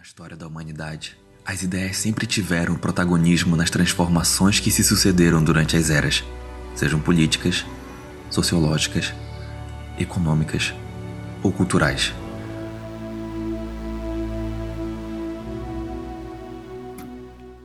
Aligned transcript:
Na 0.00 0.04
história 0.04 0.34
da 0.34 0.46
humanidade, 0.46 1.14
as 1.44 1.62
ideias 1.62 1.98
sempre 1.98 2.26
tiveram 2.26 2.74
protagonismo 2.74 3.54
nas 3.54 3.68
transformações 3.68 4.58
que 4.58 4.70
se 4.70 4.82
sucederam 4.82 5.44
durante 5.44 5.76
as 5.76 5.90
eras, 5.90 6.24
sejam 6.74 6.98
políticas, 6.98 7.66
sociológicas, 8.30 9.12
econômicas 9.98 10.72
ou 11.42 11.52
culturais. 11.52 12.14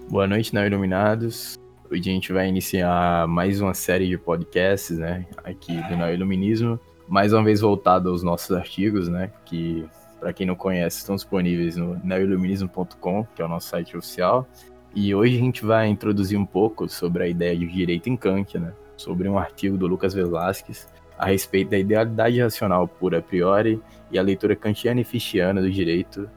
Boa 0.09 0.27
noite, 0.27 0.53
Neo 0.53 0.67
Iluminados. 0.67 1.57
Hoje 1.89 2.01
a 2.01 2.13
gente 2.13 2.33
vai 2.33 2.49
iniciar 2.49 3.29
mais 3.29 3.61
uma 3.61 3.73
série 3.73 4.09
de 4.09 4.17
podcasts, 4.17 4.97
né, 4.97 5.25
aqui 5.41 5.73
do 5.87 5.95
Neo 5.95 6.13
Iluminismo, 6.13 6.77
mais 7.07 7.31
uma 7.31 7.45
vez 7.45 7.61
voltado 7.61 8.09
aos 8.09 8.21
nossos 8.21 8.51
artigos, 8.51 9.07
né, 9.07 9.31
que 9.45 9.87
para 10.25 10.33
quem 10.33 10.47
não 10.47 10.55
conhece, 10.55 10.97
estão 10.97 11.15
disponíveis 11.15 11.77
no 11.77 11.99
neoiluminismo.com, 12.03 13.27
que 13.35 13.43
é 13.43 13.45
o 13.45 13.47
nosso 13.47 13.67
site 13.67 13.95
oficial. 13.95 14.47
E 14.95 15.13
hoje 15.13 15.35
a 15.35 15.39
gente 15.39 15.63
vai 15.63 15.87
introduzir 15.87 16.35
um 16.35 16.47
pouco 16.47 16.89
sobre 16.89 17.25
a 17.25 17.27
ideia 17.27 17.55
de 17.55 17.67
direito 17.67 18.09
em 18.09 18.17
Kant, 18.17 18.57
né? 18.57 18.73
Sobre 18.97 19.29
um 19.29 19.37
artigo 19.37 19.77
do 19.77 19.85
Lucas 19.85 20.15
Velasquez 20.15 20.87
a 21.15 21.27
respeito 21.27 21.69
da 21.69 21.77
idealidade 21.77 22.41
racional 22.41 22.87
pura 22.87 23.19
a 23.19 23.21
priori 23.21 23.79
e 24.11 24.17
a 24.17 24.23
leitura 24.23 24.55
kantiana 24.55 24.99
e 24.99 25.03
fichiana 25.03 25.61
do 25.61 25.69
direito 25.69 26.27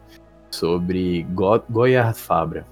sobre 0.51 1.23
Go 1.31 1.59
Goyard 1.71 2.19
Fabra. 2.19 2.67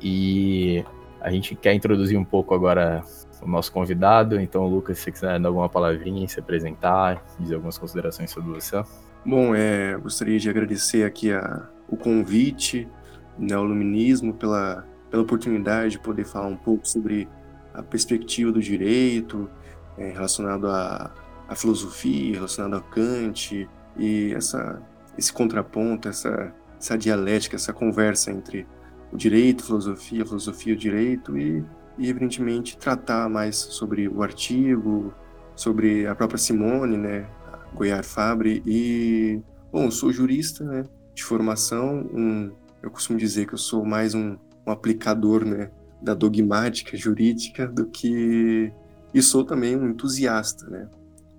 E 0.00 0.82
a 1.20 1.30
gente 1.30 1.54
quer 1.54 1.74
introduzir 1.74 2.18
um 2.18 2.24
pouco 2.24 2.54
agora 2.54 3.04
o 3.42 3.46
nosso 3.46 3.70
convidado, 3.70 4.40
então 4.40 4.66
Lucas, 4.66 4.96
se 4.96 5.04
você 5.04 5.12
quiser 5.12 5.38
dar 5.38 5.50
alguma 5.50 5.68
palavrinha, 5.68 6.26
se 6.26 6.40
apresentar, 6.40 7.22
dizer 7.38 7.56
algumas 7.56 7.76
considerações 7.76 8.30
sobre 8.30 8.54
você. 8.54 8.82
Bom, 9.26 9.56
é, 9.56 9.96
gostaria 9.96 10.38
de 10.38 10.48
agradecer 10.48 11.04
aqui 11.04 11.32
a, 11.32 11.68
o 11.88 11.96
convite, 11.96 12.88
Neoluminismo, 13.36 14.32
pela, 14.32 14.86
pela 15.10 15.24
oportunidade 15.24 15.90
de 15.90 15.98
poder 15.98 16.24
falar 16.24 16.46
um 16.46 16.56
pouco 16.56 16.86
sobre 16.86 17.28
a 17.74 17.82
perspectiva 17.82 18.52
do 18.52 18.60
direito, 18.60 19.50
é, 19.98 20.10
relacionado 20.12 20.68
à, 20.68 21.12
à 21.48 21.56
filosofia, 21.56 22.34
relacionado 22.34 22.76
a 22.76 22.80
Kant, 22.80 23.68
e 23.96 24.32
essa, 24.32 24.80
esse 25.18 25.32
contraponto, 25.32 26.08
essa, 26.08 26.54
essa 26.78 26.96
dialética, 26.96 27.56
essa 27.56 27.72
conversa 27.72 28.30
entre 28.30 28.64
o 29.10 29.16
direito, 29.16 29.64
filosofia, 29.64 30.22
a 30.22 30.26
filosofia 30.26 30.72
e 30.72 30.76
o 30.76 30.78
direito, 30.78 31.36
e, 31.36 31.64
e 31.98 32.08
evidentemente 32.08 32.78
tratar 32.78 33.28
mais 33.28 33.56
sobre 33.56 34.06
o 34.06 34.22
artigo, 34.22 35.12
sobre 35.56 36.06
a 36.06 36.14
própria 36.14 36.38
Simone, 36.38 36.96
né, 36.96 37.26
Goiás 37.74 38.06
Fabre 38.06 38.62
e, 38.66 39.40
bom, 39.72 39.90
sou 39.90 40.12
jurista, 40.12 40.64
né, 40.64 40.84
de 41.14 41.24
formação, 41.24 42.08
um, 42.12 42.52
eu 42.82 42.90
costumo 42.90 43.18
dizer 43.18 43.46
que 43.46 43.54
eu 43.54 43.58
sou 43.58 43.84
mais 43.84 44.14
um, 44.14 44.36
um 44.66 44.70
aplicador, 44.70 45.44
né, 45.44 45.70
da 46.00 46.14
dogmática 46.14 46.96
jurídica 46.96 47.66
do 47.66 47.86
que 47.86 48.72
e 49.14 49.22
sou 49.22 49.44
também 49.44 49.74
um 49.76 49.88
entusiasta, 49.88 50.68
né, 50.68 50.88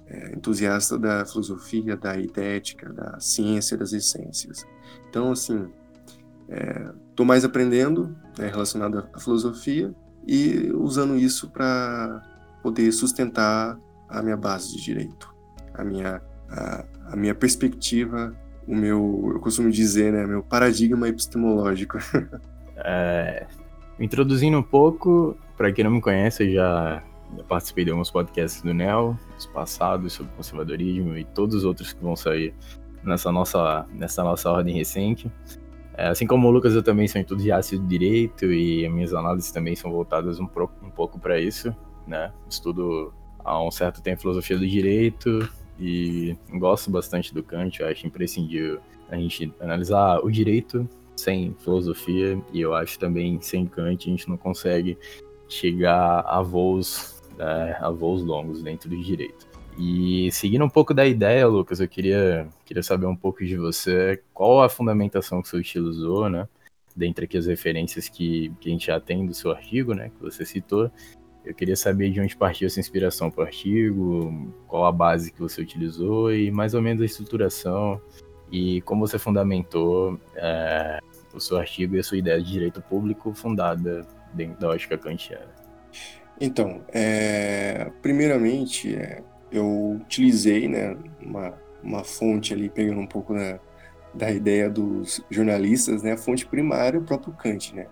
é, 0.08 0.36
entusiasta 0.36 0.98
da 0.98 1.25
filosofia, 1.25 1.95
da 1.95 2.17
idética, 2.17 2.92
da 2.92 3.20
ciência 3.20 3.78
das 3.78 3.94
essências. 3.94 4.66
Então, 5.09 5.31
assim, 5.31 5.67
estou 7.09 7.25
é, 7.25 7.28
mais 7.28 7.45
aprendendo 7.45 8.16
né, 8.38 8.48
relacionado 8.48 9.08
à 9.14 9.20
filosofia 9.20 9.94
e 10.25 10.72
usando 10.73 11.16
isso 11.17 11.50
para 11.50 12.22
poder 12.64 12.92
sustentar 12.92 13.78
a 14.09 14.23
minha 14.23 14.38
base 14.38 14.75
de 14.75 14.81
direito 14.81 15.36
a 15.78 15.83
minha, 15.83 16.22
a, 16.50 16.86
a 17.11 17.16
minha 17.16 17.36
perspectiva, 17.36 18.36
o 18.67 18.75
meu, 18.75 19.31
eu 19.33 19.39
costumo 19.39 19.72
dizer, 19.72 20.11
né, 20.11 20.25
meu 20.25 20.44
paradigma 20.44 21.08
epistemológico. 21.08 21.97
é, 22.78 23.47
introduzindo 24.00 24.58
um 24.58 24.64
pouco, 24.64 25.38
para 25.55 25.72
quem 25.72 25.83
não 25.83 25.92
me 25.92 26.02
conhece, 26.02 26.53
já, 26.53 27.02
já 27.36 27.44
participei 27.44 27.86
de 27.86 27.92
alguns 27.92 28.11
podcasts 28.11 28.61
do 28.61 28.73
NEL, 28.73 29.17
os 29.37 29.45
passados 29.45 30.14
sobre 30.14 30.33
conservadorismo 30.36 31.17
e 31.17 31.23
todos 31.23 31.55
os 31.55 31.64
outros 31.64 31.93
que 31.93 32.04
vão 32.04 32.16
sair 32.16 32.54
nessa 33.04 33.32
nossa, 33.32 33.86
nessa 33.93 34.23
nossa 34.23 34.52
ordem 34.52 34.76
recente. 34.76 35.32
É, 35.93 36.10
assim 36.10 36.27
como 36.27 36.48
o 36.48 36.52
Lucas, 36.52 36.76
eu 36.76 36.83
também 36.83 37.08
sou 37.08 37.20
entusiasta 37.20 37.76
de 37.76 37.87
direito 37.87 38.45
e 38.45 38.87
minhas 38.89 39.14
análises 39.14 39.52
também 39.52 39.76
são 39.76 39.92
voltadas 39.92 40.39
um, 40.39 40.45
pro, 40.45 40.70
um 40.83 40.92
pouco 40.92 41.20
para 41.20 41.39
isso, 41.39 41.76
né? 42.05 42.32
Estudo 42.48 43.11
há 43.39 43.64
um 43.64 43.71
certo 43.71 44.02
tempo 44.02 44.21
filosofia 44.21 44.60
do 44.60 44.67
direito, 44.67 45.49
e 45.80 46.36
gosto 46.54 46.89
bastante 46.89 47.33
do 47.33 47.43
Kant, 47.43 47.80
eu 47.80 47.88
acho 47.88 48.08
imprescindível 48.08 48.80
a 49.10 49.15
gente 49.15 49.54
analisar 49.60 50.20
o 50.20 50.32
direito 50.32 50.88
sem 51.15 51.55
filosofia 51.60 52.42
e 52.54 52.61
eu 52.61 52.73
acho 52.73 52.99
também 52.99 53.39
sem 53.42 53.65
Kant 53.65 54.08
a 54.08 54.11
gente 54.11 54.30
não 54.30 54.37
consegue 54.37 54.98
chegar 55.48 56.21
a 56.21 56.42
voos, 56.42 57.21
né, 57.37 57.77
a 57.80 57.89
voos 57.89 58.21
longos 58.23 58.61
dentro 58.61 58.89
do 58.89 59.02
direito. 59.02 59.48
E 59.77 60.32
seguindo 60.32 60.66
um 60.66 60.70
pouco 60.70 60.92
da 60.93 61.05
ideia, 61.05 61.48
Lucas, 61.48 61.80
eu 61.80 61.87
queria, 61.87 62.48
queria 62.66 62.82
saber 62.82 63.05
um 63.05 63.16
pouco 63.16 63.45
de 63.45 63.55
você, 63.55 64.21
qual 64.33 64.64
a 64.64 64.70
fundamentação 64.70 65.42
que 65.42 65.48
você 65.48 65.58
utilizou, 65.58 66.27
né? 66.30 66.48
Dentre 66.95 67.26
aqui 67.26 67.37
as 67.37 67.45
referências 67.45 68.10
que, 68.10 68.52
que 68.60 68.70
a 68.70 68.71
gente 68.71 68.87
já 68.87 68.99
tem 68.99 69.23
do 69.23 69.36
seu 69.36 69.52
artigo, 69.52 69.93
né? 69.93 70.10
Que 70.10 70.20
você 70.20 70.43
citou, 70.43 70.92
eu 71.47 71.53
queria 71.53 71.75
saber 71.75 72.11
de 72.11 72.19
onde 72.19 72.35
partiu 72.35 72.67
essa 72.67 72.80
inspiração 72.80 73.31
para 73.31 73.43
o 73.43 73.45
artigo, 73.45 74.53
qual 74.67 74.85
a 74.85 74.91
base 74.91 75.31
que 75.31 75.39
você 75.39 75.61
utilizou 75.61 76.33
e 76.33 76.52
mais 76.52 76.73
ou 76.73 76.81
menos 76.81 77.02
a 77.02 77.05
estruturação 77.05 78.02
e 78.52 78.81
como 78.81 79.08
você 79.08 79.17
fundamentou 79.17 80.19
é, 80.36 80.99
o 81.33 81.39
seu 81.39 81.57
artigo 81.57 81.95
e 81.95 81.99
a 81.99 82.03
sua 82.03 82.17
ideia 82.17 82.41
de 82.41 82.52
direito 82.52 82.81
público 82.81 83.33
fundada 83.33 84.05
dentro 84.33 84.59
da 84.59 84.69
ótica 84.69 84.97
kantiana. 84.97 85.55
Então, 86.39 86.81
é, 86.89 87.89
primeiramente, 88.02 88.93
é, 88.93 89.23
eu 89.49 89.99
utilizei 90.02 90.67
né, 90.67 90.97
uma, 91.21 91.53
uma 91.81 92.03
fonte 92.03 92.53
ali, 92.53 92.69
pegando 92.69 92.99
um 92.99 93.07
pouco 93.07 93.33
da, 93.33 93.59
da 94.13 94.31
ideia 94.31 94.69
dos 94.69 95.23
jornalistas, 95.30 96.03
né, 96.03 96.11
a 96.11 96.17
fonte 96.17 96.45
primária, 96.45 96.99
o 96.99 97.03
próprio 97.03 97.33
Kant, 97.33 97.73
né? 97.73 97.87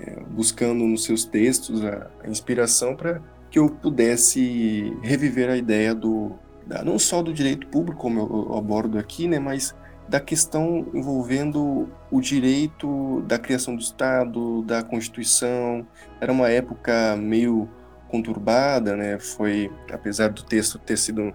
É, 0.00 0.20
buscando 0.30 0.84
nos 0.84 1.04
seus 1.04 1.24
textos 1.24 1.84
a, 1.84 2.10
a 2.24 2.28
inspiração 2.28 2.96
para 2.96 3.20
que 3.50 3.58
eu 3.58 3.68
pudesse 3.68 4.96
reviver 5.02 5.50
a 5.50 5.56
ideia 5.56 5.94
do 5.94 6.32
da, 6.66 6.84
não 6.84 6.98
só 6.98 7.22
do 7.22 7.32
direito 7.32 7.66
público 7.66 8.00
como 8.00 8.20
eu, 8.20 8.46
eu 8.50 8.56
abordo 8.56 8.98
aqui, 8.98 9.26
né, 9.26 9.38
mas 9.38 9.74
da 10.10 10.18
questão 10.18 10.88
envolvendo 10.92 11.88
o 12.10 12.20
direito 12.20 13.22
da 13.28 13.38
criação 13.38 13.76
do 13.76 13.80
Estado, 13.80 14.60
da 14.62 14.82
Constituição. 14.82 15.86
Era 16.20 16.32
uma 16.32 16.48
época 16.48 17.16
meio 17.16 17.68
conturbada, 18.08 18.96
né? 18.96 19.20
Foi, 19.20 19.70
apesar 19.92 20.30
do 20.30 20.42
texto 20.42 20.80
ter 20.80 20.98
sido 20.98 21.32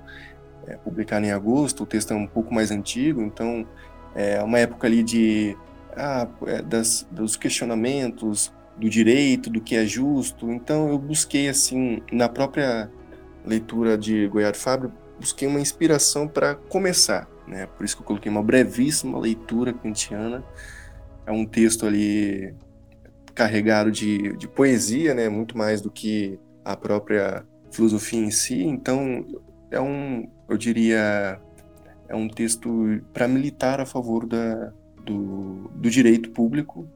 é, 0.67 0.75
publicado 0.75 1.25
em 1.25 1.31
agosto, 1.31 1.83
o 1.83 1.85
texto 1.85 2.11
é 2.11 2.17
um 2.17 2.27
pouco 2.27 2.53
mais 2.53 2.69
antigo, 2.69 3.21
então 3.21 3.65
é 4.13 4.43
uma 4.43 4.59
época 4.59 4.87
ali 4.87 5.03
de 5.03 5.57
ah, 5.95 6.27
é, 6.45 6.61
das, 6.61 7.07
dos 7.09 7.37
questionamentos 7.37 8.51
do 8.77 8.89
direito, 8.89 9.49
do 9.49 9.61
que 9.61 9.75
é 9.75 9.85
justo. 9.85 10.51
Então 10.51 10.89
eu 10.89 10.97
busquei 10.97 11.47
assim 11.47 12.01
na 12.11 12.27
própria 12.27 12.89
leitura 13.45 13.97
de 13.97 14.27
Goiás 14.27 14.61
Fábio, 14.61 14.91
busquei 15.19 15.47
uma 15.47 15.59
inspiração 15.59 16.27
para 16.27 16.55
começar, 16.55 17.27
né? 17.47 17.67
Por 17.67 17.85
isso 17.85 17.95
que 17.95 18.01
eu 18.01 18.05
coloquei 18.05 18.31
uma 18.31 18.43
brevíssima 18.43 19.19
leitura 19.19 19.73
kantiana. 19.73 20.43
É 21.25 21.31
um 21.31 21.45
texto 21.45 21.85
ali 21.85 22.53
carregado 23.33 23.91
de, 23.91 24.35
de 24.37 24.47
poesia, 24.47 25.13
né? 25.13 25.29
Muito 25.29 25.57
mais 25.57 25.81
do 25.81 25.89
que 25.89 26.39
a 26.63 26.75
própria 26.75 27.45
filosofia 27.71 28.19
em 28.19 28.31
si. 28.31 28.63
Então 28.63 29.25
é 29.71 29.79
um, 29.79 30.29
eu 30.49 30.57
diria, 30.57 31.39
é 32.07 32.15
um 32.15 32.27
texto 32.27 33.01
para 33.13 33.27
militar 33.27 33.79
a 33.79 33.85
favor 33.85 34.25
da, 34.25 34.71
do, 35.03 35.69
do 35.75 35.89
direito 35.89 36.31
público 36.31 36.87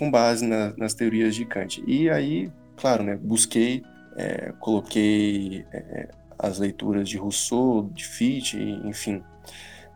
com 0.00 0.10
base 0.10 0.46
na, 0.46 0.72
nas 0.78 0.94
teorias 0.94 1.34
de 1.34 1.44
Kant. 1.44 1.84
E 1.86 2.08
aí, 2.08 2.50
claro, 2.74 3.04
né, 3.04 3.18
busquei, 3.20 3.82
é, 4.16 4.50
coloquei 4.58 5.66
é, 5.70 6.08
as 6.38 6.58
leituras 6.58 7.06
de 7.06 7.18
Rousseau, 7.18 7.90
de 7.92 8.06
Fichte, 8.06 8.58
enfim. 8.82 9.22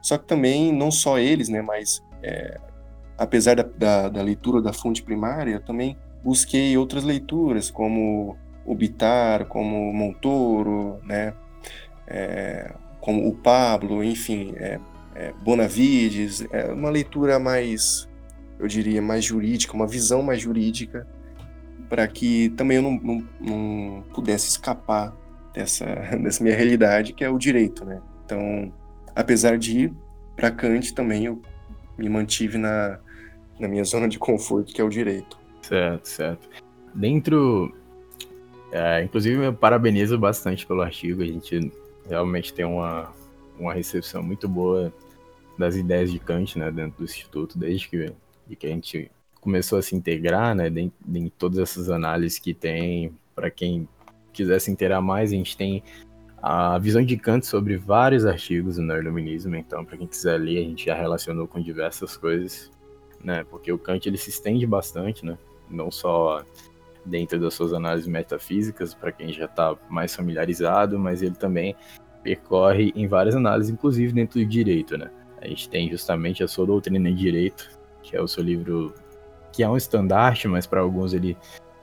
Só 0.03 0.19
que 0.19 0.27
também, 0.27 0.71
não 0.71 0.91
só 0.91 1.19
eles, 1.19 1.49
né, 1.49 1.63
mas 1.63 2.03
é, 2.23 2.61
apesar 3.17 3.57
da, 3.57 3.63
da, 3.63 4.09
da, 4.11 4.23
leitura 4.23 4.61
da 4.61 4.75
fonte 4.75 5.03
primária, 5.03 5.59
também 5.59 5.97
busquei 6.23 6.77
outras 6.77 7.03
leituras, 7.03 7.71
como 7.71 8.37
o 8.67 8.75
Bitar, 8.75 9.47
como 9.47 9.91
Montoro, 9.91 11.01
né, 11.03 11.33
é, 12.07 12.75
como 13.01 13.27
o 13.27 13.35
Pablo, 13.35 14.05
enfim, 14.05 14.53
é, 14.57 14.79
é, 15.15 15.33
Bonavides, 15.43 16.47
é 16.53 16.71
uma 16.71 16.91
leitura 16.91 17.39
mais, 17.39 18.07
eu 18.65 18.69
diria, 18.69 19.03
mais 19.03 19.25
jurídica, 19.25 19.75
uma 19.75 19.87
visão 19.87 20.23
mais 20.23 20.41
jurídica, 20.41 21.07
para 21.89 22.07
que 22.09 22.49
também 22.51 22.79
eu 22.79 22.83
não, 22.83 22.93
não, 22.93 23.29
não, 23.41 24.05
pudesse 24.15 24.49
escapar 24.49 25.15
dessa, 25.53 25.85
dessa 26.23 26.43
minha 26.43 26.57
realidade, 26.57 27.13
que 27.13 27.23
é 27.23 27.29
o 27.29 27.39
direito, 27.39 27.85
né? 27.85 28.01
Então, 28.25 28.73
apesar 29.15 29.59
de 29.59 29.81
ir 29.81 29.95
para 30.35 30.51
Kant 30.51 30.95
também, 30.95 31.27
eu 31.27 31.41
me 31.99 32.09
mantive 32.09 32.57
na, 32.57 32.99
na 33.61 33.69
minha 33.69 33.85
zona 33.85 34.09
de 34.09 34.19
conforto, 34.19 34.73
que 34.73 34.81
é 34.81 34.85
o 34.85 34.89
direito. 34.89 35.39
Certo, 35.63 36.09
certo. 36.09 36.49
Dentro. 36.95 37.75
É, 38.73 39.05
inclusive, 39.05 39.45
eu 39.45 39.53
parabenizo 39.53 40.19
bastante 40.19 40.67
pelo 40.67 40.83
artigo. 40.83 41.23
A 41.23 41.27
gente 41.27 41.71
realmente 42.09 42.53
tem 42.53 42.65
uma, 42.65 43.13
uma 43.59 43.73
recepção 43.73 44.23
muito 44.23 44.49
boa 44.49 44.93
das 45.57 45.77
ideias 45.77 46.11
de 46.11 46.19
Kant 46.19 46.59
né, 46.59 46.71
dentro 46.71 46.99
do 46.99 47.05
Instituto, 47.05 47.57
desde 47.57 47.89
que, 47.89 48.13
de 48.47 48.57
que 48.57 48.67
a 48.67 48.71
gente 48.71 49.11
começou 49.41 49.79
a 49.79 49.83
se 49.83 49.95
integrar 49.95 50.55
né, 50.55 50.69
em 50.69 51.29
todas 51.29 51.59
essas 51.59 51.91
análises 51.91 52.39
que 52.39 52.55
tem. 52.55 53.13
Para 53.35 53.51
quem 53.51 53.89
quiser 54.33 54.61
se 54.61 54.71
inteirar 54.71 55.01
mais, 55.01 55.33
a 55.33 55.37
gente 55.37 55.57
tem 55.57 55.83
a 56.47 56.79
visão 56.79 57.03
de 57.03 57.17
Kant 57.17 57.47
sobre 57.47 57.77
vários 57.77 58.27
artigos 58.27 58.77
no 58.77 58.95
Iluminismo, 58.97 59.57
então 59.57 59.85
para 59.85 59.97
quem 59.97 60.07
quiser 60.07 60.39
ler, 60.39 60.59
a 60.59 60.63
gente 60.63 60.87
já 60.87 60.95
relacionou 60.95 61.49
com 61.49 61.59
diversas 61.59 62.19
coisas, 62.19 62.71
né? 63.23 63.45
Porque 63.45 63.73
o 63.73 63.79
Kant 63.79 64.07
ele 64.07 64.19
se 64.19 64.29
estende 64.29 64.67
bastante, 64.67 65.25
né? 65.25 65.39
Não 65.71 65.91
só 65.91 66.45
dentro 67.05 67.41
das 67.41 67.55
suas 67.55 67.73
análises 67.73 68.07
metafísicas, 68.07 68.95
para 68.95 69.11
quem 69.11 69.33
já 69.33 69.47
está 69.47 69.75
mais 69.89 70.15
familiarizado, 70.15 70.99
mas 70.99 71.23
ele 71.23 71.35
também 71.35 71.75
percorre 72.23 72.93
em 72.95 73.07
várias 73.07 73.35
análises, 73.35 73.73
inclusive 73.73 74.13
dentro 74.13 74.39
do 74.39 74.47
direito, 74.47 74.99
né? 74.99 75.11
A 75.41 75.49
gente 75.49 75.69
tem 75.69 75.91
justamente 75.91 76.43
a 76.43 76.49
sua 76.49 76.67
doutrina 76.67 77.09
em 77.09 77.15
direito, 77.15 77.71
que 78.05 78.17
é 78.17 78.21
o 78.21 78.29
seu 78.29 78.45
livro 78.45 78.95
que 79.51 79.63
é 79.63 79.69
um 79.69 79.77
estandarte, 79.77 80.47
mas 80.47 80.67
para 80.67 80.81
alguns 80.81 81.15
ele 81.15 81.37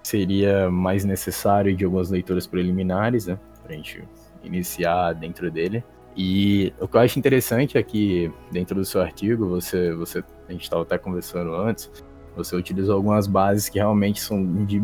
seria 0.03 0.69
mais 0.69 1.03
necessário 1.03 1.75
de 1.75 1.85
algumas 1.85 2.09
leituras 2.09 2.45
preliminares, 2.45 3.27
né? 3.27 3.39
Para 3.63 3.73
a 3.73 3.75
gente 3.75 4.03
iniciar 4.43 5.13
dentro 5.13 5.49
dele. 5.49 5.83
E 6.15 6.73
o 6.79 6.87
que 6.87 6.97
eu 6.97 7.01
acho 7.01 7.17
interessante 7.17 7.77
é 7.77 7.83
que 7.83 8.31
dentro 8.51 8.75
do 8.75 8.83
seu 8.83 9.01
artigo, 9.01 9.47
você, 9.47 9.93
você 9.93 10.23
a 10.47 10.51
gente 10.51 10.63
estava 10.63 10.83
até 10.83 10.97
conversando 10.97 11.55
antes, 11.55 11.89
você 12.35 12.55
utilizou 12.55 12.95
algumas 12.95 13.27
bases 13.27 13.69
que 13.69 13.79
realmente 13.79 14.21
são 14.21 14.65
de, 14.65 14.81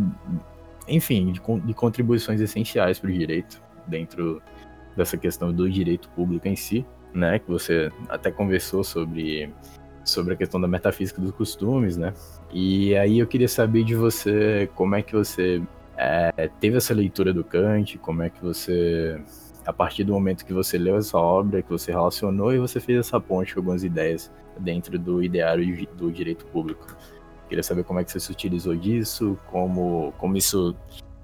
enfim, 0.87 1.33
de, 1.33 1.41
de 1.41 1.73
contribuições 1.73 2.39
essenciais 2.39 2.99
para 2.99 3.09
o 3.09 3.13
direito 3.13 3.61
dentro 3.85 4.41
dessa 4.95 5.17
questão 5.17 5.51
do 5.51 5.69
direito 5.69 6.09
público 6.09 6.47
em 6.47 6.55
si, 6.55 6.85
né? 7.13 7.39
Que 7.39 7.49
você 7.49 7.91
até 8.07 8.31
conversou 8.31 8.83
sobre 8.83 9.53
sobre 10.09 10.33
a 10.33 10.37
questão 10.37 10.59
da 10.59 10.67
metafísica 10.67 11.21
dos 11.21 11.31
costumes, 11.31 11.97
né? 11.97 12.13
E 12.51 12.95
aí 12.95 13.19
eu 13.19 13.27
queria 13.27 13.47
saber 13.47 13.83
de 13.83 13.95
você 13.95 14.69
como 14.75 14.95
é 14.95 15.01
que 15.01 15.13
você 15.13 15.61
é, 15.97 16.49
teve 16.59 16.77
essa 16.77 16.93
leitura 16.93 17.33
do 17.33 17.43
Kant, 17.43 17.97
como 17.97 18.23
é 18.23 18.29
que 18.29 18.41
você, 18.41 19.19
a 19.65 19.73
partir 19.73 20.03
do 20.03 20.13
momento 20.13 20.45
que 20.45 20.53
você 20.53 20.77
leu 20.77 20.95
essa 20.97 21.17
obra, 21.17 21.61
que 21.61 21.69
você 21.69 21.91
relacionou 21.91 22.53
e 22.53 22.59
você 22.59 22.79
fez 22.79 22.99
essa 22.99 23.19
ponte 23.19 23.53
com 23.53 23.59
algumas 23.59 23.83
ideias 23.83 24.31
dentro 24.59 24.97
do 24.97 25.21
ideário 25.21 25.87
do 25.95 26.11
direito 26.11 26.45
público. 26.45 26.87
Queria 27.49 27.63
saber 27.63 27.83
como 27.83 27.99
é 27.99 28.03
que 28.03 28.11
você 28.11 28.19
se 28.19 28.31
utilizou 28.31 28.75
disso, 28.75 29.37
como, 29.49 30.13
como 30.17 30.37
isso 30.37 30.75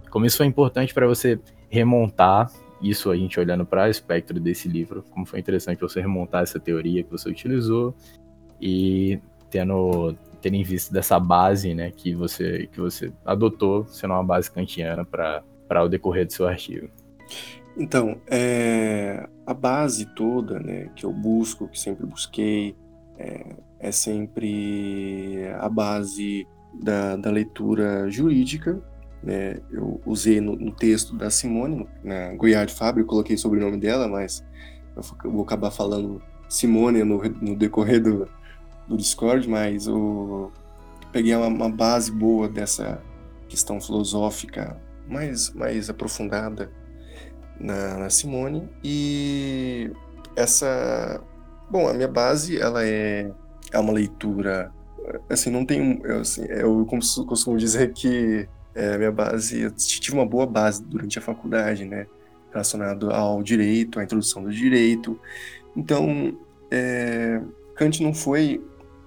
como 0.10 0.28
isso 0.28 0.38
foi 0.38 0.46
importante 0.46 0.94
para 0.94 1.08
você 1.08 1.40
remontar 1.70 2.52
isso 2.80 3.10
a 3.10 3.16
gente 3.16 3.40
olhando 3.40 3.66
para 3.66 3.88
o 3.88 3.90
espectro 3.90 4.40
desse 4.40 4.68
livro, 4.68 5.04
como 5.10 5.26
foi 5.26 5.40
interessante 5.40 5.80
você 5.80 6.02
remontar 6.02 6.44
essa 6.44 6.60
teoria 6.60 7.02
que 7.02 7.10
você 7.10 7.30
utilizou 7.30 7.96
e 8.66 9.20
tendo, 9.50 10.16
tendo 10.42 10.56
em 10.56 10.64
vista 10.64 10.94
dessa 10.94 11.20
base 11.20 11.76
né, 11.76 11.92
que, 11.92 12.16
você, 12.16 12.70
que 12.72 12.80
você 12.80 13.12
adotou, 13.26 13.86
sendo 13.88 14.14
uma 14.14 14.24
base 14.24 14.50
kantiana 14.50 15.04
para 15.04 15.84
o 15.84 15.90
decorrer 15.90 16.26
do 16.26 16.32
seu 16.32 16.48
artigo. 16.48 16.88
Então, 17.76 18.22
é, 18.28 19.28
a 19.46 19.54
base 19.54 20.06
toda 20.16 20.62
né, 20.62 20.90
que 20.96 21.06
eu 21.06 21.12
busco, 21.12 21.68
que 21.68 21.78
sempre 21.78 22.06
busquei, 22.06 22.74
é, 23.18 23.54
é 23.80 23.92
sempre 23.92 25.46
a 25.60 25.68
base 25.68 26.48
da, 26.82 27.18
da 27.18 27.30
leitura 27.30 28.10
jurídica. 28.10 28.82
Né? 29.22 29.60
Eu 29.70 30.00
usei 30.06 30.40
no, 30.40 30.56
no, 30.56 30.72
texto 30.72 31.18
da 31.18 31.30
Simone, 31.30 31.86
na 32.02 32.34
Goiás 32.36 32.72
Fábio, 32.72 33.06
coloquei 33.06 33.36
o 33.36 33.40
sobrenome 33.40 33.78
dela, 33.78 34.08
mas 34.08 34.42
eu 34.96 35.32
vou 35.32 35.44
acabar 35.44 35.70
falando 35.70 36.22
Simone 36.48 37.04
no, 37.04 37.22
no 37.42 37.56
decorrer 37.56 38.02
do, 38.02 38.28
do 38.88 38.98
Discord, 38.98 39.48
mas 39.50 39.88
o 39.88 40.52
peguei 41.12 41.36
uma, 41.36 41.48
uma 41.48 41.70
base 41.70 42.12
boa 42.12 42.50
dessa 42.50 43.02
questão 43.48 43.80
filosófica 43.80 44.76
mais, 45.08 45.54
mais 45.54 45.90
aprofundada 45.90 46.72
na, 47.60 48.00
na, 48.00 48.10
Simone. 48.10 48.68
E 48.84 49.92
essa 50.36 51.22
bom 51.70 51.88
a 51.88 51.94
minha 51.94 52.08
base 52.08 52.60
ela 52.60 52.84
é 52.86 53.32
é 53.72 53.80
uma 53.80 53.94
leitura 53.94 54.72
assim 55.30 55.50
não 55.50 55.66
tem 55.66 56.02
eu, 56.04 56.20
assim, 56.22 56.46
eu 56.50 56.86
costumo 57.28 57.58
dizer 57.58 57.94
que 57.94 58.48
é, 58.76 58.98
minha 58.98 59.12
base 59.12 59.62
eu 59.62 59.72
tive 59.72 60.16
uma 60.16 60.26
boa 60.26 60.46
base 60.46 60.84
durante 60.84 61.20
a 61.20 61.22
faculdade 61.22 61.86
né 61.86 62.08
relacionado 62.52 63.12
ao 63.12 63.42
direito 63.44 64.00
à 64.00 64.04
introdução 64.04 64.44
do 64.44 64.52
direito. 64.52 65.20
Então 65.76 66.36
é, 66.72 67.40
Kant 67.76 68.02
não 68.02 68.14
foi 68.14 68.64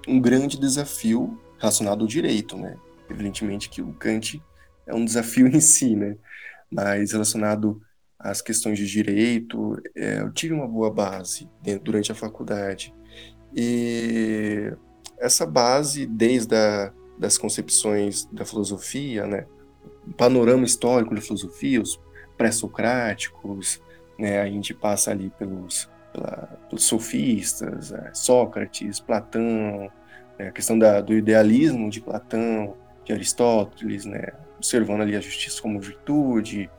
um 0.06 0.20
grande 0.20 0.58
desafio 0.58 1.40
relacionado 1.58 2.02
ao 2.02 2.06
direito, 2.06 2.56
né? 2.56 2.76
Evidentemente 3.08 3.68
que 3.68 3.82
o 3.82 3.92
Kant 3.94 4.42
é 4.86 4.94
um 4.94 5.04
desafio 5.04 5.46
em 5.48 5.60
si, 5.60 5.96
né? 5.96 6.16
Mas 6.70 7.12
relacionado 7.12 7.80
às 8.18 8.40
questões 8.40 8.78
de 8.78 8.86
direito, 8.86 9.80
é, 9.94 10.20
eu 10.20 10.32
tive 10.32 10.54
uma 10.54 10.66
boa 10.66 10.90
base 10.90 11.48
dentro, 11.62 11.84
durante 11.84 12.10
a 12.10 12.14
faculdade. 12.14 12.94
E 13.54 14.72
essa 15.18 15.46
base, 15.46 16.06
desde 16.06 16.54
a, 16.54 16.92
das 17.18 17.38
concepções 17.38 18.26
da 18.26 18.44
filosofia, 18.44 19.26
né? 19.26 19.46
O 20.06 20.12
panorama 20.12 20.64
histórico 20.64 21.14
da 21.14 21.20
filosofia, 21.20 21.80
os 21.80 22.00
pré-socráticos, 22.36 23.80
né? 24.18 24.40
A 24.40 24.46
gente 24.46 24.74
passa 24.74 25.10
ali 25.10 25.30
pelos 25.38 25.88
pelos 26.68 26.84
sofistas, 26.84 27.92
é, 27.92 28.10
Sócrates, 28.12 29.00
Platão, 29.00 29.90
né, 30.38 30.48
a 30.48 30.52
questão 30.52 30.78
da, 30.78 31.00
do 31.00 31.12
idealismo 31.12 31.90
de 31.90 32.00
Platão, 32.00 32.74
de 33.04 33.12
Aristóteles, 33.12 34.04
né, 34.04 34.28
observando 34.56 35.02
ali 35.02 35.16
a 35.16 35.20
justiça 35.20 35.60
como 35.62 35.80
virtude, 35.80 36.70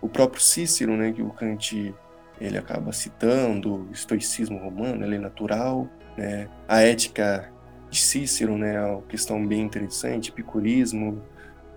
o 0.00 0.08
próprio 0.08 0.40
Cícero, 0.40 0.96
né, 0.96 1.12
que 1.12 1.22
o 1.22 1.30
Kant 1.30 1.94
ele 2.40 2.56
acaba 2.56 2.92
citando, 2.92 3.88
o 3.88 3.92
estoicismo 3.92 4.58
romano, 4.58 5.04
ele 5.04 5.16
é 5.16 5.18
natural, 5.18 5.88
né, 6.16 6.48
a 6.68 6.80
ética 6.80 7.52
de 7.90 7.98
Cícero, 7.98 8.56
né, 8.56 8.76
é 8.76 8.82
uma 8.82 9.02
questão 9.02 9.44
bem 9.44 9.62
interessante, 9.62 10.30
epicurismo, 10.30 11.22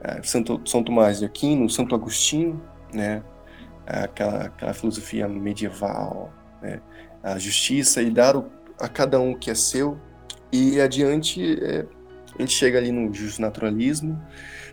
é, 0.04 0.22
Santo, 0.24 0.62
São 0.66 0.84
Tomás 0.84 1.20
de 1.20 1.26
Aquino, 1.26 1.70
Santo 1.70 1.96
Agostinho, 1.96 2.62
né, 2.94 3.24
aquela, 3.86 4.46
aquela 4.46 4.74
filosofia 4.74 5.28
medieval, 5.28 6.32
né? 6.62 6.82
a 7.24 7.38
justiça 7.38 8.02
e 8.02 8.10
dar 8.10 8.36
a 8.80 8.88
cada 8.88 9.20
um 9.20 9.32
o 9.32 9.38
que 9.38 9.50
é 9.50 9.56
seu. 9.56 9.98
E 10.52 10.82
adiante, 10.82 11.58
é, 11.64 11.86
a 12.38 12.42
gente 12.42 12.54
chega 12.54 12.78
ali 12.78 12.92
no 12.92 13.14
justnaturalismo. 13.14 14.22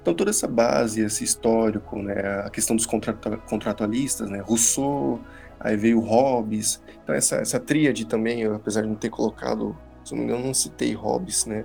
Então, 0.00 0.14
toda 0.14 0.30
essa 0.30 0.48
base, 0.48 1.02
esse 1.02 1.24
histórico, 1.24 2.00
né? 2.00 2.42
a 2.44 2.50
questão 2.50 2.74
dos 2.74 2.86
contratualistas, 2.86 4.30
né? 4.30 4.40
Rousseau, 4.40 5.20
aí 5.60 5.76
veio 5.76 6.00
Hobbes. 6.00 6.80
Então, 7.02 7.14
essa, 7.14 7.36
essa 7.36 7.60
tríade 7.60 8.06
também, 8.06 8.44
apesar 8.44 8.82
de 8.82 8.88
não 8.88 8.94
ter 8.94 9.10
colocado, 9.10 9.76
se 10.04 10.12
não 10.12 10.20
me 10.20 10.24
engano, 10.24 10.46
não 10.46 10.54
citei 10.54 10.94
Hobbes, 10.94 11.46
né? 11.46 11.64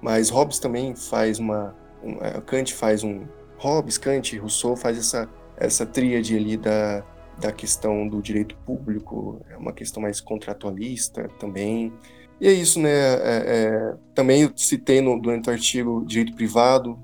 Mas 0.00 0.30
Hobbes 0.30 0.58
também 0.58 0.94
faz 0.94 1.38
uma. 1.38 1.74
Um, 2.02 2.18
é, 2.24 2.40
Kant 2.40 2.72
faz 2.74 3.02
um. 3.02 3.26
Hobbes, 3.58 3.98
Kant, 3.98 4.38
Rousseau 4.38 4.74
faz 4.76 4.96
essa, 4.96 5.28
essa 5.56 5.84
tríade 5.84 6.34
ali 6.36 6.56
da, 6.56 7.04
da 7.40 7.50
questão 7.50 8.06
do 8.06 8.20
direito 8.20 8.54
público, 8.66 9.40
é 9.50 9.56
uma 9.56 9.72
questão 9.72 10.02
mais 10.02 10.20
contratualista 10.20 11.28
também. 11.38 11.92
E 12.40 12.46
é 12.46 12.52
isso, 12.52 12.78
né? 12.78 12.90
É, 12.90 13.44
é, 13.46 13.94
também 14.14 14.50
citei 14.56 15.00
no, 15.00 15.20
durante 15.20 15.48
o 15.48 15.52
artigo 15.52 16.04
direito 16.06 16.34
privado, 16.34 16.98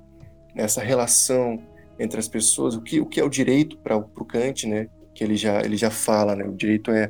essa 0.55 0.83
relação 0.83 1.59
entre 1.99 2.21
as 2.21 2.29
pessoas, 2.29 2.75
o 2.75 2.83
que, 2.83 3.01
o 3.01 3.07
que 3.07 3.21
é 3.21 3.25
o 3.25 3.29
direito 3.29 3.79
para 3.79 3.97
o 3.97 4.25
Kant, 4.25 4.67
né? 4.67 4.89
Que 5.15 5.25
ele 5.25 5.37
já, 5.37 5.61
ele 5.61 5.77
já 5.77 5.91
fala, 5.91 6.37
né? 6.37 6.45
O 6.45 6.53
direito 6.53 6.91
é, 6.91 7.09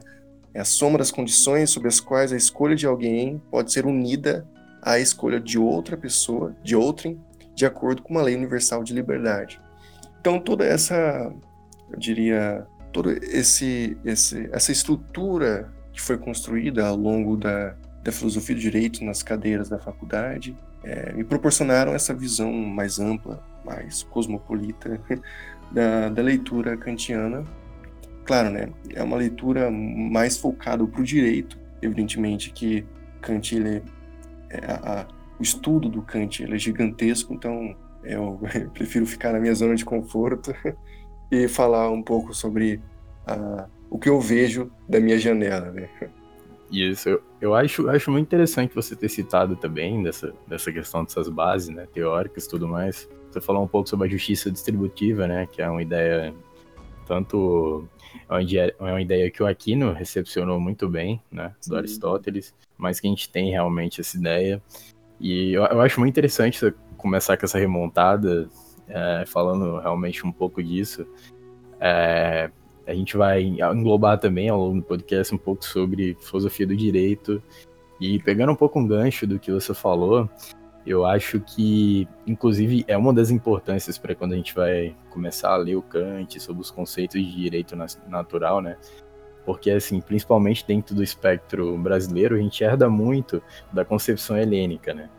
é 0.54 0.60
a 0.60 0.64
soma 0.64 0.98
das 0.98 1.10
condições 1.10 1.70
sobre 1.70 1.88
as 1.88 2.00
quais 2.00 2.32
a 2.32 2.36
escolha 2.36 2.76
de 2.76 2.86
alguém 2.86 3.42
pode 3.50 3.72
ser 3.72 3.86
unida 3.86 4.46
à 4.80 4.98
escolha 4.98 5.40
de 5.40 5.58
outra 5.58 5.96
pessoa, 5.96 6.54
de 6.62 6.76
outrem, 6.76 7.20
de 7.54 7.66
acordo 7.66 8.02
com 8.02 8.14
uma 8.14 8.22
lei 8.22 8.36
universal 8.36 8.84
de 8.84 8.92
liberdade. 8.92 9.60
Então, 10.20 10.38
toda 10.38 10.64
essa, 10.64 11.32
eu 11.90 11.98
diria, 11.98 12.66
toda 12.96 13.12
esse, 13.26 13.94
esse, 14.06 14.48
essa 14.50 14.72
estrutura 14.72 15.70
que 15.92 16.00
foi 16.00 16.16
construída 16.16 16.86
ao 16.86 16.96
longo 16.96 17.36
da, 17.36 17.76
da 18.02 18.10
filosofia 18.10 18.54
do 18.54 18.60
direito 18.60 19.04
nas 19.04 19.22
cadeiras 19.22 19.68
da 19.68 19.78
faculdade 19.78 20.56
é, 20.82 21.12
me 21.12 21.22
proporcionaram 21.22 21.92
essa 21.92 22.14
visão 22.14 22.50
mais 22.50 22.98
ampla, 22.98 23.44
mais 23.62 24.02
cosmopolita 24.04 24.98
da, 25.70 26.08
da 26.08 26.22
leitura 26.22 26.74
kantiana. 26.74 27.44
Claro, 28.24 28.48
né, 28.48 28.70
é 28.94 29.02
uma 29.02 29.18
leitura 29.18 29.70
mais 29.70 30.38
focada 30.38 30.86
para 30.86 31.00
o 31.02 31.04
direito, 31.04 31.58
evidentemente 31.82 32.50
que 32.50 32.82
Kant 33.20 33.54
ele, 33.54 33.82
é, 34.48 34.58
a, 34.72 35.06
o 35.38 35.42
estudo 35.42 35.90
do 35.90 36.00
Kant 36.00 36.42
ele 36.42 36.54
é 36.54 36.58
gigantesco, 36.58 37.34
então 37.34 37.76
eu 38.02 38.40
prefiro 38.72 39.04
ficar 39.04 39.34
na 39.34 39.38
minha 39.38 39.54
zona 39.54 39.74
de 39.74 39.84
conforto 39.84 40.54
e 41.30 41.48
falar 41.48 41.90
um 41.90 42.02
pouco 42.02 42.34
sobre 42.34 42.80
uh, 43.28 43.68
o 43.90 43.98
que 43.98 44.08
eu 44.08 44.20
vejo 44.20 44.70
da 44.88 45.00
minha 45.00 45.18
janela, 45.18 45.70
né? 45.72 45.88
Isso, 46.70 47.08
eu, 47.08 47.22
eu 47.40 47.54
acho, 47.54 47.88
acho 47.88 48.10
muito 48.10 48.26
interessante 48.26 48.74
você 48.74 48.96
ter 48.96 49.08
citado 49.08 49.54
também 49.56 50.02
dessa, 50.02 50.34
dessa 50.48 50.72
questão 50.72 51.04
dessas 51.04 51.28
bases, 51.28 51.68
né, 51.68 51.86
teóricas 51.92 52.44
e 52.44 52.48
tudo 52.48 52.66
mais. 52.66 53.08
Você 53.30 53.40
falou 53.40 53.62
um 53.62 53.68
pouco 53.68 53.88
sobre 53.88 54.08
a 54.08 54.10
justiça 54.10 54.50
distributiva, 54.50 55.28
né, 55.28 55.46
que 55.46 55.62
é 55.62 55.70
uma 55.70 55.82
ideia 55.82 56.34
tanto 57.06 57.88
é 58.28 58.32
uma 58.32 58.42
ideia, 58.42 58.74
é 58.78 58.82
uma 58.82 59.00
ideia 59.00 59.30
que 59.30 59.42
o 59.42 59.46
Aquino 59.46 59.92
recepcionou 59.92 60.60
muito 60.60 60.88
bem, 60.88 61.22
né, 61.30 61.54
do 61.60 61.74
Sim. 61.74 61.76
Aristóteles, 61.76 62.54
mas 62.76 62.98
que 62.98 63.06
a 63.06 63.10
gente 63.10 63.30
tem 63.30 63.50
realmente 63.50 64.00
essa 64.00 64.16
ideia. 64.16 64.60
E 65.20 65.52
eu, 65.52 65.64
eu 65.64 65.80
acho 65.80 66.00
muito 66.00 66.12
interessante 66.12 66.58
você 66.58 66.74
começar 66.96 67.36
com 67.36 67.46
essa 67.46 67.58
remontada, 67.58 68.48
é, 68.88 69.24
falando 69.26 69.78
realmente 69.78 70.26
um 70.26 70.32
pouco 70.32 70.62
disso. 70.62 71.06
É, 71.80 72.50
a 72.86 72.94
gente 72.94 73.16
vai 73.16 73.42
englobar 73.42 74.18
também 74.18 74.48
ao 74.48 74.58
longo 74.58 74.76
do 74.76 74.82
podcast 74.82 75.34
um 75.34 75.38
pouco 75.38 75.64
sobre 75.64 76.16
filosofia 76.20 76.66
do 76.66 76.76
direito. 76.76 77.42
E 78.00 78.18
pegando 78.20 78.52
um 78.52 78.56
pouco 78.56 78.78
um 78.78 78.86
gancho 78.86 79.26
do 79.26 79.38
que 79.38 79.50
você 79.50 79.74
falou, 79.74 80.28
eu 80.86 81.04
acho 81.04 81.40
que, 81.40 82.06
inclusive, 82.26 82.84
é 82.86 82.96
uma 82.96 83.12
das 83.12 83.30
importâncias 83.30 83.98
para 83.98 84.14
quando 84.14 84.34
a 84.34 84.36
gente 84.36 84.54
vai 84.54 84.94
começar 85.10 85.50
a 85.50 85.56
ler 85.56 85.74
o 85.74 85.82
Kant 85.82 86.38
sobre 86.38 86.62
os 86.62 86.70
conceitos 86.70 87.20
de 87.20 87.34
direito 87.34 87.74
natural, 88.06 88.60
né? 88.60 88.76
Porque, 89.44 89.70
assim, 89.70 90.00
principalmente 90.00 90.64
dentro 90.66 90.94
do 90.94 91.02
espectro 91.02 91.76
brasileiro, 91.78 92.36
a 92.36 92.38
gente 92.38 92.62
herda 92.62 92.88
muito 92.88 93.42
da 93.72 93.84
concepção 93.84 94.36
helênica, 94.36 94.94
né? 94.94 95.10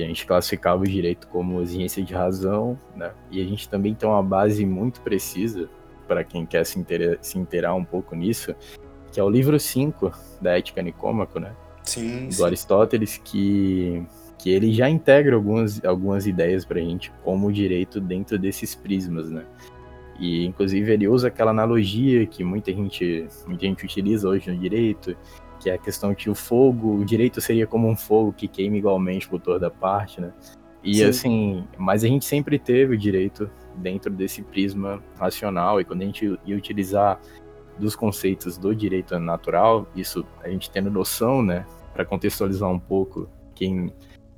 Que 0.00 0.04
a 0.04 0.06
gente 0.06 0.24
classificava 0.24 0.82
o 0.82 0.86
direito 0.86 1.28
como 1.28 1.60
exigência 1.60 2.02
de 2.02 2.14
razão, 2.14 2.78
né? 2.96 3.12
E 3.30 3.38
a 3.42 3.44
gente 3.44 3.68
também 3.68 3.94
tem 3.94 4.08
uma 4.08 4.22
base 4.22 4.64
muito 4.64 5.02
precisa 5.02 5.68
para 6.08 6.24
quem 6.24 6.46
quer 6.46 6.64
se, 6.64 6.78
inteira, 6.78 7.18
se 7.20 7.38
inteirar 7.38 7.74
um 7.74 7.84
pouco 7.84 8.16
nisso, 8.16 8.54
que 9.12 9.20
é 9.20 9.22
o 9.22 9.28
livro 9.28 9.60
5 9.60 10.10
da 10.40 10.56
Ética 10.56 10.80
Nicômaco, 10.80 11.38
né? 11.38 11.54
Sim, 11.82 12.28
do 12.28 12.32
sim. 12.32 12.44
Aristóteles, 12.44 13.20
que 13.22 14.02
que 14.38 14.48
ele 14.48 14.72
já 14.72 14.88
integra 14.88 15.36
algumas, 15.36 15.84
algumas 15.84 16.26
ideias 16.26 16.64
para 16.64 16.80
a 16.80 16.82
gente 16.82 17.12
como 17.22 17.52
direito 17.52 18.00
dentro 18.00 18.38
desses 18.38 18.74
prismas, 18.74 19.28
né? 19.28 19.44
E 20.18 20.46
inclusive 20.46 20.90
ele 20.90 21.06
usa 21.06 21.28
aquela 21.28 21.50
analogia 21.50 22.24
que 22.24 22.42
muita 22.42 22.72
gente, 22.72 23.28
muita 23.46 23.66
gente 23.66 23.84
utiliza 23.84 24.26
hoje 24.26 24.50
no 24.50 24.58
direito, 24.58 25.14
que 25.60 25.68
é 25.68 25.74
a 25.74 25.78
questão 25.78 26.14
que 26.14 26.30
o 26.30 26.34
fogo, 26.34 26.96
o 26.96 27.04
direito 27.04 27.40
seria 27.40 27.66
como 27.66 27.88
um 27.88 27.94
fogo 27.94 28.32
que 28.32 28.48
queima 28.48 28.76
igualmente 28.76 29.28
por 29.28 29.40
toda 29.40 29.70
parte, 29.70 30.20
né? 30.20 30.32
E 30.82 30.94
Sim. 30.96 31.04
assim, 31.04 31.68
mas 31.76 32.02
a 32.02 32.08
gente 32.08 32.24
sempre 32.24 32.58
teve 32.58 32.94
o 32.94 32.98
direito 32.98 33.50
dentro 33.76 34.10
desse 34.10 34.42
prisma 34.42 35.02
racional 35.18 35.80
e 35.80 35.84
quando 35.84 36.00
a 36.02 36.06
gente 36.06 36.38
ia 36.46 36.56
utilizar 36.56 37.20
dos 37.78 37.94
conceitos 37.94 38.56
do 38.56 38.74
direito 38.74 39.18
natural, 39.18 39.86
isso 39.94 40.24
a 40.42 40.48
gente 40.48 40.70
tendo 40.70 40.90
noção, 40.90 41.42
né, 41.42 41.66
para 41.92 42.04
contextualizar 42.04 42.68
um 42.68 42.78
pouco 42.78 43.28
quem 43.54 43.92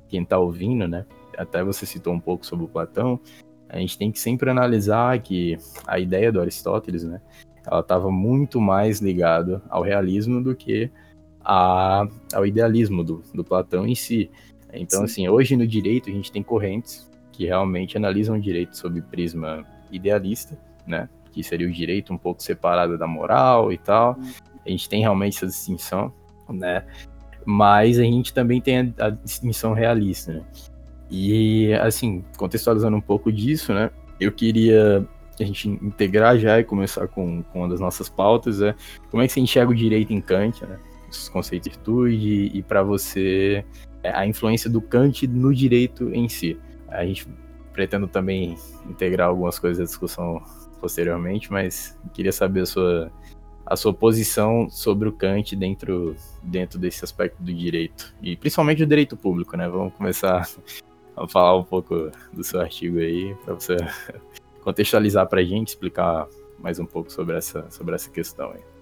quem 0.07 0.21
está 0.21 0.37
ouvindo, 0.37 0.87
né? 0.87 1.05
Até 1.35 1.63
você 1.63 1.87
citou 1.87 2.13
um 2.13 2.19
pouco 2.19 2.45
sobre 2.45 2.65
o 2.65 2.67
Platão. 2.67 3.19
A 3.67 3.79
gente 3.79 3.97
tem 3.97 4.11
que 4.11 4.19
sempre 4.19 4.47
analisar 4.47 5.19
que 5.19 5.57
a 5.87 5.97
ideia 5.97 6.31
do 6.31 6.39
Aristóteles, 6.39 7.03
né? 7.03 7.19
Ela 7.65 7.79
estava 7.79 8.11
muito 8.11 8.61
mais 8.61 8.99
ligada 8.99 9.63
ao 9.69 9.81
realismo 9.81 10.43
do 10.43 10.55
que 10.55 10.91
a, 11.43 12.07
ao 12.33 12.45
idealismo 12.45 13.03
do, 13.03 13.21
do 13.33 13.43
Platão 13.43 13.87
em 13.87 13.95
si. 13.95 14.29
Então, 14.73 14.99
Sim. 14.99 15.05
assim, 15.05 15.29
hoje 15.29 15.55
no 15.55 15.67
direito 15.67 16.09
a 16.09 16.13
gente 16.13 16.31
tem 16.31 16.41
correntes 16.41 17.09
que 17.31 17.45
realmente 17.45 17.97
analisam 17.97 18.35
o 18.35 18.41
direito 18.41 18.77
sob 18.77 19.01
prisma 19.01 19.65
idealista, 19.91 20.57
né? 20.85 21.09
Que 21.31 21.43
seria 21.43 21.67
o 21.67 21.71
direito 21.71 22.13
um 22.13 22.17
pouco 22.17 22.41
separado 22.41 22.97
da 22.97 23.07
moral 23.07 23.71
e 23.71 23.77
tal. 23.77 24.17
A 24.65 24.69
gente 24.69 24.87
tem 24.87 25.01
realmente 25.01 25.37
essa 25.37 25.47
distinção, 25.47 26.13
né? 26.49 26.85
mas 27.45 27.99
a 27.99 28.03
gente 28.03 28.33
também 28.33 28.61
tem 28.61 28.93
a, 28.97 29.05
a 29.05 29.09
distinção 29.09 29.73
realista, 29.73 30.33
né? 30.33 30.41
E, 31.09 31.73
assim, 31.75 32.23
contextualizando 32.37 32.97
um 32.97 33.01
pouco 33.01 33.31
disso, 33.31 33.73
né? 33.73 33.91
Eu 34.19 34.31
queria 34.31 35.07
a 35.39 35.43
gente 35.43 35.67
integrar 35.67 36.37
já 36.37 36.59
e 36.59 36.63
começar 36.63 37.07
com, 37.07 37.43
com 37.43 37.59
uma 37.59 37.69
das 37.69 37.79
nossas 37.79 38.07
pautas, 38.07 38.61
é 38.61 38.75
como 39.09 39.21
é 39.21 39.27
que 39.27 39.33
você 39.33 39.39
enxerga 39.39 39.71
o 39.71 39.75
direito 39.75 40.13
em 40.13 40.21
Kant, 40.21 40.63
né? 40.65 40.79
Os 41.17 41.29
conceitos 41.29 41.69
de 41.69 41.75
virtude 41.75 42.51
e 42.53 42.61
para 42.63 42.83
você 42.83 43.63
é, 44.01 44.11
a 44.11 44.25
influência 44.25 44.69
do 44.69 44.81
Kant 44.81 45.27
no 45.27 45.53
direito 45.53 46.09
em 46.13 46.27
si. 46.27 46.59
A 46.89 47.05
gente 47.05 47.27
pretendo 47.71 48.07
também 48.07 48.55
integrar 48.87 49.29
algumas 49.29 49.57
coisas 49.57 49.77
da 49.77 49.83
discussão 49.85 50.41
posteriormente, 50.79 51.51
mas 51.51 51.97
queria 52.13 52.31
saber 52.31 52.61
a 52.61 52.65
sua 52.65 53.11
a 53.65 53.77
sua 53.77 53.93
posição 53.93 54.69
sobre 54.69 55.07
o 55.07 55.11
Kant 55.13 55.55
dentro, 55.55 56.15
dentro 56.43 56.77
desse 56.77 57.03
aspecto 57.03 57.41
do 57.41 57.53
direito. 57.53 58.13
E 58.21 58.35
principalmente 58.35 58.79
do 58.79 58.89
direito 58.89 59.15
público, 59.15 59.55
né? 59.55 59.69
Vamos 59.69 59.93
começar 59.93 60.47
a 61.15 61.27
falar 61.27 61.57
um 61.57 61.63
pouco 61.63 62.11
do 62.33 62.43
seu 62.43 62.59
artigo 62.59 62.99
aí, 62.99 63.33
para 63.45 63.53
você 63.53 63.77
contextualizar 64.61 65.27
para 65.27 65.39
a 65.39 65.43
gente, 65.45 65.69
explicar 65.69 66.27
mais 66.59 66.79
um 66.79 66.85
pouco 66.85 67.11
sobre 67.11 67.37
essa, 67.37 67.69
sobre 67.69 67.95
essa 67.95 68.09
questão 68.09 68.51
aí. 68.51 68.72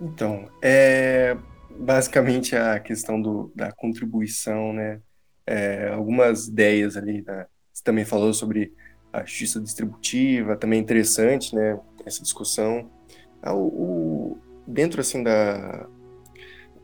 Então, 0.00 0.48
é 0.62 1.36
basicamente 1.70 2.54
a 2.56 2.78
questão 2.78 3.20
do, 3.20 3.52
da 3.54 3.72
contribuição, 3.72 4.72
né? 4.72 5.00
É, 5.46 5.88
algumas 5.88 6.48
ideias 6.48 6.96
ali, 6.96 7.20
da, 7.20 7.46
você 7.72 7.82
também 7.82 8.04
falou 8.04 8.32
sobre 8.32 8.72
a 9.12 9.20
justiça 9.24 9.60
distributiva, 9.60 10.56
também 10.56 10.80
interessante, 10.80 11.54
né? 11.54 11.78
Essa 12.04 12.22
discussão. 12.22 12.90
Ah, 13.42 13.54
o, 13.54 13.66
o, 13.66 14.38
dentro 14.66 15.00
assim 15.00 15.22
da, 15.22 15.86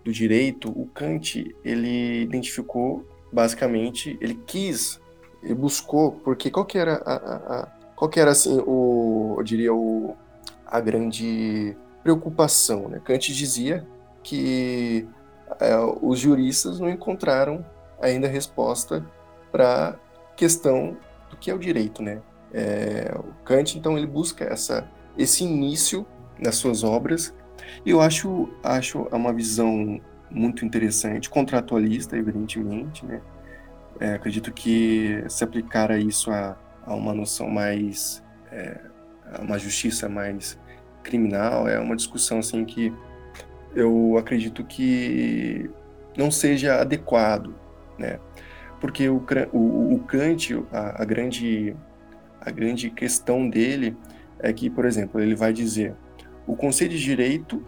do 0.04 0.12
direito, 0.12 0.68
o 0.68 0.86
Kant 0.86 1.54
ele 1.64 2.22
identificou 2.22 3.06
basicamente, 3.32 4.18
ele 4.20 4.34
quis, 4.46 5.00
ele 5.42 5.54
buscou, 5.54 6.12
porque 6.12 6.50
qual 6.50 6.66
que 6.66 6.78
era 6.78 6.96
a, 7.06 7.14
a, 7.14 7.60
a 7.60 7.66
qual 7.94 8.08
que 8.08 8.18
era 8.18 8.30
assim 8.30 8.58
o, 8.66 9.36
eu 9.38 9.42
diria 9.42 9.74
o 9.74 10.16
a 10.66 10.80
grande 10.80 11.76
preocupação, 12.02 12.88
né? 12.88 13.00
Kant 13.04 13.32
dizia 13.32 13.86
que 14.22 15.06
é, 15.60 15.76
os 16.00 16.18
juristas 16.18 16.80
não 16.80 16.88
encontraram 16.88 17.64
ainda 18.00 18.28
resposta 18.28 19.04
para 19.50 19.98
questão 20.36 20.96
do 21.28 21.36
que 21.36 21.50
é 21.50 21.54
o 21.54 21.58
direito, 21.58 22.02
né? 22.02 22.22
É, 22.52 23.14
o 23.16 23.44
Kant 23.44 23.78
então 23.78 23.96
ele 23.96 24.06
busca 24.06 24.44
essa 24.44 24.88
esse 25.16 25.44
início 25.44 26.06
nas 26.38 26.56
suas 26.56 26.82
obras. 26.82 27.34
E 27.84 27.90
eu 27.90 28.00
acho, 28.00 28.48
acho 28.62 29.02
uma 29.12 29.32
visão 29.32 30.00
muito 30.30 30.64
interessante, 30.64 31.28
contratualista, 31.28 32.16
evidentemente, 32.16 33.04
né? 33.04 33.20
É, 33.98 34.14
acredito 34.14 34.50
que 34.52 35.22
se 35.28 35.44
aplicar 35.44 35.90
a 35.90 35.98
isso 35.98 36.30
a, 36.30 36.56
a 36.86 36.94
uma 36.94 37.12
noção 37.12 37.50
mais, 37.50 38.22
é, 38.50 38.80
a 39.30 39.42
uma 39.42 39.58
justiça 39.58 40.08
mais 40.08 40.58
criminal, 41.02 41.68
é 41.68 41.78
uma 41.78 41.96
discussão 41.96 42.38
assim 42.38 42.64
que 42.64 42.92
eu 43.74 44.16
acredito 44.18 44.64
que 44.64 45.70
não 46.16 46.30
seja 46.30 46.80
adequado, 46.80 47.54
né? 47.98 48.18
Porque 48.80 49.08
o, 49.08 49.22
o, 49.52 49.94
o 49.94 49.98
Kant, 50.00 50.54
a, 50.72 51.02
a, 51.02 51.04
grande, 51.04 51.76
a 52.40 52.50
grande 52.50 52.90
questão 52.90 53.48
dele 53.48 53.96
é 54.38 54.52
que, 54.52 54.70
por 54.70 54.86
exemplo, 54.86 55.20
ele 55.20 55.34
vai 55.34 55.52
dizer 55.52 55.94
o 56.46 56.56
conceito 56.56 56.92
de 56.92 57.02
direito, 57.02 57.62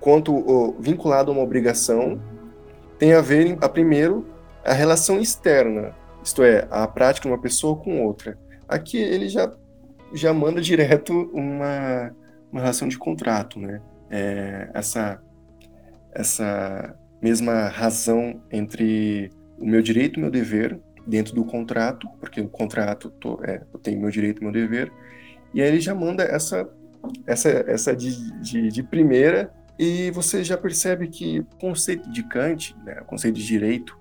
quanto 0.00 0.34
o, 0.34 0.76
vinculado 0.80 1.30
a 1.30 1.34
uma 1.34 1.42
obrigação, 1.42 2.20
tem 2.98 3.12
a 3.12 3.20
ver, 3.20 3.58
a 3.60 3.68
primeiro, 3.68 4.26
a 4.64 4.72
relação 4.72 5.20
externa, 5.20 5.94
isto 6.22 6.42
é, 6.42 6.66
a 6.70 6.86
prática 6.86 7.28
de 7.28 7.34
uma 7.34 7.40
pessoa 7.40 7.76
com 7.76 8.04
outra. 8.04 8.38
Aqui 8.68 8.96
ele 8.96 9.28
já, 9.28 9.52
já 10.14 10.32
manda 10.32 10.60
direto 10.60 11.12
uma, 11.34 12.14
uma 12.54 12.60
relação 12.60 12.86
de 12.86 12.96
contrato, 12.96 13.58
né? 13.58 13.82
É, 14.08 14.70
essa, 14.72 15.20
essa 16.12 16.96
mesma 17.20 17.66
razão 17.66 18.40
entre 18.48 19.28
o 19.58 19.66
meu 19.66 19.82
direito 19.82 20.16
e 20.16 20.18
o 20.18 20.22
meu 20.22 20.30
dever 20.30 20.78
dentro 21.04 21.34
do 21.34 21.44
contrato, 21.44 22.08
porque 22.20 22.40
o 22.40 22.48
contrato 22.48 23.10
tô, 23.10 23.42
é, 23.42 23.60
eu 23.72 23.80
tenho 23.80 24.00
meu 24.00 24.10
direito 24.10 24.40
e 24.40 24.44
meu 24.44 24.52
dever, 24.52 24.92
e 25.52 25.60
aí 25.60 25.66
ele 25.68 25.80
já 25.80 25.94
manda 25.94 26.22
essa 26.22 26.68
essa, 27.26 27.48
essa 27.66 27.94
de, 27.94 28.40
de, 28.40 28.68
de 28.68 28.82
primeira, 28.82 29.52
e 29.78 30.10
você 30.12 30.42
já 30.44 30.56
percebe 30.56 31.08
que 31.08 31.40
o 31.40 31.46
conceito 31.60 32.10
de 32.10 32.22
Kant, 32.22 32.74
né, 32.84 32.98
o 33.02 33.04
conceito 33.04 33.34
de 33.34 33.44
direito, 33.44 33.98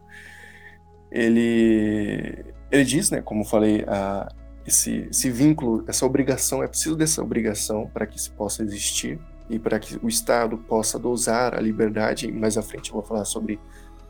ele, 1.12 2.46
ele 2.72 2.86
diz, 2.86 3.10
né, 3.12 3.20
como 3.20 3.44
falei, 3.44 3.84
a, 3.88 4.32
esse, 4.66 5.08
esse 5.10 5.30
vínculo, 5.30 5.84
essa 5.88 6.06
obrigação, 6.06 6.64
é 6.64 6.68
preciso 6.68 6.96
dessa 6.96 7.22
obrigação 7.22 7.90
para 7.94 8.06
que 8.06 8.20
se 8.20 8.30
possa 8.32 8.64
existir 8.64 9.20
e 9.50 9.60
para 9.60 9.78
que 9.78 10.00
o 10.02 10.08
Estado 10.08 10.58
possa 10.58 10.98
dosar 10.98 11.54
a 11.54 11.60
liberdade. 11.60 12.32
Mais 12.32 12.58
à 12.58 12.62
frente 12.62 12.90
eu 12.90 12.96
vou 12.96 13.04
falar 13.04 13.26
sobre 13.26 13.60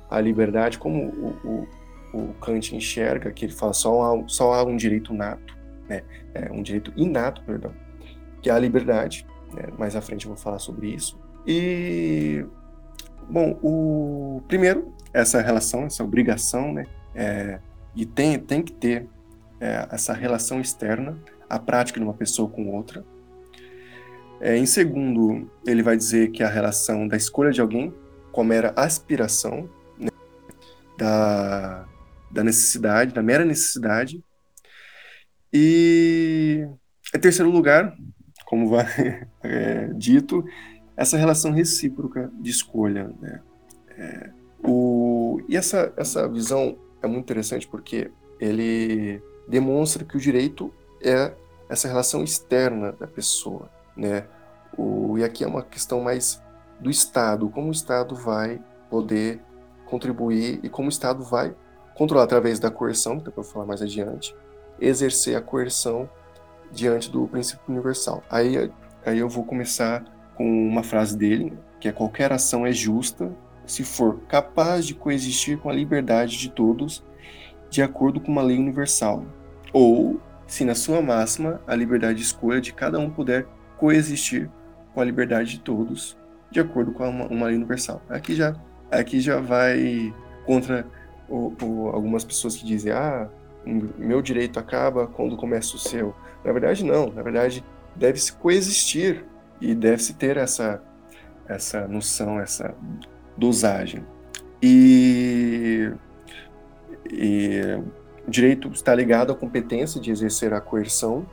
a 0.09 0.21
liberdade, 0.21 0.77
como 0.77 1.05
o, 1.05 1.67
o, 2.13 2.17
o 2.17 2.33
Kant 2.35 2.75
enxerga, 2.75 3.31
que 3.31 3.45
ele 3.45 3.53
fala 3.53 3.73
só 3.73 4.01
há, 4.03 4.23
só 4.27 4.53
há 4.53 4.63
um 4.63 4.77
direito 4.77 5.13
nato, 5.13 5.57
né? 5.89 6.03
É, 6.33 6.51
um 6.51 6.61
direito 6.61 6.93
inato, 6.95 7.41
perdão, 7.43 7.73
que 8.41 8.49
é 8.49 8.53
a 8.53 8.59
liberdade. 8.59 9.25
Né? 9.53 9.63
Mais 9.77 9.95
à 9.95 10.01
frente 10.01 10.25
eu 10.25 10.29
vou 10.29 10.37
falar 10.37 10.59
sobre 10.59 10.87
isso. 10.87 11.19
E, 11.47 12.45
bom, 13.27 13.57
o 13.63 14.41
primeiro, 14.47 14.93
essa 15.11 15.41
relação, 15.41 15.85
essa 15.85 16.03
obrigação, 16.03 16.73
né? 16.73 16.85
É, 17.15 17.59
e 17.95 18.05
tem, 18.05 18.39
tem 18.39 18.61
que 18.61 18.71
ter 18.71 19.07
é, 19.63 19.87
essa 19.89 20.11
relação 20.11 20.59
externa, 20.59 21.17
a 21.49 21.57
prática 21.57 21.97
de 21.97 22.03
uma 22.03 22.13
pessoa 22.13 22.49
com 22.49 22.75
outra. 22.75 23.05
É, 24.41 24.57
em 24.57 24.65
segundo, 24.65 25.49
ele 25.65 25.81
vai 25.81 25.95
dizer 25.95 26.31
que 26.31 26.43
a 26.43 26.49
relação 26.49 27.07
da 27.07 27.15
escolha 27.15 27.49
de 27.49 27.61
alguém 27.61 27.93
como 28.33 28.49
mera 28.49 28.73
aspiração 28.75 29.69
né, 29.97 30.09
da, 30.97 31.87
da 32.29 32.43
necessidade, 32.43 33.13
da 33.13 33.23
mera 33.23 33.45
necessidade. 33.45 34.21
E 35.53 36.67
em 37.15 37.19
terceiro 37.19 37.49
lugar, 37.49 37.95
como 38.45 38.67
vai 38.67 38.85
é, 39.43 39.87
dito, 39.93 40.43
essa 40.97 41.15
relação 41.15 41.51
recíproca 41.51 42.29
de 42.41 42.51
escolha. 42.51 43.09
Né? 43.21 43.41
É, 43.97 44.29
o, 44.61 45.39
e 45.47 45.55
essa, 45.55 45.93
essa 45.95 46.27
visão 46.27 46.77
é 47.01 47.07
muito 47.07 47.23
interessante 47.23 47.65
porque 47.65 48.11
ele 48.41 49.21
demonstra 49.47 50.03
que 50.03 50.17
o 50.17 50.19
direito 50.19 50.73
é 51.01 51.33
essa 51.69 51.87
relação 51.87 52.23
externa 52.23 52.91
da 52.93 53.07
pessoa. 53.07 53.69
Né? 53.95 54.25
O, 54.77 55.17
e 55.17 55.23
aqui 55.23 55.43
é 55.43 55.47
uma 55.47 55.63
questão 55.63 56.01
mais 56.01 56.41
do 56.79 56.89
Estado, 56.89 57.49
como 57.49 57.69
o 57.69 57.71
Estado 57.71 58.15
vai 58.15 58.61
poder 58.89 59.39
contribuir 59.85 60.59
e 60.63 60.69
como 60.69 60.87
o 60.87 60.89
Estado 60.89 61.23
vai 61.23 61.55
controlar 61.95 62.23
através 62.23 62.59
da 62.59 62.71
coerção, 62.71 63.19
que 63.19 63.29
eu 63.29 63.33
vou 63.33 63.43
falar 63.43 63.65
mais 63.65 63.81
adiante, 63.81 64.35
exercer 64.79 65.35
a 65.35 65.41
coerção 65.41 66.09
diante 66.71 67.09
do 67.09 67.27
princípio 67.27 67.63
universal. 67.67 68.23
Aí, 68.29 68.71
aí 69.05 69.19
eu 69.19 69.29
vou 69.29 69.43
começar 69.43 70.03
com 70.35 70.43
uma 70.45 70.83
frase 70.83 71.15
dele, 71.15 71.57
que 71.79 71.87
é 71.87 71.91
qualquer 71.91 72.31
ação 72.31 72.65
é 72.65 72.71
justa 72.71 73.31
se 73.65 73.83
for 73.83 74.19
capaz 74.27 74.85
de 74.85 74.93
coexistir 74.93 75.57
com 75.57 75.69
a 75.69 75.73
liberdade 75.73 76.37
de 76.37 76.49
todos 76.49 77.03
de 77.73 77.81
acordo 77.81 78.19
com 78.19 78.31
uma 78.31 78.43
lei 78.43 78.55
universal, 78.55 79.25
ou 79.73 80.21
se 80.45 80.63
na 80.63 80.75
sua 80.75 81.01
máxima 81.01 81.59
a 81.65 81.75
liberdade 81.75 82.19
de 82.19 82.23
escolha 82.23 82.61
de 82.61 82.71
cada 82.71 82.99
um 82.99 83.09
puder 83.09 83.47
coexistir 83.79 84.47
com 84.93 85.01
a 85.01 85.03
liberdade 85.03 85.53
de 85.53 85.59
todos 85.59 86.15
de 86.51 86.59
acordo 86.59 86.91
com 86.91 87.09
uma, 87.09 87.25
uma 87.25 87.47
lei 87.47 87.55
universal. 87.55 87.99
Aqui 88.07 88.35
já, 88.35 88.55
aqui 88.91 89.19
já 89.19 89.39
vai 89.39 90.13
contra 90.45 90.85
o, 91.27 91.51
o, 91.63 91.87
algumas 91.87 92.23
pessoas 92.23 92.55
que 92.55 92.63
dizem 92.63 92.93
ah 92.93 93.27
meu 93.97 94.21
direito 94.21 94.59
acaba 94.59 95.07
quando 95.07 95.35
começa 95.35 95.75
o 95.75 95.79
seu. 95.79 96.13
Na 96.45 96.51
verdade 96.51 96.85
não, 96.85 97.07
na 97.07 97.23
verdade 97.23 97.65
deve-se 97.95 98.33
coexistir 98.33 99.25
e 99.59 99.73
deve-se 99.73 100.13
ter 100.13 100.37
essa 100.37 100.79
essa 101.47 101.87
noção, 101.87 102.39
essa 102.39 102.75
dosagem. 103.35 104.05
E, 104.61 105.91
e 107.13 107.61
o 108.27 108.31
direito 108.31 108.69
está 108.69 108.93
ligado 108.95 109.31
à 109.31 109.35
competência 109.35 109.99
de 109.99 110.11
exercer 110.11 110.53
a 110.53 110.61
coerção. 110.61 111.25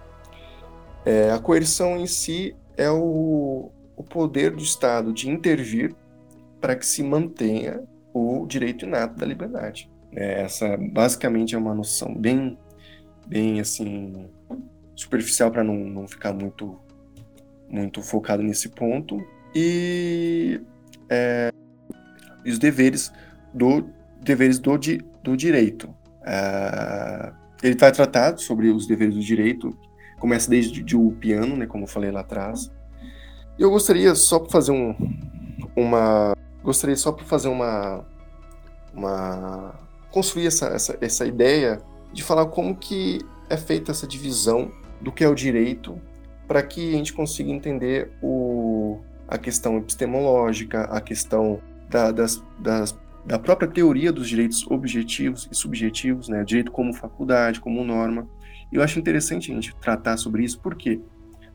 É, 1.05 1.31
a 1.31 1.39
coerção 1.39 1.97
em 1.97 2.07
si 2.07 2.55
é 2.77 2.91
o, 2.91 3.71
o 3.97 4.03
poder 4.03 4.51
do 4.51 4.63
Estado 4.63 5.13
de 5.13 5.29
intervir 5.29 5.95
para 6.61 6.77
que 6.77 6.85
se 6.85 7.03
mantenha 7.03 7.83
o 8.13 8.47
direito 8.47 8.85
inato 8.85 9.17
da 9.17 9.27
liberdade. 9.27 9.91
É, 10.13 10.43
essa 10.43 10.77
basicamente 10.77 11.55
é 11.55 11.59
uma 11.59 11.75
noção 11.75 12.15
bem, 12.15 12.59
bem 13.27 13.61
assim 13.61 14.29
superficial 14.95 15.51
para 15.51 15.65
não, 15.65 15.77
não 15.77 16.07
ficar 16.07 16.33
muito, 16.33 16.79
muito 17.69 18.03
focado 18.03 18.43
nesse 18.43 18.69
ponto. 18.69 19.19
E 19.55 20.61
é, 21.09 21.51
os 22.45 22.59
deveres 22.59 23.13
do 23.55 23.89
deveres 24.23 24.59
do, 24.59 24.79
do 25.23 25.37
direito. 25.37 25.95
É, 26.25 27.33
ele 27.63 27.77
vai 27.77 27.93
tratar 27.93 28.39
sobre 28.39 28.69
os 28.69 28.87
deveres 28.87 29.15
do 29.15 29.21
direito, 29.21 29.77
começa 30.19 30.49
desde 30.51 30.83
de, 30.83 30.97
o 30.97 31.13
piano, 31.13 31.57
né, 31.57 31.67
como 31.67 31.85
eu 31.85 31.89
falei 31.89 32.11
lá 32.11 32.21
atrás. 32.21 32.71
Eu 33.59 33.71
gostaria 33.71 34.15
só 34.15 34.39
para 34.39 34.51
fazer 34.51 34.73
um, 34.73 34.95
uma, 35.77 36.35
gostaria 36.63 36.97
só 36.97 37.13
para 37.13 37.25
fazer 37.25 37.49
uma, 37.49 38.05
uma 38.95 39.75
construir 40.11 40.47
essa, 40.47 40.67
essa, 40.69 40.99
essa 41.01 41.27
ideia 41.27 41.81
de 42.13 42.23
falar 42.23 42.47
como 42.47 42.77
que 42.77 43.19
é 43.49 43.57
feita 43.57 43.91
essa 43.91 44.07
divisão 44.07 44.71
do 45.01 45.13
que 45.13 45.25
é 45.25 45.29
o 45.29 45.35
direito 45.35 46.01
para 46.47 46.63
que 46.63 46.95
a 46.95 46.97
gente 46.97 47.13
consiga 47.13 47.51
entender 47.51 48.11
o, 48.21 48.99
a 49.29 49.39
questão 49.39 49.77
epistemológica, 49.79 50.83
a 50.85 51.01
questão 51.01 51.61
da, 51.89 52.11
das, 52.11 52.43
das, 52.59 52.99
da 53.25 53.39
própria 53.39 53.69
teoria 53.69 54.13
dos 54.13 54.29
direitos 54.29 54.67
objetivos 54.69 55.49
e 55.51 55.55
subjetivos, 55.55 56.29
né? 56.29 56.45
direito 56.45 56.73
como 56.73 56.93
faculdade, 56.93 57.61
como 57.61 57.85
norma. 57.85 58.29
E 58.73 58.77
eu 58.77 58.83
acho 58.83 58.99
interessante 58.99 59.51
a 59.51 59.55
gente 59.55 59.75
tratar 59.77 60.17
sobre 60.17 60.45
isso, 60.45 60.61
por 60.61 60.75
quê? 60.75 61.01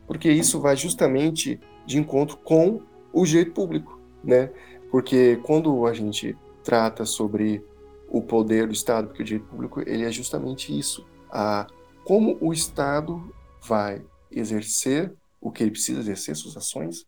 Porque 0.06 0.30
isso 0.30 0.60
vai 0.60 0.76
justamente 0.76 1.58
de 1.84 1.98
encontro 1.98 2.36
com 2.36 2.82
o 3.12 3.24
direito 3.24 3.52
público, 3.52 4.00
né? 4.22 4.50
Porque 4.90 5.36
quando 5.42 5.86
a 5.86 5.92
gente 5.92 6.36
trata 6.62 7.04
sobre 7.04 7.64
o 8.08 8.22
poder 8.22 8.66
do 8.66 8.72
Estado, 8.72 9.08
porque 9.08 9.22
o 9.22 9.24
direito 9.24 9.48
público 9.48 9.80
ele 9.80 10.04
é 10.04 10.10
justamente 10.10 10.76
isso, 10.76 11.06
a 11.30 11.66
como 12.04 12.38
o 12.40 12.52
Estado 12.52 13.34
vai 13.66 14.02
exercer 14.30 15.12
o 15.40 15.50
que 15.50 15.62
ele 15.62 15.72
precisa 15.72 16.00
exercer, 16.00 16.36
suas 16.36 16.56
ações, 16.56 17.04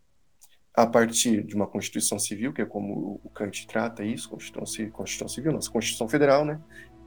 a 0.74 0.87
partir 0.87 1.42
de 1.42 1.54
uma 1.54 1.66
Constituição 1.66 2.18
Civil, 2.18 2.52
que 2.52 2.62
é 2.62 2.64
como 2.64 3.20
o 3.24 3.31
Kant 3.31 3.66
trata 3.66 4.04
isso, 4.04 4.28
Constituição, 4.31 4.90
Constituição 4.90 5.28
Civil, 5.28 5.52
nossa 5.52 5.70
Constituição 5.70 6.09
Federal, 6.09 6.44
né? 6.44 6.61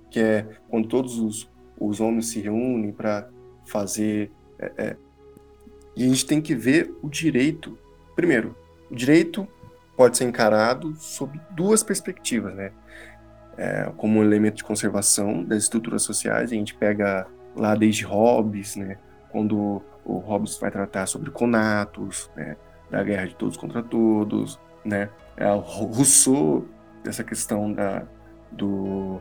Que 0.10 0.20
é 0.20 0.48
quando 0.70 0.88
todos 0.88 1.18
os, 1.20 1.50
os 1.80 2.02
homens 2.02 2.28
se 2.28 2.42
reúnem 2.42 2.92
para 2.92 3.30
fazer. 3.66 4.32
É, 4.60 4.72
é, 4.78 4.98
e 5.96 6.04
a 6.06 6.08
gente 6.08 6.26
tem 6.26 6.42
que 6.42 6.54
ver 6.54 6.94
o 7.02 7.10
direito. 7.10 7.78
Primeiro, 8.16 8.56
o 8.90 8.96
direito 8.96 9.48
pode 9.96 10.18
ser 10.18 10.26
encarado 10.26 10.96
sob 10.96 11.40
duas 11.52 11.84
perspectivas, 11.84 12.54
né? 12.54 12.72
É, 13.58 13.92
como 13.98 14.20
um 14.20 14.24
elemento 14.24 14.58
de 14.58 14.64
conservação 14.64 15.44
das 15.44 15.64
estruturas 15.64 16.04
sociais, 16.04 16.52
a 16.52 16.56
gente 16.56 16.74
pega 16.74 17.28
lá 17.56 17.76
desde 17.76 18.04
Hobbes, 18.04 18.76
né? 18.76 18.98
Quando 19.32 19.82
o 20.04 20.18
Hobbes 20.18 20.58
vai 20.58 20.72
tratar 20.72 21.06
sobre 21.06 21.32
conatos, 21.32 22.30
né? 22.36 22.58
Da 22.92 23.02
guerra 23.02 23.28
de 23.28 23.36
todos 23.36 23.58
contra 23.58 23.82
todos, 23.82 24.60
né? 24.84 25.10
É 25.38 25.50
o 25.52 25.60
Rousseau, 25.60 26.66
dessa 27.04 27.24
questão 27.24 27.74
da, 27.74 28.06
do, 28.52 29.20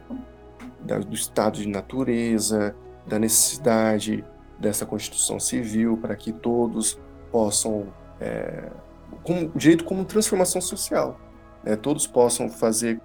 da, 0.81 0.99
do 0.99 1.15
estado 1.15 1.59
de 1.59 1.69
natureza, 1.69 2.75
da 3.07 3.19
necessidade 3.19 4.25
dessa 4.59 4.85
Constituição 4.85 5.41
Civil 5.41 5.97
para 5.97 6.15
que 6.15 6.33
todos 6.33 6.99
possam, 7.31 7.87
é, 8.21 8.69
como, 9.23 9.51
direito 9.55 9.85
como 9.85 10.05
transformação 10.05 10.61
social, 10.61 11.19
né? 11.65 11.77
todos 11.77 12.07
possam 12.07 12.51
fazer, 12.51 13.01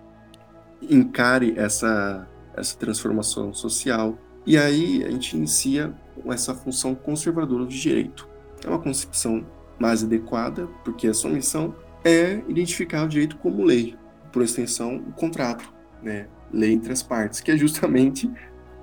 encare 0.82 1.54
essa, 1.58 2.28
essa 2.58 2.78
transformação 2.78 3.54
social. 3.54 4.17
E 4.45 4.58
aí 4.58 5.04
a 5.04 5.12
gente 5.12 5.38
inicia 5.38 5.93
essa 6.28 6.54
função 6.54 6.93
conservadora 6.93 7.63
do 7.63 7.69
direito. 7.69 8.28
É 8.63 8.69
uma 8.69 8.80
concepção 8.80 9.45
mais 9.79 10.03
adequada, 10.03 10.67
porque 10.83 11.07
a 11.07 11.13
sua 11.13 11.31
missão 11.31 11.75
é 12.03 12.41
identificar 12.47 13.03
o 13.03 13.07
direito 13.07 13.38
como 13.38 13.63
lei, 13.63 13.95
por 14.31 14.43
extensão, 14.43 14.97
o 14.97 15.11
contrato, 15.11 15.73
né? 16.01 16.27
lei 16.51 16.71
entre 16.71 16.91
as 16.91 17.01
partes, 17.01 17.39
que 17.39 17.51
é 17.51 17.57
justamente 17.57 18.31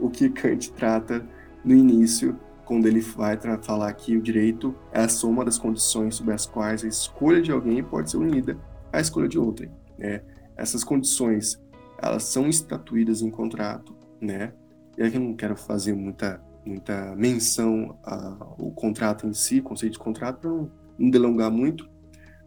o 0.00 0.10
que 0.10 0.28
Kant 0.28 0.72
trata 0.72 1.24
no 1.64 1.74
início, 1.74 2.38
quando 2.64 2.86
ele 2.86 3.00
vai 3.00 3.38
falar 3.60 3.92
que 3.92 4.16
o 4.16 4.22
direito 4.22 4.74
é 4.92 5.00
a 5.00 5.08
soma 5.08 5.44
das 5.44 5.58
condições 5.58 6.14
sobre 6.14 6.34
as 6.34 6.46
quais 6.46 6.84
a 6.84 6.88
escolha 6.88 7.42
de 7.42 7.52
alguém 7.52 7.82
pode 7.82 8.10
ser 8.10 8.16
unida 8.16 8.58
à 8.92 9.00
escolha 9.00 9.28
de 9.28 9.38
outrem. 9.38 9.70
Né? 9.98 10.22
Essas 10.56 10.82
condições, 10.82 11.60
elas 11.98 12.24
são 12.24 12.48
estatuídas 12.48 13.20
em 13.20 13.30
contrato, 13.30 13.94
né? 14.20 14.52
E 14.96 15.02
aqui 15.02 15.16
eu 15.16 15.20
não 15.20 15.34
quero 15.34 15.56
fazer 15.56 15.94
muita 15.94 16.40
muita 16.64 17.14
menção 17.16 17.98
ao 18.02 18.70
contrato 18.70 19.26
em 19.26 19.34
si, 19.34 19.60
conceito 19.60 19.94
de 19.94 19.98
contrato, 19.98 20.40
para 20.40 20.50
não 20.50 20.70
não 21.02 21.10
delongar 21.10 21.50
muito. 21.50 21.90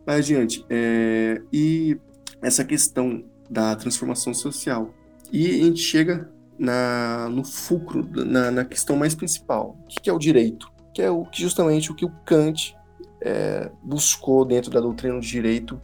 Mas 0.06 0.18
adiante, 0.18 0.65
é, 0.70 1.41
e 1.52 1.98
essa 2.41 2.63
questão 2.63 3.24
da 3.50 3.76
transformação 3.76 4.34
social. 4.34 4.94
E 5.32 5.48
a 5.48 5.63
gente 5.65 5.80
chega 5.80 6.30
na, 6.58 7.28
no 7.30 7.44
fulcro, 7.44 8.08
na, 8.26 8.52
na 8.52 8.65
questão 8.65 8.96
mais 8.96 9.13
principal, 9.13 9.78
o 9.84 9.88
que, 9.88 10.02
que 10.02 10.10
é 10.10 10.13
o 10.13 10.20
direito? 10.20 10.72
Que 10.94 11.02
é 11.02 11.12
o, 11.12 11.28
justamente 11.34 11.91
o 11.91 11.96
que 11.96 12.06
o 12.06 12.12
Kant 12.26 12.76
é, 13.22 13.70
buscou 13.84 14.46
dentro 14.46 14.72
da 14.72 14.80
doutrina 14.80 15.15
do 15.15 15.22
direito 15.22 15.82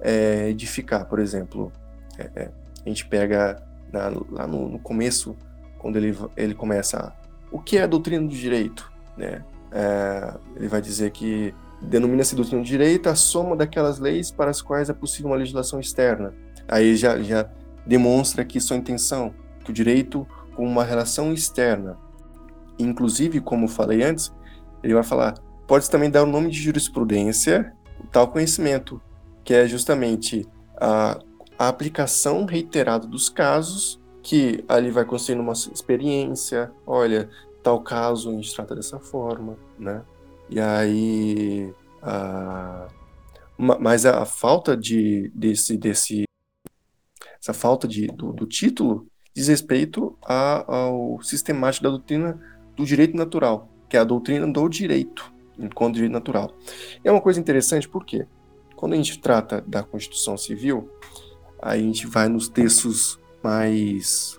é, 0.00 0.48
edificar. 0.48 1.06
Por 1.06 1.18
exemplo, 1.18 1.70
é, 2.18 2.30
é, 2.34 2.50
a 2.84 2.88
gente 2.88 3.06
pega 3.06 3.62
na, 3.92 4.10
lá 4.30 4.46
no, 4.46 4.68
no, 4.68 4.78
começo, 4.78 5.36
quando 5.78 5.96
ele, 5.96 6.16
ele 6.36 6.54
começa 6.54 7.14
o 7.52 7.58
que 7.60 7.78
é 7.78 7.82
a 7.82 7.86
doutrina 7.86 8.26
do 8.26 8.34
direito, 8.34 8.90
né? 9.16 9.44
É, 9.70 10.34
ele 10.56 10.68
vai 10.68 10.80
dizer 10.80 11.10
que 11.10 11.54
denomina-se 11.80 12.34
doutrina 12.34 12.62
do 12.62 12.66
direito 12.66 13.08
a 13.08 13.14
soma 13.14 13.56
daquelas 13.56 13.98
leis 13.98 14.30
para 14.30 14.50
as 14.50 14.60
quais 14.60 14.90
é 14.90 14.92
possível 14.92 15.30
uma 15.30 15.36
legislação 15.36 15.80
externa. 15.80 16.34
Aí 16.66 16.96
já, 16.96 17.20
já 17.20 17.48
demonstra 17.86 18.42
aqui 18.42 18.60
sua 18.60 18.76
intenção, 18.76 19.32
que 19.64 19.70
o 19.70 19.74
direito 19.74 20.26
como 20.54 20.68
uma 20.68 20.84
relação 20.84 21.32
externa. 21.32 21.96
Inclusive, 22.78 23.40
como 23.40 23.68
falei 23.68 24.02
antes, 24.02 24.32
ele 24.82 24.94
vai 24.94 25.02
falar, 25.02 25.34
pode 25.66 25.88
também 25.88 26.10
dar 26.10 26.24
o 26.24 26.26
nome 26.26 26.50
de 26.50 26.60
jurisprudência, 26.60 27.72
tal 28.10 28.28
conhecimento, 28.28 29.00
que 29.44 29.54
é 29.54 29.66
justamente 29.66 30.46
a, 30.80 31.18
a 31.58 31.68
aplicação 31.68 32.44
reiterada 32.44 33.06
dos 33.06 33.28
casos, 33.28 34.00
que 34.22 34.64
ali 34.68 34.90
vai 34.90 35.04
construindo 35.04 35.40
uma 35.40 35.52
experiência, 35.52 36.70
olha, 36.86 37.28
tal 37.62 37.80
caso 37.80 38.30
a 38.30 38.32
gente 38.32 38.54
trata 38.54 38.74
dessa 38.74 38.98
forma, 38.98 39.56
né? 39.78 40.02
E 40.50 40.58
aí, 40.60 41.72
a, 42.02 42.88
mas 43.56 44.06
a 44.06 44.24
falta 44.24 44.76
de 44.76 45.30
desse 45.34 45.76
desse 45.76 46.24
essa 47.40 47.52
falta 47.52 47.86
de, 47.86 48.06
do, 48.08 48.32
do 48.32 48.46
título 48.46 49.06
diz 49.34 49.48
respeito 49.48 50.16
a, 50.22 50.64
ao 50.72 51.22
sistemático 51.22 51.84
da 51.84 51.90
doutrina 51.90 52.40
do 52.76 52.84
direito 52.84 53.16
natural, 53.16 53.68
que 53.88 53.96
é 53.96 54.00
a 54.00 54.04
doutrina 54.04 54.46
do 54.46 54.68
direito, 54.68 55.32
enquanto 55.58 55.94
direito 55.94 56.12
natural. 56.12 56.52
É 57.04 57.10
uma 57.10 57.20
coisa 57.20 57.38
interessante 57.38 57.88
porque 57.88 58.26
quando 58.74 58.92
a 58.92 58.96
gente 58.96 59.18
trata 59.18 59.62
da 59.66 59.82
Constituição 59.82 60.36
Civil, 60.36 60.88
a 61.60 61.76
gente 61.76 62.06
vai 62.06 62.28
nos 62.28 62.48
textos 62.48 63.18
mais 63.42 64.38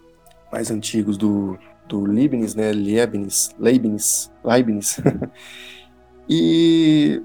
mais 0.51 0.71
antigos 0.71 1.17
do, 1.17 1.57
do 1.87 2.01
Leibniz, 2.01 2.55
né, 2.55 2.71
Leibniz, 2.71 3.55
Leibniz, 3.59 4.31
Leibniz. 4.43 4.99
e 6.29 7.23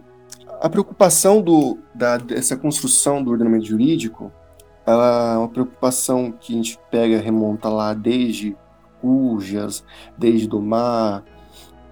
a 0.61 0.69
preocupação 0.69 1.43
do, 1.43 1.79
da, 1.95 2.17
dessa 2.17 2.57
construção 2.57 3.23
do 3.23 3.31
ordenamento 3.31 3.67
jurídico, 3.67 4.33
ela 4.87 5.35
é 5.35 5.38
uma 5.38 5.49
preocupação 5.49 6.33
que 6.33 6.55
a 6.55 6.57
gente 6.57 6.79
pega, 6.90 7.19
remonta 7.19 7.69
lá 7.69 7.93
desde 7.93 8.57
Cujas, 9.01 9.85
desde 10.17 10.49
Domar, 10.49 11.23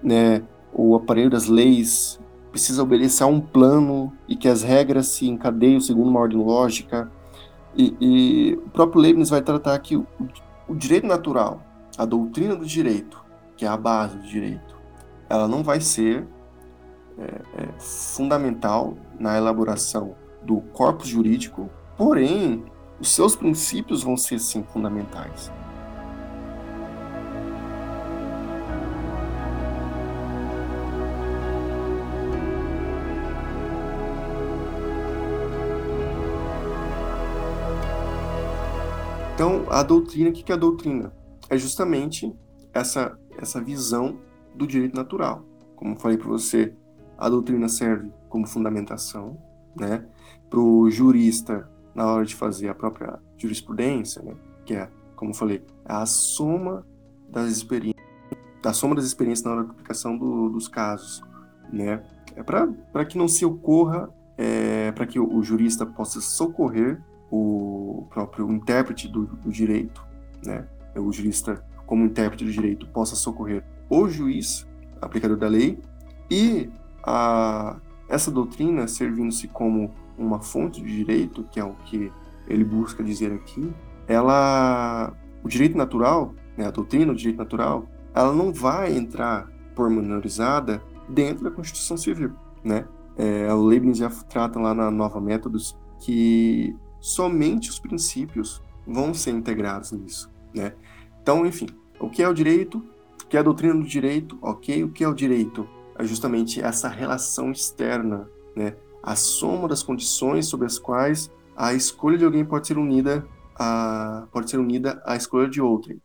né, 0.01 0.41
o 0.73 0.95
aparelho 0.95 1.29
das 1.29 1.45
leis 1.45 2.19
precisa 2.51 2.83
obedecer 2.83 3.23
a 3.23 3.27
um 3.27 3.39
plano 3.39 4.11
e 4.27 4.35
que 4.35 4.47
as 4.47 4.63
regras 4.63 5.07
se 5.07 5.27
encadeiam 5.27 5.79
segundo 5.79 6.09
uma 6.09 6.19
ordem 6.19 6.37
lógica. 6.37 7.11
E, 7.75 7.95
e 7.99 8.53
o 8.55 8.69
próprio 8.69 9.01
Leibniz 9.01 9.29
vai 9.29 9.41
tratar 9.41 9.77
que 9.79 9.95
o, 9.97 10.05
o, 10.67 10.75
direito 10.75 11.07
natural, 11.07 11.63
a 11.97 12.05
doutrina 12.05 12.55
do 12.55 12.65
direito, 12.65 13.23
que 13.57 13.65
é 13.65 13.67
a 13.67 13.77
base 13.77 14.17
do 14.17 14.27
direito, 14.27 14.77
ela 15.29 15.47
não 15.47 15.63
vai 15.63 15.79
ser 15.79 16.27
é, 17.17 17.63
é, 17.63 17.79
fundamental 17.79 18.97
na 19.19 19.37
elaboração 19.37 20.15
do 20.41 20.61
corpus 20.73 21.07
jurídico, 21.07 21.69
porém, 21.97 22.63
os 22.99 23.09
seus 23.09 23.35
princípios 23.35 24.03
vão 24.03 24.17
ser 24.17 24.39
sim 24.39 24.63
fundamentais. 24.63 25.51
Então, 39.33 39.65
a 39.69 39.83
doutrina, 39.83 40.29
o 40.29 40.33
que 40.33 40.51
é 40.51 40.55
a 40.55 40.57
doutrina? 40.57 41.13
É 41.49 41.57
justamente 41.57 42.33
essa, 42.73 43.17
essa 43.37 43.61
visão 43.61 44.19
do 44.55 44.65
direito 44.65 44.95
natural. 44.95 45.43
Como 45.75 45.99
falei 45.99 46.17
para 46.17 46.29
você, 46.29 46.73
a 47.17 47.29
doutrina 47.29 47.67
serve 47.67 48.11
como 48.29 48.47
fundamentação, 48.47 49.37
né? 49.75 50.05
Para 50.49 50.59
o 50.59 50.89
jurista, 50.89 51.69
na 51.95 52.05
hora 52.05 52.25
de 52.25 52.35
fazer 52.35 52.69
a 52.69 52.75
própria 52.75 53.19
jurisprudência, 53.37 54.21
né? 54.21 54.35
Que 54.65 54.75
é, 54.75 54.89
como 55.15 55.33
falei, 55.33 55.63
a 55.85 56.05
soma 56.05 56.85
das 57.29 57.49
experiências, 57.49 58.03
da 58.61 58.73
soma 58.73 58.95
das 58.95 59.05
experiências 59.05 59.45
na 59.45 59.51
hora 59.51 59.63
da 59.63 59.71
aplicação 59.71 60.17
do, 60.17 60.49
dos 60.49 60.67
casos, 60.67 61.23
né? 61.71 62.03
É 62.35 62.43
para 62.43 63.05
que 63.05 63.17
não 63.17 63.27
se 63.27 63.45
ocorra, 63.45 64.09
é, 64.37 64.91
para 64.91 65.05
que 65.05 65.19
o, 65.19 65.35
o 65.35 65.43
jurista 65.43 65.85
possa 65.85 66.19
socorrer 66.19 67.01
o 67.35 68.05
próprio 68.11 68.51
intérprete 68.51 69.07
do, 69.07 69.25
do 69.25 69.51
direito, 69.51 70.05
né, 70.45 70.67
o 70.95 71.11
jurista 71.11 71.65
como 71.85 72.05
intérprete 72.05 72.45
do 72.45 72.51
direito 72.51 72.87
possa 72.87 73.15
socorrer 73.15 73.63
o 73.89 74.07
juiz, 74.07 74.67
aplicador 75.01 75.37
da 75.37 75.47
lei, 75.47 75.79
e 76.29 76.69
a, 77.03 77.77
essa 78.07 78.31
doutrina 78.31 78.87
servindo-se 78.87 79.47
como 79.47 79.93
uma 80.17 80.39
fonte 80.41 80.81
de 80.81 80.95
direito, 80.95 81.43
que 81.51 81.59
é 81.59 81.63
o 81.63 81.73
que 81.85 82.11
ele 82.47 82.63
busca 82.63 83.03
dizer 83.03 83.31
aqui, 83.31 83.71
ela, 84.07 85.13
o 85.43 85.47
direito 85.47 85.77
natural, 85.77 86.33
né, 86.57 86.67
a 86.67 86.71
doutrina 86.71 87.11
do 87.11 87.17
direito 87.17 87.37
natural, 87.37 87.87
ela 88.13 88.33
não 88.33 88.53
vai 88.53 88.95
entrar 88.95 89.47
pormenorizada 89.75 90.83
dentro 91.09 91.43
da 91.43 91.51
Constituição 91.51 91.97
Civil, 91.97 92.33
né? 92.63 92.85
É, 93.15 93.51
o 93.53 93.63
Leibniz 93.63 93.97
já 93.97 94.09
trata 94.09 94.59
lá 94.59 94.73
na 94.73 94.89
Nova 94.89 95.21
Métodos 95.21 95.77
que 95.99 96.75
somente 96.99 97.69
os 97.69 97.79
princípios 97.79 98.61
vão 98.85 99.13
ser 99.13 99.31
integrados 99.31 99.91
nisso, 99.91 100.31
né? 100.53 100.73
Então, 101.21 101.45
enfim, 101.45 101.67
o 101.99 102.09
que 102.09 102.21
é 102.21 102.27
o 102.27 102.33
direito? 102.33 102.83
O 103.23 103.27
que 103.27 103.37
é 103.37 103.39
a 103.39 103.43
doutrina 103.43 103.73
do 103.73 103.83
direito? 103.83 104.37
Ok, 104.41 104.83
o 104.83 104.89
que 104.89 105.03
é 105.03 105.07
o 105.07 105.13
direito? 105.13 105.67
É 105.97 106.03
justamente 106.05 106.61
essa 106.61 106.87
relação 106.87 107.51
externa, 107.51 108.29
né? 108.55 108.75
A 109.01 109.15
soma 109.15 109.67
das 109.67 109.83
condições 109.83 110.47
sobre 110.47 110.65
as 110.65 110.79
quais 110.79 111.29
a 111.55 111.73
escolha 111.73 112.17
de 112.17 112.25
alguém 112.25 112.43
pode 112.45 112.67
ser 112.67 112.77
unida 112.77 113.27
a 113.55 114.27
pode 114.31 114.49
ser 114.49 114.57
unida 114.57 115.01
à 115.05 115.15
escolha 115.15 115.47
de 115.47 115.61
outrem. 115.61 116.01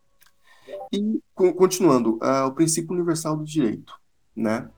E 0.92 1.22
continuando, 1.35 2.18
uh, 2.22 2.46
o 2.46 2.53
princípio 2.53 2.94
universal 2.94 3.37
do 3.37 3.44
direito, 3.44 3.94
né? 4.37 4.68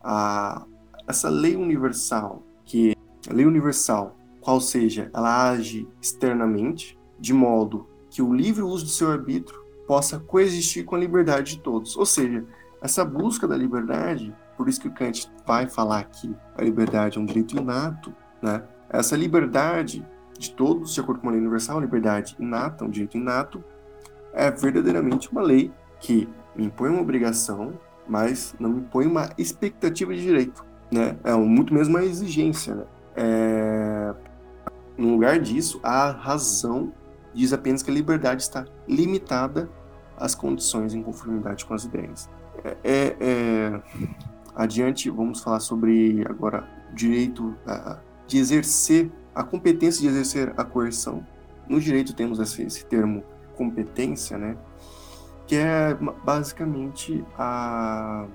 Uh, 0.00 0.66
essa 1.06 1.28
lei 1.28 1.56
universal 1.56 2.42
que 2.64 2.94
a 3.28 3.32
lei 3.32 3.44
universal 3.44 4.18
qual 4.48 4.62
seja, 4.62 5.10
ela 5.12 5.50
age 5.50 5.86
externamente, 6.00 6.98
de 7.18 7.34
modo 7.34 7.86
que 8.08 8.22
o 8.22 8.32
livre 8.32 8.62
uso 8.62 8.84
do 8.84 8.90
seu 8.90 9.10
arbítrio 9.10 9.62
possa 9.86 10.18
coexistir 10.18 10.86
com 10.86 10.94
a 10.94 10.98
liberdade 10.98 11.56
de 11.56 11.62
todos. 11.62 11.96
Ou 11.96 12.06
seja, 12.06 12.46
essa 12.80 13.04
busca 13.04 13.46
da 13.46 13.56
liberdade, 13.56 14.34
por 14.56 14.68
isso 14.68 14.80
que 14.80 14.88
o 14.88 14.92
Kant 14.92 15.30
vai 15.46 15.66
falar 15.66 16.00
aqui, 16.00 16.34
a 16.56 16.62
liberdade 16.62 17.18
é 17.18 17.20
um 17.20 17.24
direito 17.24 17.56
inato, 17.56 18.14
né? 18.40 18.62
Essa 18.88 19.16
liberdade 19.16 20.06
de 20.38 20.52
todos, 20.52 20.94
de 20.94 21.00
acordo 21.00 21.20
com 21.20 21.28
a 21.28 21.32
lei 21.32 21.40
universal, 21.40 21.78
a 21.78 21.80
liberdade 21.80 22.36
inata, 22.38 22.84
um 22.84 22.90
direito 22.90 23.16
inato, 23.16 23.62
é 24.32 24.50
verdadeiramente 24.50 25.30
uma 25.30 25.42
lei 25.42 25.72
que 26.00 26.28
me 26.54 26.66
impõe 26.66 26.90
uma 26.90 27.00
obrigação, 27.00 27.72
mas 28.08 28.54
não 28.58 28.70
me 28.70 28.80
impõe 28.80 29.06
uma 29.06 29.30
expectativa 29.36 30.14
de 30.14 30.22
direito, 30.22 30.64
né? 30.90 31.16
É 31.24 31.34
muito 31.34 31.74
mesmo 31.74 31.96
uma 31.96 32.04
exigência, 32.04 32.74
né? 32.74 32.84
É, 33.16 34.14
no 34.96 35.10
lugar 35.10 35.38
disso, 35.40 35.80
a 35.82 36.10
razão 36.10 36.92
diz 37.34 37.52
apenas 37.52 37.82
que 37.82 37.90
a 37.90 37.94
liberdade 37.94 38.42
está 38.42 38.64
limitada 38.88 39.68
às 40.16 40.34
condições 40.34 40.94
em 40.94 41.02
conformidade 41.02 41.64
com 41.64 41.74
as 41.74 41.84
ideias. 41.84 42.28
É, 42.84 43.16
é, 43.20 43.82
adiante, 44.54 45.08
vamos 45.10 45.40
falar 45.40 45.60
sobre 45.60 46.24
agora 46.28 46.68
direito 46.92 47.54
de 48.26 48.38
exercer 48.38 49.10
a 49.34 49.44
competência 49.44 50.00
de 50.02 50.08
exercer 50.08 50.52
a 50.56 50.64
coerção. 50.64 51.24
No 51.68 51.80
direito 51.80 52.14
temos 52.14 52.40
esse, 52.40 52.62
esse 52.62 52.84
termo 52.84 53.22
competência, 53.56 54.36
né? 54.36 54.56
Que 55.46 55.56
é 55.56 55.96
basicamente 56.24 57.24
a, 57.38 58.26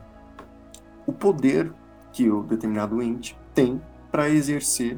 o 1.06 1.12
poder 1.12 1.74
que 2.12 2.30
o 2.30 2.44
determinado 2.44 3.02
ente 3.02 3.38
tem 3.54 3.82
para 4.12 4.30
exercer 4.30 4.98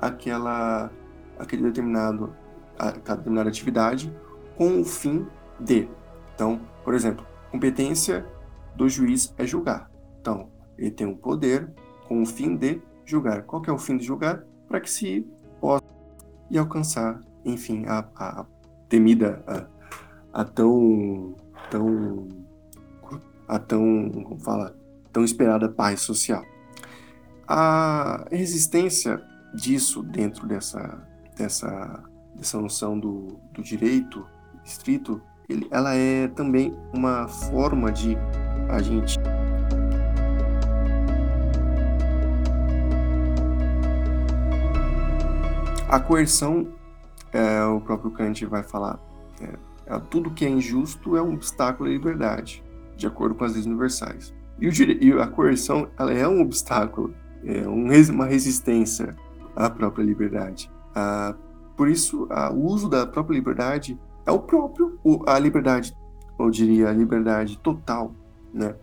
aquela, 0.00 0.90
aquele 1.38 1.62
determinado, 1.62 2.34
aquela 2.78 3.18
determinada 3.18 3.48
atividade 3.48 4.12
com 4.56 4.80
o 4.80 4.84
fim 4.84 5.26
de. 5.58 5.88
Então, 6.34 6.60
por 6.82 6.94
exemplo, 6.94 7.24
competência 7.50 8.26
do 8.74 8.88
juiz 8.88 9.34
é 9.38 9.46
julgar. 9.46 9.90
Então, 10.20 10.48
ele 10.78 10.90
tem 10.90 11.06
um 11.06 11.16
poder 11.16 11.70
com 12.08 12.22
o 12.22 12.26
fim 12.26 12.56
de 12.56 12.80
julgar. 13.04 13.42
Qual 13.42 13.62
é 13.66 13.72
o 13.72 13.78
fim 13.78 13.96
de 13.96 14.04
julgar? 14.04 14.44
Para 14.68 14.80
que 14.80 14.90
se 14.90 15.26
possa 15.60 15.84
e 16.50 16.58
alcançar, 16.58 17.20
enfim, 17.44 17.84
a, 17.86 18.04
a 18.16 18.46
temida, 18.88 19.42
a, 19.46 20.40
a, 20.40 20.44
tão, 20.44 21.34
tão, 21.70 22.28
a 23.46 23.58
tão, 23.58 24.10
como 24.10 24.40
fala, 24.40 24.76
tão 25.12 25.24
esperada 25.24 25.68
paz 25.68 26.00
social. 26.00 26.44
A 27.46 28.26
resistência 28.30 29.22
disso 29.54 30.02
dentro 30.02 30.46
dessa, 30.46 31.06
dessa, 31.36 32.04
dessa 32.34 32.60
noção 32.60 32.98
do, 32.98 33.38
do 33.52 33.62
direito 33.62 34.26
estrito, 34.64 35.20
ele, 35.48 35.66
ela 35.70 35.94
é 35.94 36.28
também 36.28 36.76
uma 36.92 37.28
forma 37.28 37.90
de 37.90 38.16
a 38.70 38.82
gente 38.82 39.18
A 45.90 45.98
coerção, 45.98 46.68
é, 47.32 47.64
o 47.64 47.80
próprio 47.80 48.12
Kant 48.12 48.46
vai 48.46 48.62
falar, 48.62 49.00
é, 49.40 49.58
é, 49.86 49.98
tudo 49.98 50.30
que 50.30 50.44
é 50.44 50.48
injusto 50.48 51.16
é 51.16 51.22
um 51.22 51.34
obstáculo 51.34 51.88
à 51.88 51.92
liberdade, 51.92 52.62
de 52.96 53.08
acordo 53.08 53.34
com 53.34 53.44
as 53.44 53.54
leis 53.54 53.66
universais. 53.66 54.32
E, 54.60 54.68
o, 54.68 54.72
e 54.72 55.12
a 55.20 55.26
coerção 55.26 55.88
ela 55.98 56.12
é 56.12 56.28
um 56.28 56.42
obstáculo, 56.42 57.12
é 57.44 57.68
um, 57.68 57.88
uma 58.12 58.24
resistência 58.24 59.16
à 59.56 59.68
própria 59.68 60.04
liberdade. 60.04 60.70
Ah, 60.94 61.34
por 61.76 61.88
isso, 61.88 62.28
o 62.52 62.66
uso 62.66 62.88
da 62.88 63.04
própria 63.04 63.34
liberdade 63.34 63.98
é 64.24 64.30
o 64.30 64.38
próprio, 64.38 64.96
a 65.26 65.40
liberdade, 65.40 65.92
eu 66.38 66.50
diria, 66.50 66.88
a 66.88 66.92
liberdade 66.92 67.58
total, 67.58 68.14
né? 68.52 68.74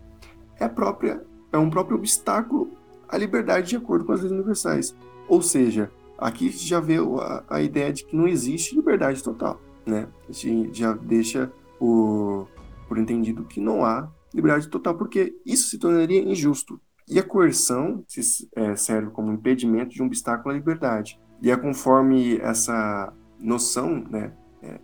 É 0.58 0.68
própria, 0.68 1.24
é 1.52 1.58
um 1.58 1.70
próprio 1.70 1.96
obstáculo 1.96 2.72
à 3.08 3.16
liberdade 3.16 3.68
de 3.68 3.76
acordo 3.76 4.04
com 4.04 4.12
as 4.12 4.20
leis 4.20 4.32
universais. 4.32 4.96
Ou 5.28 5.40
seja, 5.40 5.90
Aqui 6.18 6.50
já 6.50 6.80
vê 6.80 6.96
a, 6.96 7.44
a 7.48 7.62
ideia 7.62 7.92
de 7.92 8.04
que 8.04 8.16
não 8.16 8.26
existe 8.26 8.74
liberdade 8.74 9.22
total, 9.22 9.60
né? 9.86 10.08
A 10.28 10.32
gente 10.32 10.76
já 10.76 10.92
deixa 10.92 11.50
por, 11.78 12.48
por 12.88 12.98
entendido 12.98 13.44
que 13.44 13.60
não 13.60 13.84
há 13.84 14.10
liberdade 14.34 14.68
total, 14.68 14.96
porque 14.96 15.36
isso 15.46 15.68
se 15.68 15.78
tornaria 15.78 16.20
injusto. 16.20 16.80
E 17.08 17.20
a 17.20 17.22
coerção 17.22 18.02
se, 18.08 18.48
é, 18.56 18.74
serve 18.74 19.12
como 19.12 19.32
impedimento 19.32 19.90
de 19.90 20.02
um 20.02 20.06
obstáculo 20.06 20.52
à 20.52 20.58
liberdade. 20.58 21.20
E 21.40 21.52
é 21.52 21.56
conforme 21.56 22.36
essa 22.38 23.12
noção, 23.38 24.04
né, 24.10 24.32
é, 24.60 24.80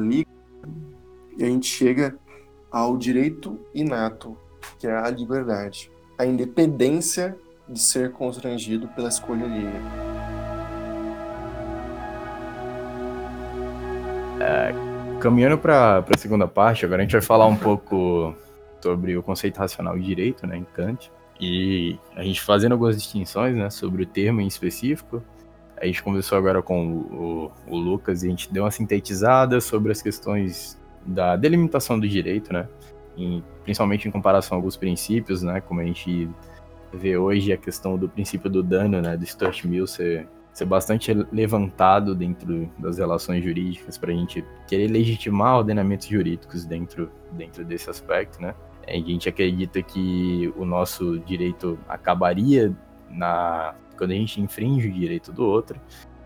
liga, 0.00 0.30
e 1.36 1.42
a 1.42 1.46
gente 1.48 1.66
chega 1.66 2.16
ao 2.70 2.96
direito 2.96 3.58
inato, 3.74 4.36
que 4.78 4.86
é 4.86 4.96
a 4.96 5.08
liberdade, 5.10 5.90
a 6.18 6.26
independência 6.26 7.36
de 7.68 7.78
ser 7.80 8.12
constrangido 8.12 8.88
pela 8.88 9.08
escolha 9.08 9.44
alheia. 9.44 9.82
É, 14.40 14.72
caminhando 15.20 15.58
para 15.58 15.98
a 15.98 16.18
segunda 16.18 16.46
parte, 16.46 16.84
agora 16.84 17.02
a 17.02 17.04
gente 17.04 17.12
vai 17.12 17.20
falar 17.20 17.46
um 17.46 17.56
pouco 17.56 18.34
sobre 18.80 19.16
o 19.16 19.22
conceito 19.22 19.58
racional 19.58 19.98
de 19.98 20.04
direito, 20.04 20.46
né, 20.46 20.56
em 20.56 20.64
Kant, 20.64 21.10
e 21.40 21.98
a 22.16 22.22
gente 22.22 22.40
fazendo 22.40 22.72
algumas 22.72 22.96
distinções, 22.96 23.54
né, 23.54 23.70
sobre 23.70 24.02
o 24.02 24.06
termo 24.06 24.40
em 24.40 24.46
específico. 24.46 25.22
A 25.76 25.86
gente 25.86 26.02
conversou 26.02 26.36
agora 26.38 26.60
com 26.62 26.92
o, 26.92 27.52
o, 27.68 27.74
o 27.74 27.76
Lucas 27.76 28.22
e 28.22 28.26
a 28.26 28.30
gente 28.30 28.52
deu 28.52 28.64
uma 28.64 28.70
sintetizada 28.70 29.60
sobre 29.60 29.92
as 29.92 30.02
questões 30.02 30.78
da 31.08 31.36
delimitação 31.36 31.98
do 31.98 32.08
direito, 32.08 32.52
né, 32.52 32.68
em, 33.16 33.42
principalmente 33.64 34.06
em 34.06 34.10
comparação 34.10 34.56
a 34.56 34.58
alguns 34.58 34.76
princípios, 34.76 35.42
né, 35.42 35.60
como 35.60 35.80
a 35.80 35.84
gente 35.84 36.28
vê 36.92 37.16
hoje 37.16 37.52
a 37.52 37.56
questão 37.56 37.98
do 37.98 38.08
princípio 38.08 38.48
do 38.48 38.62
dano, 38.62 39.00
né, 39.00 39.16
do 39.16 39.26
Stuart 39.26 39.64
Mill 39.64 39.86
ser 39.86 40.28
ser 40.58 40.64
bastante 40.64 41.12
levantado 41.30 42.16
dentro 42.16 42.68
das 42.78 42.98
relações 42.98 43.44
jurídicas 43.44 43.96
para 43.96 44.10
a 44.10 44.14
gente 44.14 44.44
querer 44.66 44.88
legitimar 44.88 45.58
ordenamentos 45.58 46.08
jurídicos 46.08 46.64
dentro, 46.64 47.12
dentro 47.30 47.64
desse 47.64 47.88
aspecto, 47.88 48.42
né? 48.42 48.56
A 48.84 48.92
gente 48.92 49.28
acredita 49.28 49.80
que 49.80 50.52
o 50.56 50.64
nosso 50.64 51.20
direito 51.20 51.78
acabaria 51.88 52.74
na 53.08 53.72
quando 53.96 54.10
a 54.10 54.14
gente 54.14 54.40
infringe 54.40 54.88
o 54.88 54.92
direito 54.92 55.30
do 55.30 55.44
outro, 55.44 55.80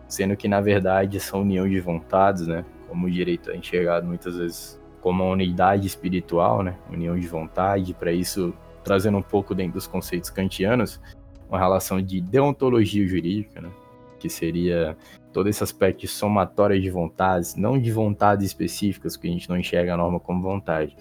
sendo 0.08 0.34
que 0.34 0.48
na 0.48 0.62
verdade 0.62 1.18
essa 1.18 1.36
união 1.36 1.68
de 1.68 1.78
vontades, 1.78 2.46
né? 2.46 2.64
Como 2.92 3.06
o 3.06 3.10
direito 3.10 3.50
é 3.50 3.56
enxergado 3.56 4.06
muitas 4.06 4.36
vezes 4.36 4.78
como 5.00 5.24
uma 5.24 5.32
unidade 5.32 5.86
espiritual, 5.86 6.62
né? 6.62 6.76
União 6.90 7.18
de 7.18 7.26
vontade, 7.26 7.94
para 7.94 8.12
isso 8.12 8.52
trazendo 8.84 9.16
um 9.16 9.22
pouco 9.22 9.54
dentro 9.54 9.72
dos 9.72 9.86
conceitos 9.86 10.28
kantianos, 10.28 11.00
uma 11.48 11.58
relação 11.58 12.02
de 12.02 12.20
deontologia 12.20 13.06
jurídica, 13.08 13.62
né? 13.62 13.70
que 14.18 14.28
seria 14.28 14.94
todo 15.32 15.48
esse 15.48 15.64
aspecto 15.64 16.02
de 16.02 16.08
somatória 16.08 16.78
de 16.78 16.90
vontades, 16.90 17.56
não 17.56 17.80
de 17.80 17.90
vontades 17.90 18.46
específicas, 18.46 19.16
que 19.16 19.26
a 19.26 19.30
gente 19.30 19.48
não 19.48 19.56
enxerga 19.56 19.94
a 19.94 19.96
norma 19.96 20.20
como 20.20 20.42
vontade, 20.42 20.94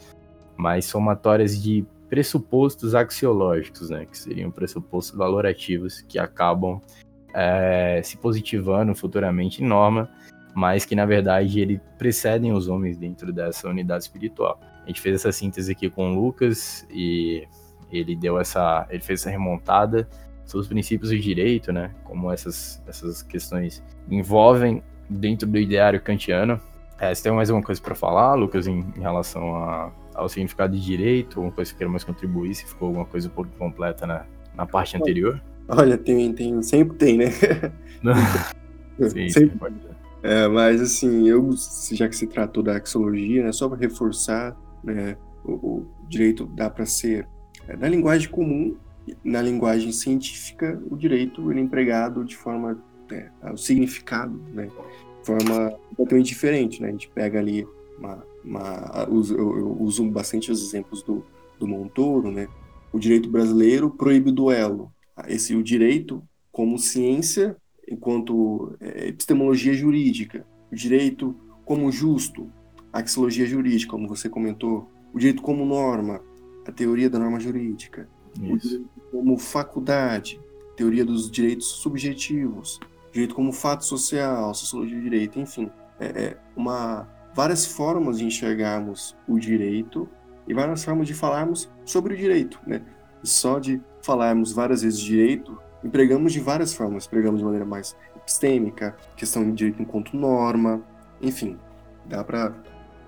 mas 0.55 0.85
somatórias 0.85 1.61
de 1.61 1.85
pressupostos 2.09 2.95
axiológicos, 2.95 3.89
né, 3.89 4.05
que 4.05 4.17
seriam 4.17 4.49
pressupostos 4.49 5.15
valorativos 5.15 6.01
que 6.01 6.17
acabam 6.17 6.81
é, 7.33 8.01
se 8.03 8.17
positivando 8.17 8.93
futuramente 8.95 9.63
em 9.63 9.67
norma, 9.67 10.09
mas 10.53 10.85
que 10.85 10.95
na 10.95 11.05
verdade 11.05 11.59
ele 11.59 11.79
precedem 11.97 12.51
os 12.51 12.67
homens 12.67 12.97
dentro 12.97 13.31
dessa 13.31 13.67
unidade 13.69 14.03
espiritual. 14.03 14.59
A 14.83 14.87
gente 14.87 15.01
fez 15.01 15.15
essa 15.15 15.31
síntese 15.31 15.71
aqui 15.71 15.89
com 15.89 16.11
o 16.11 16.15
Lucas 16.15 16.87
e 16.89 17.47
ele 17.91 18.15
deu 18.15 18.39
essa, 18.39 18.87
ele 18.89 19.01
fez 19.01 19.21
essa 19.21 19.29
remontada 19.29 20.07
sobre 20.45 20.63
os 20.63 20.67
princípios 20.67 21.11
do 21.11 21.19
direito, 21.19 21.71
né? 21.71 21.91
Como 22.03 22.31
essas, 22.31 22.81
essas 22.87 23.21
questões 23.21 23.83
envolvem 24.09 24.81
dentro 25.09 25.47
do 25.47 25.57
ideário 25.57 26.01
kantiano. 26.01 26.59
É, 26.99 27.13
você 27.13 27.23
tem 27.23 27.31
mais 27.31 27.49
alguma 27.49 27.65
coisa 27.65 27.81
para 27.81 27.95
falar, 27.95 28.35
Lucas, 28.35 28.67
em, 28.67 28.79
em 28.95 29.01
relação 29.01 29.55
a, 29.55 29.91
ao 30.13 30.29
significado 30.29 30.75
de 30.75 30.83
direito? 30.83 31.39
Alguma 31.39 31.53
coisa 31.53 31.71
que 31.71 31.77
queira 31.77 31.89
mais 31.89 32.03
contribuir? 32.03 32.53
Se 32.53 32.65
ficou 32.65 32.89
alguma 32.89 33.05
coisa 33.05 33.27
um 33.27 33.31
pouco 33.31 33.49
completa 33.57 34.05
na, 34.05 34.25
na 34.55 34.65
parte 34.65 34.97
anterior? 34.97 35.41
Olha, 35.67 35.97
tem, 35.97 36.33
tem, 36.33 36.61
sempre 36.61 36.97
tem, 36.97 37.17
né? 37.17 37.25
sim, 39.09 39.29
sempre. 39.29 39.57
É, 40.23 40.47
mas 40.47 40.81
assim, 40.81 41.27
eu, 41.27 41.49
já 41.91 42.07
que 42.07 42.15
se 42.15 42.27
tratou 42.27 42.61
da 42.61 42.77
axiologia, 42.77 43.43
né, 43.43 43.51
só 43.51 43.67
para 43.67 43.77
reforçar, 43.77 44.55
né, 44.83 45.17
o, 45.43 45.51
o 45.51 45.87
direito 46.07 46.45
dá 46.45 46.69
para 46.69 46.85
ser 46.85 47.27
é, 47.67 47.75
na 47.75 47.87
linguagem 47.87 48.29
comum 48.29 48.75
na 49.23 49.41
linguagem 49.41 49.91
científica, 49.91 50.81
o 50.89 50.95
direito 50.95 51.49
ele 51.51 51.59
é 51.59 51.63
empregado 51.63 52.23
de 52.23 52.35
forma, 52.35 52.81
né, 53.09 53.31
o 53.51 53.57
significado, 53.57 54.39
né, 54.53 54.67
de 54.67 55.25
forma 55.25 55.71
completamente 55.89 56.27
diferente, 56.27 56.81
né? 56.81 56.89
A 56.89 56.91
gente 56.91 57.09
pega 57.09 57.39
ali 57.39 57.67
uma, 57.97 58.23
uma 58.43 59.07
eu, 59.07 59.57
eu, 59.57 59.77
uso 59.79 60.03
bastante 60.09 60.51
os 60.51 60.63
exemplos 60.63 61.03
do, 61.03 61.23
do 61.59 61.67
Montoro, 61.67 62.31
né? 62.31 62.47
O 62.91 62.99
direito 62.99 63.29
brasileiro 63.29 63.89
proíbe 63.91 64.29
o 64.29 64.33
duelo. 64.33 64.91
Esse 65.27 65.55
o 65.55 65.63
direito 65.63 66.23
como 66.51 66.79
ciência 66.79 67.55
enquanto 67.91 68.75
é, 68.79 69.09
epistemologia 69.09 69.73
jurídica, 69.73 70.45
o 70.71 70.75
direito 70.75 71.35
como 71.65 71.91
justo, 71.91 72.49
a 72.91 72.99
axiologia 72.99 73.45
jurídica, 73.45 73.91
como 73.91 74.07
você 74.07 74.29
comentou, 74.29 74.89
o 75.13 75.19
direito 75.19 75.41
como 75.41 75.65
norma, 75.65 76.21
a 76.65 76.71
teoria 76.71 77.09
da 77.09 77.19
norma 77.19 77.39
jurídica, 77.39 78.07
isso. 78.41 78.85
como 79.11 79.37
faculdade, 79.37 80.39
teoria 80.75 81.03
dos 81.03 81.29
direitos 81.29 81.67
subjetivos, 81.67 82.79
direito 83.11 83.35
como 83.35 83.51
fato 83.51 83.83
social, 83.83 84.53
sociologia 84.53 84.97
do 84.97 85.03
direito, 85.03 85.39
enfim, 85.39 85.69
é, 85.99 86.05
é 86.05 86.37
uma 86.55 87.07
várias 87.33 87.65
formas 87.65 88.17
de 88.17 88.25
enxergarmos 88.25 89.15
o 89.27 89.39
direito 89.39 90.07
e 90.47 90.53
várias 90.53 90.83
formas 90.83 91.07
de 91.07 91.13
falarmos 91.13 91.69
sobre 91.85 92.13
o 92.13 92.17
direito, 92.17 92.59
né? 92.67 92.81
E 93.23 93.27
só 93.27 93.59
de 93.59 93.81
falarmos 94.01 94.51
várias 94.51 94.81
vezes 94.81 94.99
direito, 94.99 95.57
empregamos 95.83 96.33
de 96.33 96.39
várias 96.39 96.73
formas, 96.73 97.05
empregamos 97.05 97.39
de 97.39 97.45
maneira 97.45 97.65
mais 97.65 97.95
epistêmica, 98.15 98.95
questão 99.15 99.43
de 99.43 99.51
direito 99.51 99.81
enquanto 99.81 100.15
norma, 100.15 100.81
enfim, 101.21 101.57
dá 102.05 102.23
para 102.23 102.53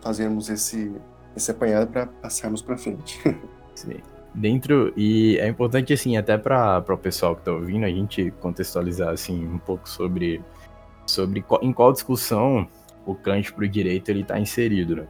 fazermos 0.01 0.49
esse 0.49 0.91
esse 1.35 1.49
apanhado 1.49 1.91
para 1.91 2.05
passarmos 2.05 2.61
para 2.61 2.77
frente. 2.77 3.19
Sim 3.73 4.01
dentro 4.33 4.91
e 4.97 5.37
é 5.37 5.47
importante 5.47 5.93
assim 5.93 6.17
até 6.17 6.37
para 6.37 6.83
o 6.87 6.97
pessoal 6.97 7.35
que 7.35 7.41
está 7.41 7.51
ouvindo 7.51 7.85
a 7.85 7.89
gente 7.89 8.31
contextualizar 8.39 9.09
assim 9.09 9.45
um 9.45 9.59
pouco 9.59 9.87
sobre 9.87 10.41
sobre 11.05 11.43
em 11.61 11.73
qual 11.73 11.93
discussão 11.93 12.67
o 13.05 13.13
Kant 13.13 13.53
para 13.53 13.65
o 13.65 13.67
direito 13.67 14.09
ele 14.09 14.21
está 14.21 14.39
inserido 14.39 14.95
né? 14.95 15.07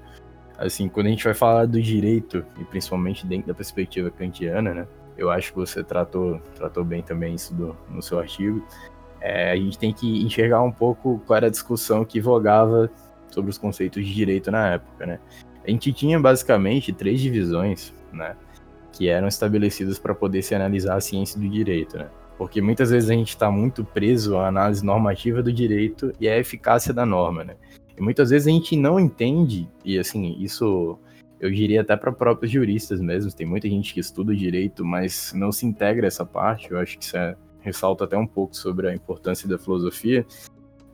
assim 0.57 0.89
quando 0.89 1.07
a 1.07 1.09
gente 1.09 1.23
vai 1.23 1.33
falar 1.33 1.65
do 1.65 1.81
direito 1.81 2.45
e 2.59 2.65
principalmente 2.65 3.25
dentro 3.25 3.47
da 3.47 3.53
perspectiva 3.53 4.11
kantiana 4.11 4.73
né 4.73 4.87
eu 5.17 5.29
acho 5.29 5.51
que 5.51 5.59
você 5.59 5.83
tratou 5.83 6.39
tratou 6.55 6.83
bem 6.83 7.01
também 7.01 7.35
isso 7.35 7.53
do, 7.53 7.75
no 7.89 8.01
seu 8.01 8.19
artigo 8.19 8.65
é, 9.21 9.51
a 9.51 9.55
gente 9.55 9.77
tem 9.77 9.93
que 9.93 10.23
enxergar 10.23 10.61
um 10.61 10.71
pouco 10.71 11.21
qual 11.25 11.37
era 11.37 11.47
a 11.47 11.51
discussão 11.51 12.03
que 12.03 12.19
vogava 12.19 12.89
sobre 13.29 13.49
os 13.49 13.57
conceitos 13.57 14.05
de 14.05 14.13
direito 14.13 14.51
na 14.51 14.73
época 14.73 15.05
né 15.05 15.19
a 15.65 15.69
gente 15.69 15.93
tinha 15.93 16.19
basicamente 16.19 16.91
três 16.91 17.21
divisões 17.21 17.93
né 18.11 18.35
que 18.93 19.09
eram 19.09 19.27
estabelecidos 19.27 19.99
para 19.99 20.13
poder 20.13 20.43
se 20.43 20.55
analisar 20.55 20.95
a 20.95 21.01
ciência 21.01 21.39
do 21.39 21.49
direito, 21.49 21.97
né? 21.97 22.09
Porque 22.37 22.61
muitas 22.61 22.91
vezes 22.91 23.09
a 23.09 23.13
gente 23.13 23.29
está 23.29 23.51
muito 23.51 23.83
preso 23.83 24.37
à 24.37 24.47
análise 24.47 24.85
normativa 24.85 25.41
do 25.41 25.51
direito 25.51 26.13
e 26.19 26.29
à 26.29 26.37
eficácia 26.37 26.93
da 26.93 27.05
norma, 27.05 27.43
né? 27.43 27.55
E 27.97 28.01
muitas 28.01 28.29
vezes 28.29 28.47
a 28.47 28.51
gente 28.51 28.77
não 28.77 28.99
entende, 28.99 29.67
e 29.83 29.99
assim, 29.99 30.37
isso 30.39 30.97
eu 31.43 31.51
diria 31.51 31.81
até 31.81 31.97
para 31.97 32.09
próprios 32.09 32.49
juristas 32.53 33.01
mesmo, 33.01 33.29
tem 33.29 33.45
muita 33.45 33.67
gente 33.67 33.93
que 33.93 33.99
estuda 33.99 34.33
direito, 34.33 34.85
mas 34.85 35.33
não 35.35 35.51
se 35.51 35.65
integra 35.65 36.07
essa 36.07 36.25
parte, 36.25 36.71
eu 36.71 36.79
acho 36.79 36.97
que 36.97 37.03
isso 37.03 37.17
é, 37.17 37.35
ressalta 37.59 38.05
até 38.05 38.17
um 38.17 38.25
pouco 38.25 38.55
sobre 38.55 38.87
a 38.87 38.95
importância 38.95 39.47
da 39.47 39.57
filosofia, 39.57 40.25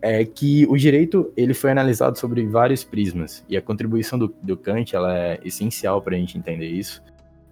é 0.01 0.25
que 0.25 0.65
o 0.67 0.75
direito 0.75 1.31
ele 1.37 1.53
foi 1.53 1.69
analisado 1.69 2.17
sobre 2.17 2.47
vários 2.47 2.83
prismas 2.83 3.45
e 3.47 3.55
a 3.55 3.61
contribuição 3.61 4.17
do, 4.17 4.33
do 4.41 4.57
Kant 4.57 4.95
ela 4.95 5.15
é 5.15 5.39
essencial 5.45 6.01
para 6.01 6.15
a 6.15 6.19
gente 6.19 6.35
entender 6.35 6.67
isso, 6.67 7.03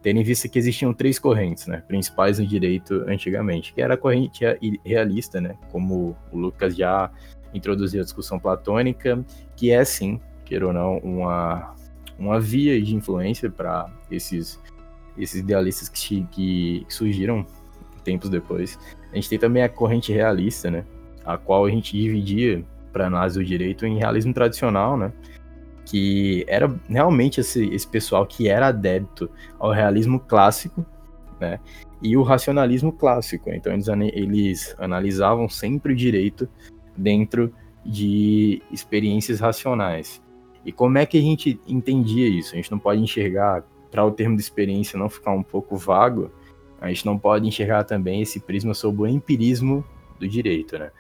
tendo 0.02 0.20
em 0.20 0.24
vista 0.24 0.50
que 0.50 0.58
existiam 0.58 0.92
três 0.92 1.20
correntes, 1.20 1.68
né, 1.68 1.84
principais 1.88 2.40
no 2.40 2.48
direito 2.48 3.06
antigamente, 3.08 3.76
que 3.76 3.82
era 3.82 3.94
a 3.94 3.98
corrente 3.98 4.44
realista, 4.84 5.40
né, 5.40 5.56
como 5.72 6.18
o 6.32 6.38
Lucas 6.40 6.76
já 6.76 7.12
introduziu 7.54 8.02
a 8.02 8.04
discussão 8.04 8.40
platônica, 8.40 9.24
que 9.56 9.70
é 9.70 9.86
sim, 9.86 10.20
queira 10.44 10.66
ou 10.66 10.74
não, 10.74 10.98
uma 10.98 11.76
uma 12.18 12.40
via 12.40 12.82
de 12.82 12.96
influência 12.96 13.50
para 13.50 13.90
esses 14.10 14.60
esses 15.18 15.40
idealistas 15.40 15.90
que, 15.90 16.28
que 16.32 16.86
surgiram 16.88 17.46
tempos 18.04 18.30
depois. 18.30 18.78
A 19.12 19.16
gente 19.16 19.30
tem 19.30 19.40
também 19.40 19.64
a 19.64 19.70
corrente 19.70 20.14
realista, 20.14 20.70
né, 20.70 20.86
a 21.26 21.38
qual 21.38 21.66
a 21.66 21.70
gente 21.70 21.98
dividia 21.98 22.64
para 22.94 23.08
análise 23.08 23.38
do 23.38 23.44
direito 23.44 23.86
em 23.86 23.98
realismo 23.98 24.34
tradicional, 24.34 24.98
né? 24.98 25.12
Que 25.86 26.46
era 26.48 26.74
realmente 26.90 27.40
esse, 27.40 27.66
esse 27.74 27.88
pessoal 27.88 28.26
que 28.26 28.48
era 28.48 28.68
adepto 28.68 29.30
ao 29.60 29.72
realismo 29.72 30.20
clássico, 30.20 30.86
né? 31.40 31.60
E 32.02 32.16
o 32.16 32.24
racionalismo 32.24 32.92
clássico. 32.92 33.50
Então 33.52 33.74
eles, 33.74 33.88
eles 34.14 34.76
analisavam 34.80 35.50
sempre 35.50 35.94
o 35.94 35.96
direito 35.96 36.48
dentro 36.96 37.54
de 37.86 38.62
experiências 38.72 39.40
racionais. 39.40 40.22
E 40.68 40.72
como 40.74 40.98
é 40.98 41.06
que 41.06 41.18
a 41.18 41.22
gente 41.22 41.58
entendia 41.66 42.28
isso? 42.28 42.54
A 42.54 42.58
gente 42.58 42.70
não 42.70 42.78
pode 42.78 43.02
enxergar, 43.02 43.64
para 43.90 44.04
o 44.04 44.12
termo 44.12 44.36
de 44.36 44.42
experiência 44.42 45.00
não 45.00 45.10
ficar 45.10 45.32
um 45.32 45.42
pouco 45.42 45.78
vago, 45.78 46.30
a 46.82 46.90
gente 46.90 47.06
não 47.06 47.18
pode 47.18 47.48
enxergar 47.48 47.86
também 47.86 48.22
esse 48.22 48.38
prisma 48.42 48.74
sobre 48.74 49.04
o 49.04 49.08
empirismo 49.08 49.82
do 50.20 50.28
direito, 50.28 50.78
né? 50.78 50.92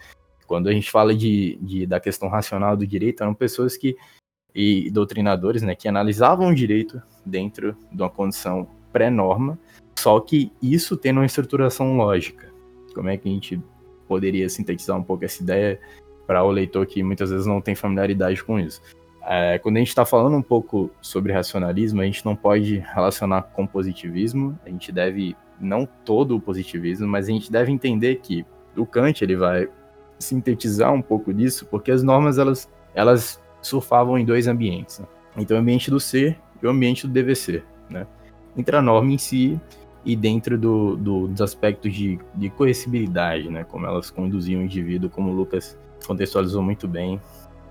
Quando 0.47 0.69
a 0.69 0.71
gente 0.71 0.89
fala 0.89 1.13
de, 1.13 1.59
de, 1.61 1.85
da 1.85 1.99
questão 1.99 2.29
racional 2.29 2.77
do 2.77 2.87
direito, 2.87 3.21
eram 3.21 3.33
pessoas 3.33 3.75
que 3.75 3.97
e 4.55 4.89
doutrinadores, 4.89 5.61
né, 5.61 5.75
que 5.75 5.87
analisavam 5.87 6.47
o 6.47 6.55
direito 6.55 7.01
dentro 7.25 7.75
de 7.91 8.01
uma 8.01 8.09
condição 8.09 8.67
pré-norma, 8.91 9.59
só 9.99 10.19
que 10.21 10.49
isso 10.61 10.95
tendo 10.95 11.17
uma 11.17 11.25
estruturação 11.25 11.97
lógica. 11.97 12.49
Como 12.95 13.09
é 13.09 13.17
que 13.17 13.27
a 13.27 13.31
gente 13.31 13.61
poderia 14.07 14.47
sintetizar 14.47 14.97
um 14.97 15.03
pouco 15.03 15.25
essa 15.25 15.43
ideia 15.43 15.79
para 16.25 16.43
o 16.43 16.49
leitor 16.49 16.85
que 16.87 17.03
muitas 17.03 17.29
vezes 17.29 17.45
não 17.45 17.59
tem 17.59 17.75
familiaridade 17.75 18.41
com 18.43 18.57
isso? 18.57 18.81
É, 19.29 19.59
quando 19.59 19.75
a 19.75 19.79
gente 19.79 19.89
está 19.89 20.05
falando 20.05 20.37
um 20.37 20.41
pouco 20.41 20.89
sobre 21.01 21.33
racionalismo, 21.33 21.99
a 21.99 22.05
gente 22.05 22.25
não 22.25 22.33
pode 22.33 22.77
relacionar 22.93 23.41
com 23.41 23.67
positivismo, 23.67 24.57
a 24.65 24.69
gente 24.69 24.89
deve, 24.89 25.35
não 25.59 25.85
todo 26.05 26.37
o 26.37 26.39
positivismo, 26.39 27.05
mas 27.05 27.27
a 27.27 27.31
gente 27.33 27.51
deve 27.51 27.69
entender 27.69 28.21
que 28.23 28.45
o 28.75 28.85
Kant 28.85 29.21
ele 29.21 29.35
vai 29.35 29.67
sintetizar 30.17 30.93
um 30.93 31.01
pouco 31.01 31.33
disso, 31.33 31.65
porque 31.65 31.91
as 31.91 32.01
normas 32.03 32.37
elas, 32.37 32.69
elas 32.95 33.43
surfavam 33.61 34.17
em 34.17 34.23
dois 34.23 34.47
ambientes. 34.47 34.99
Né? 34.99 35.05
Então, 35.39 35.57
o 35.57 35.59
ambiente 35.59 35.91
do 35.91 35.99
ser 35.99 36.39
e 36.63 36.65
o 36.65 36.69
ambiente 36.69 37.05
do 37.05 37.11
dever 37.11 37.35
ser. 37.35 37.65
Né? 37.89 38.07
Entre 38.55 38.77
a 38.77 38.81
norma 38.81 39.11
em 39.11 39.17
si 39.17 39.59
e 40.05 40.15
dentro 40.15 40.57
do, 40.57 40.95
do, 40.95 41.27
dos 41.27 41.41
aspectos 41.41 41.93
de, 41.93 42.17
de 42.33 42.49
coercibilidade, 42.49 43.49
né? 43.49 43.65
como 43.65 43.85
elas 43.85 44.09
conduziam 44.09 44.61
o 44.61 44.63
indivíduo, 44.63 45.09
como 45.09 45.31
o 45.31 45.35
Lucas 45.35 45.77
contextualizou 46.05 46.63
muito 46.63 46.87
bem 46.87 47.19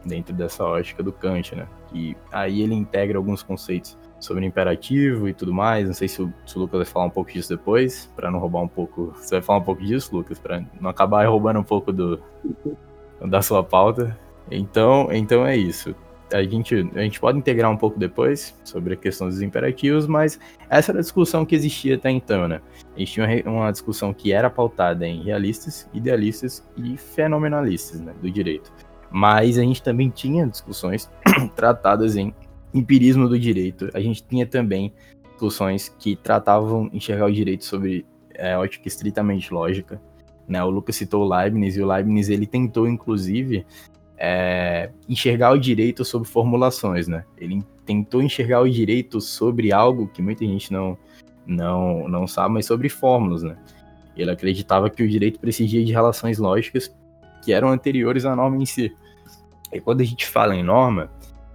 dentro 0.07 0.35
dessa 0.35 0.65
ótica 0.65 1.03
do 1.03 1.13
Kant. 1.13 1.55
Né? 1.55 1.67
E 1.93 2.17
aí 2.33 2.63
ele 2.63 2.75
integra 2.75 3.19
alguns 3.19 3.43
conceitos 3.43 3.97
sobre 4.19 4.45
imperativo 4.45 5.29
e 5.29 5.35
tudo 5.35 5.53
mais. 5.53 5.87
Não 5.87 5.95
sei 5.95 6.09
se 6.09 6.23
o, 6.23 6.33
se 6.47 6.57
o, 6.57 6.61
Lucas 6.61 6.79
vai 6.79 6.87
falar 6.87 7.07
um 7.07 7.11
pouco 7.11 7.33
disso 7.33 7.49
depois, 7.49 8.11
para 8.17 8.31
não 8.31 8.39
roubar 8.39 8.63
um 8.63 8.69
pouco. 8.69 9.13
Você 9.17 9.37
vai 9.37 9.43
falar 9.43 9.59
um 9.59 9.65
pouco 9.65 9.83
disso, 9.83 10.15
Lucas, 10.15 10.39
para 10.39 10.65
não 10.81 10.91
acabar 10.91 11.27
roubando 11.27 11.61
um 11.61 11.65
pouco 11.65 11.93
do 11.93 12.21
da 13.21 13.43
sua 13.43 13.63
pauta. 13.63 14.19
Então, 14.51 15.09
então 15.13 15.47
é 15.47 15.57
isso. 15.57 15.95
A 16.33 16.43
gente, 16.43 16.75
a 16.97 17.03
gente 17.03 17.21
pode 17.21 17.39
integrar 17.39 17.71
um 17.71 17.77
pouco 17.77 18.01
depois 18.01 18.59
sobre 18.65 18.95
a 18.95 18.97
questão 18.97 19.29
dos 19.29 19.41
imperativos, 19.41 20.09
mas 20.09 20.41
essa 20.69 20.91
era 20.91 20.99
a 20.99 21.03
discussão 21.03 21.47
que 21.47 21.55
existia 21.55 21.95
até 21.95 22.11
então, 22.11 22.49
né? 22.49 22.61
A 22.97 22.99
gente 22.99 23.13
tinha 23.13 23.43
uma 23.47 23.71
discussão 23.71 24.13
que 24.13 24.33
era 24.33 24.51
pautada 24.51 25.07
em 25.07 25.23
realistas, 25.23 25.89
idealistas 25.95 26.67
e 26.77 26.97
fenomenalistas 26.97 28.01
né, 28.01 28.13
do 28.21 28.29
direito. 28.29 28.73
Mas 29.17 29.57
a 29.57 29.63
gente 29.63 29.83
também 29.83 30.11
tinha 30.11 30.47
discussões 30.47 31.11
tratadas 31.57 32.17
em 32.17 32.35
empirismo 32.75 33.27
do 33.27 33.39
direito. 33.39 33.89
A 33.95 34.01
gente 34.01 34.23
tinha 34.23 34.47
também 34.47 34.93
discussões 35.31 35.89
que 35.89 36.15
tratavam 36.17 36.91
enxergar 36.93 37.25
o 37.25 37.33
direito 37.33 37.65
sobre 37.65 38.05
é, 38.35 38.59
ótica 38.59 38.87
estritamente 38.87 39.55
lógica. 39.55 39.99
Né? 40.47 40.63
O 40.63 40.69
Lucas 40.69 40.97
citou 40.97 41.25
o 41.25 41.35
Leibniz, 41.35 41.79
e 41.79 41.81
o 41.81 41.87
Leibniz 41.87 42.29
ele 42.29 42.47
tentou, 42.47 42.87
inclusive, 42.87 43.65
é, 44.19 44.91
enxergar 45.09 45.53
o 45.53 45.59
direito 45.59 46.05
sobre 46.05 46.29
formulações. 46.29 47.09
Né? 47.09 47.25
Ele 47.39 47.65
tentou 47.87 48.21
enxergar 48.21 48.61
o 48.61 48.71
direito 48.71 49.19
sobre 49.19 49.73
algo 49.73 50.09
que 50.09 50.21
muita 50.21 50.45
gente 50.45 50.71
não, 50.71 50.99
não, 51.47 52.07
não 52.07 52.27
sabe, 52.27 52.53
mas 52.53 52.67
sobre 52.67 52.91
fórmulas. 52.91 53.43
Né? 53.43 53.57
Ele 54.15 54.31
acreditava 54.31 54.91
que 54.91 55.03
o 55.03 55.09
direito 55.09 55.41
precisia 55.41 55.83
de 55.83 55.91
relações 55.91 56.37
lógicas 56.37 56.95
que 57.43 57.55
eram 57.55 57.71
anteriores 57.71 58.27
à 58.27 58.37
norma 58.37 58.59
em 58.59 58.67
si. 58.67 58.95
E 59.77 59.81
quando 59.81 60.01
a 60.01 60.05
gente 60.05 60.27
fala 60.27 60.55
em 60.55 60.63
norma, 60.63 61.11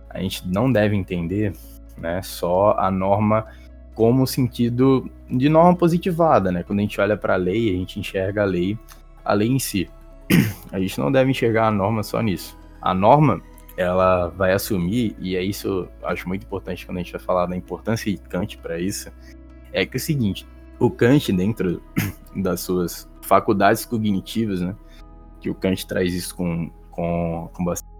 a 0.09 0.19
gente 0.19 0.47
não 0.47 0.71
deve 0.71 0.95
entender 0.95 1.53
né, 1.97 2.21
só 2.21 2.75
a 2.77 2.89
norma 2.89 3.45
como 3.93 4.25
sentido 4.25 5.09
de 5.29 5.49
norma 5.49 5.75
positivada, 5.75 6.51
né? 6.51 6.63
Quando 6.63 6.79
a 6.79 6.81
gente 6.81 6.99
olha 6.99 7.17
para 7.17 7.33
a 7.33 7.37
lei, 7.37 7.69
a 7.69 7.77
gente 7.77 7.99
enxerga 7.99 8.41
a 8.41 8.45
lei, 8.45 8.77
a 9.23 9.33
lei 9.33 9.49
em 9.49 9.59
si. 9.59 9.89
A 10.71 10.79
gente 10.79 10.97
não 10.99 11.11
deve 11.11 11.31
enxergar 11.31 11.67
a 11.67 11.71
norma 11.71 12.03
só 12.03 12.21
nisso. 12.21 12.57
A 12.81 12.93
norma, 12.93 13.41
ela 13.77 14.29
vai 14.29 14.53
assumir, 14.53 15.15
e 15.19 15.35
é 15.35 15.43
isso 15.43 15.67
eu 16.01 16.07
acho 16.07 16.27
muito 16.27 16.45
importante 16.45 16.85
quando 16.85 16.97
a 16.97 17.01
gente 17.01 17.11
vai 17.11 17.21
falar 17.21 17.45
da 17.45 17.55
importância 17.55 18.11
de 18.11 18.17
Kant 18.17 18.57
para 18.57 18.79
isso, 18.79 19.11
é 19.73 19.85
que 19.85 19.97
é 19.97 19.99
o 19.99 20.01
seguinte, 20.01 20.47
o 20.79 20.89
Kant, 20.89 21.31
dentro 21.31 21.81
das 22.35 22.61
suas 22.61 23.09
faculdades 23.21 23.85
cognitivas, 23.85 24.61
né, 24.61 24.75
que 25.39 25.49
o 25.49 25.55
Kant 25.55 25.85
traz 25.85 26.13
isso 26.13 26.35
com, 26.35 26.71
com, 26.89 27.49
com 27.53 27.63
bastante 27.63 27.90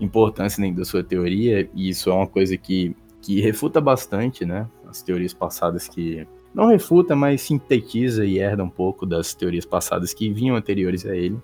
importância 0.00 0.60
dentro 0.60 0.78
da 0.78 0.84
sua 0.84 1.02
teoria, 1.02 1.68
e 1.74 1.88
isso 1.88 2.10
é 2.10 2.14
uma 2.14 2.26
coisa 2.26 2.56
que, 2.56 2.94
que 3.20 3.40
refuta 3.40 3.80
bastante, 3.80 4.44
né? 4.44 4.68
As 4.88 5.02
teorias 5.02 5.32
passadas 5.32 5.88
que. 5.88 6.26
Não 6.54 6.68
refuta, 6.68 7.16
mas 7.16 7.42
sintetiza 7.42 8.24
e 8.24 8.38
herda 8.38 8.62
um 8.62 8.70
pouco 8.70 9.04
das 9.04 9.34
teorias 9.34 9.64
passadas 9.64 10.14
que 10.14 10.32
vinham 10.32 10.54
anteriores 10.54 11.04
a 11.04 11.16
ele, 11.16 11.36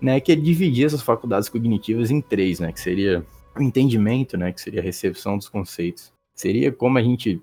né? 0.00 0.20
Que 0.20 0.32
ele 0.32 0.42
dividia 0.42 0.86
essas 0.86 1.02
faculdades 1.02 1.48
cognitivas 1.48 2.10
em 2.10 2.20
três, 2.20 2.60
né? 2.60 2.72
Que 2.72 2.80
seria 2.80 3.24
o 3.56 3.62
entendimento, 3.62 4.36
né? 4.36 4.52
Que 4.52 4.60
seria 4.60 4.80
a 4.80 4.84
recepção 4.84 5.36
dos 5.36 5.48
conceitos. 5.48 6.12
Seria 6.34 6.70
como 6.70 6.98
a 6.98 7.02
gente 7.02 7.40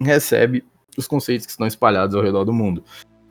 recebe 0.00 0.64
os 0.96 1.06
conceitos 1.06 1.46
que 1.46 1.52
estão 1.52 1.66
espalhados 1.66 2.14
ao 2.14 2.22
redor 2.22 2.44
do 2.44 2.52
mundo. 2.52 2.82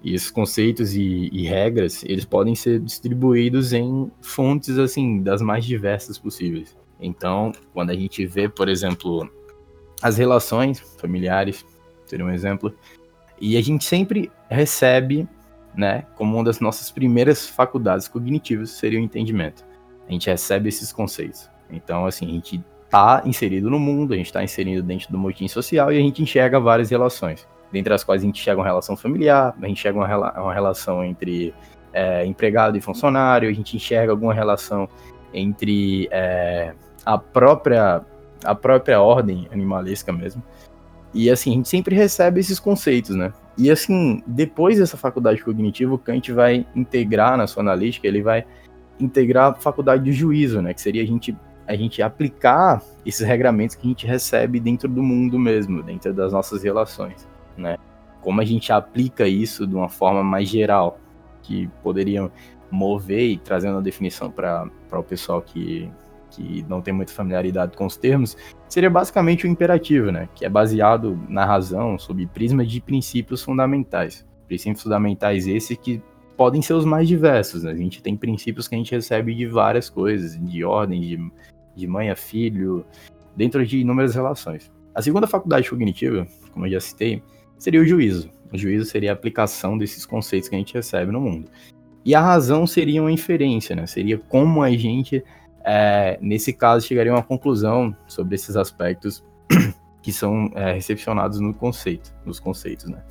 E 0.04 0.14
esses 0.14 0.30
conceitos 0.30 0.96
e, 0.96 1.30
e, 1.32 1.48
regras, 1.48 2.04
eles 2.06 2.24
podem 2.24 2.56
ser 2.56 2.80
distribuídos 2.80 3.74
em 3.74 4.12
fontes, 4.22 4.78
assim, 4.78 5.22
das 5.22 5.42
mais 5.42 5.66
diversas 5.66 6.18
possíveis. 6.18 6.78
Então, 7.00 7.52
quando 7.74 7.90
a 7.90 7.96
gente 7.96 8.26
vê, 8.26 8.48
por 8.48 8.70
exemplo, 8.70 9.30
as 10.02 10.18
relações 10.18 10.80
familiares, 10.98 11.66
seria 12.06 12.26
um 12.26 12.30
exemplo, 12.30 12.74
e 13.40 13.58
a 13.58 13.62
gente 13.62 13.84
sempre 13.86 14.32
recebe, 14.50 15.28
né, 15.76 16.06
como 16.16 16.36
uma 16.36 16.44
das 16.44 16.60
nossas 16.60 16.92
primeiras 16.92 17.48
faculdades 17.48 18.08
cognitivas, 18.08 18.72
seria 18.72 19.00
o 19.00 19.04
entendimento. 19.04 19.66
A 20.08 20.12
gente 20.12 20.30
recebe 20.30 20.70
esses 20.70 20.94
conceitos. 20.94 21.50
Então, 21.70 22.06
assim, 22.06 22.26
a 22.28 22.32
gente 22.32 22.64
está 22.86 23.22
inserido 23.26 23.70
no 23.70 23.80
mundo, 23.80 24.14
a 24.14 24.18
gente 24.18 24.28
está 24.28 24.44
inserido 24.44 24.82
dentro 24.82 25.12
do 25.12 25.18
motim 25.18 25.48
social 25.48 25.92
e 25.92 25.98
a 25.98 26.02
gente 26.02 26.22
enxerga 26.24 26.60
várias 26.60 26.90
relações 26.90 27.46
dentre 27.72 27.94
as 27.94 28.04
quais 28.04 28.22
a 28.22 28.26
gente 28.26 28.40
enxerga 28.40 28.62
uma 28.62 28.68
relação 28.68 28.96
familiar, 28.96 29.56
a 29.62 29.68
gente 29.68 29.80
enxerga 29.80 30.00
uma, 30.00 30.08
rela 30.08 30.34
uma 30.42 30.54
relação 30.54 31.04
entre 31.04 31.54
é, 31.94 32.26
empregado 32.26 32.78
e 32.78 32.82
funcionário, 32.82 33.50
a 33.50 33.54
gente 33.54 33.76
enxerga 33.76 34.12
alguma 34.12 34.34
relação 34.34 34.88
entre 35.34 36.08
é, 36.12 36.74
a 37.06 37.18
própria 37.18 38.02
a 38.44 38.54
própria 38.54 39.02
ordem 39.02 39.48
animalesca 39.52 40.14
mesmo. 40.14 40.44
E 41.14 41.30
assim, 41.30 41.52
a 41.52 41.54
gente 41.56 41.70
sempre 41.70 41.96
recebe 41.96 42.40
esses 42.40 42.60
conceitos, 42.60 43.16
né? 43.16 43.34
E 43.58 43.72
assim, 43.72 44.22
depois 44.28 44.78
dessa 44.78 44.96
faculdade 44.96 45.44
cognitiva, 45.44 45.96
o 45.96 45.98
Kant 45.98 46.32
vai 46.32 46.68
integrar 46.76 47.36
na 47.36 47.48
sua 47.48 47.64
analítica, 47.64 48.08
ele 48.08 48.22
vai 48.22 48.46
integrar 49.00 49.52
a 49.52 49.56
faculdade 49.56 50.04
do 50.04 50.12
juízo, 50.12 50.62
né? 50.62 50.74
Que 50.74 50.82
seria 50.82 51.02
a 51.02 51.06
gente, 51.06 51.36
a 51.66 51.76
gente 51.76 52.02
aplicar 52.04 52.84
esses 53.04 53.26
regramentos 53.26 53.76
que 53.76 53.88
a 53.88 53.90
gente 53.90 54.06
recebe 54.06 54.60
dentro 54.60 54.88
do 54.88 55.02
mundo 55.02 55.40
mesmo, 55.40 55.82
dentro 55.82 56.14
das 56.14 56.32
nossas 56.32 56.62
relações 56.62 57.28
né? 57.58 57.78
Como 58.22 58.42
a 58.42 58.46
gente 58.46 58.72
aplica 58.72 59.28
isso 59.28 59.66
de 59.66 59.76
uma 59.76 59.90
forma 59.90 60.24
mais 60.24 60.50
geral, 60.50 61.00
que 61.42 61.68
poderiam 61.82 62.32
mover 62.70 63.30
e 63.30 63.38
trazendo 63.38 63.76
uma 63.76 63.82
definição 63.82 64.30
para 64.30 64.70
o 64.92 65.04
pessoal 65.04 65.42
que, 65.42 65.90
que 66.30 66.66
não 66.68 66.82
tem 66.82 66.94
muita 66.94 67.14
familiaridade 67.14 67.78
com 67.78 67.86
os 67.86 67.96
termos, 67.96 68.36
seria 68.68 68.90
basicamente 68.90 69.46
o 69.46 69.50
imperativo, 69.50 70.12
né? 70.12 70.28
Que 70.36 70.46
é 70.46 70.50
baseado 70.50 71.20
na 71.30 71.46
razão, 71.46 71.98
sob 71.98 72.26
prisma 72.28 72.66
de 72.66 72.82
princípios 72.82 73.42
fundamentais. 73.42 74.26
Princípios 74.48 74.84
fundamentais 74.84 75.48
esses 75.48 75.78
que 75.78 76.02
podem 76.38 76.62
ser 76.62 76.74
os 76.74 76.86
mais 76.86 77.08
diversos. 77.08 77.64
Né? 77.64 77.72
A 77.72 77.76
gente 77.76 78.02
tem 78.02 78.16
princípios 78.16 78.68
que 78.68 78.76
a 78.76 78.78
gente 78.78 78.92
recebe 78.92 79.34
de 79.34 79.48
várias 79.48 79.90
coisas, 79.90 80.38
de 80.40 80.64
ordem, 80.64 81.02
de, 81.02 81.32
de 81.76 81.88
mãe 81.88 82.10
a 82.12 82.16
filho, 82.16 82.86
dentro 83.36 83.66
de 83.66 83.80
inúmeras 83.80 84.14
relações. 84.16 84.72
A 84.94 85.02
segunda 85.02 85.28
faculdade 85.28 85.70
cognitiva, 85.70 86.28
como 86.54 86.66
eu 86.66 86.72
já 86.72 86.80
citei, 86.80 87.24
seria 87.58 87.82
o 87.82 87.86
juízo. 87.86 88.30
O 88.52 88.58
juízo 88.58 88.86
seria 88.86 89.12
a 89.12 89.14
aplicação 89.14 89.78
desses 89.78 90.06
conceitos 90.06 90.50
que 90.50 90.56
a 90.56 90.58
gente 90.58 90.74
recebe 90.74 91.12
no 91.12 91.20
mundo. 91.20 91.50
E 92.06 92.16
a 92.16 92.22
razão 92.22 92.66
seria 92.66 93.02
uma 93.02 93.12
inferência, 93.12 93.76
né? 93.76 93.86
Seria 93.86 94.18
como 94.18 94.64
a 94.64 94.72
gente, 94.72 95.24
é, 95.66 96.18
nesse 96.22 96.54
caso, 96.54 96.88
chegaria 96.88 97.12
a 97.12 97.16
uma 97.16 97.24
conclusão 97.24 97.96
sobre 98.08 98.36
esses 98.36 98.56
aspectos 98.56 99.24
que 100.02 100.14
são 100.14 100.50
é, 100.56 100.72
recepcionados 100.72 101.40
no 101.42 101.54
conceito, 101.54 102.14
nos 102.26 102.40
conceitos, 102.40 102.86
né? 102.86 103.04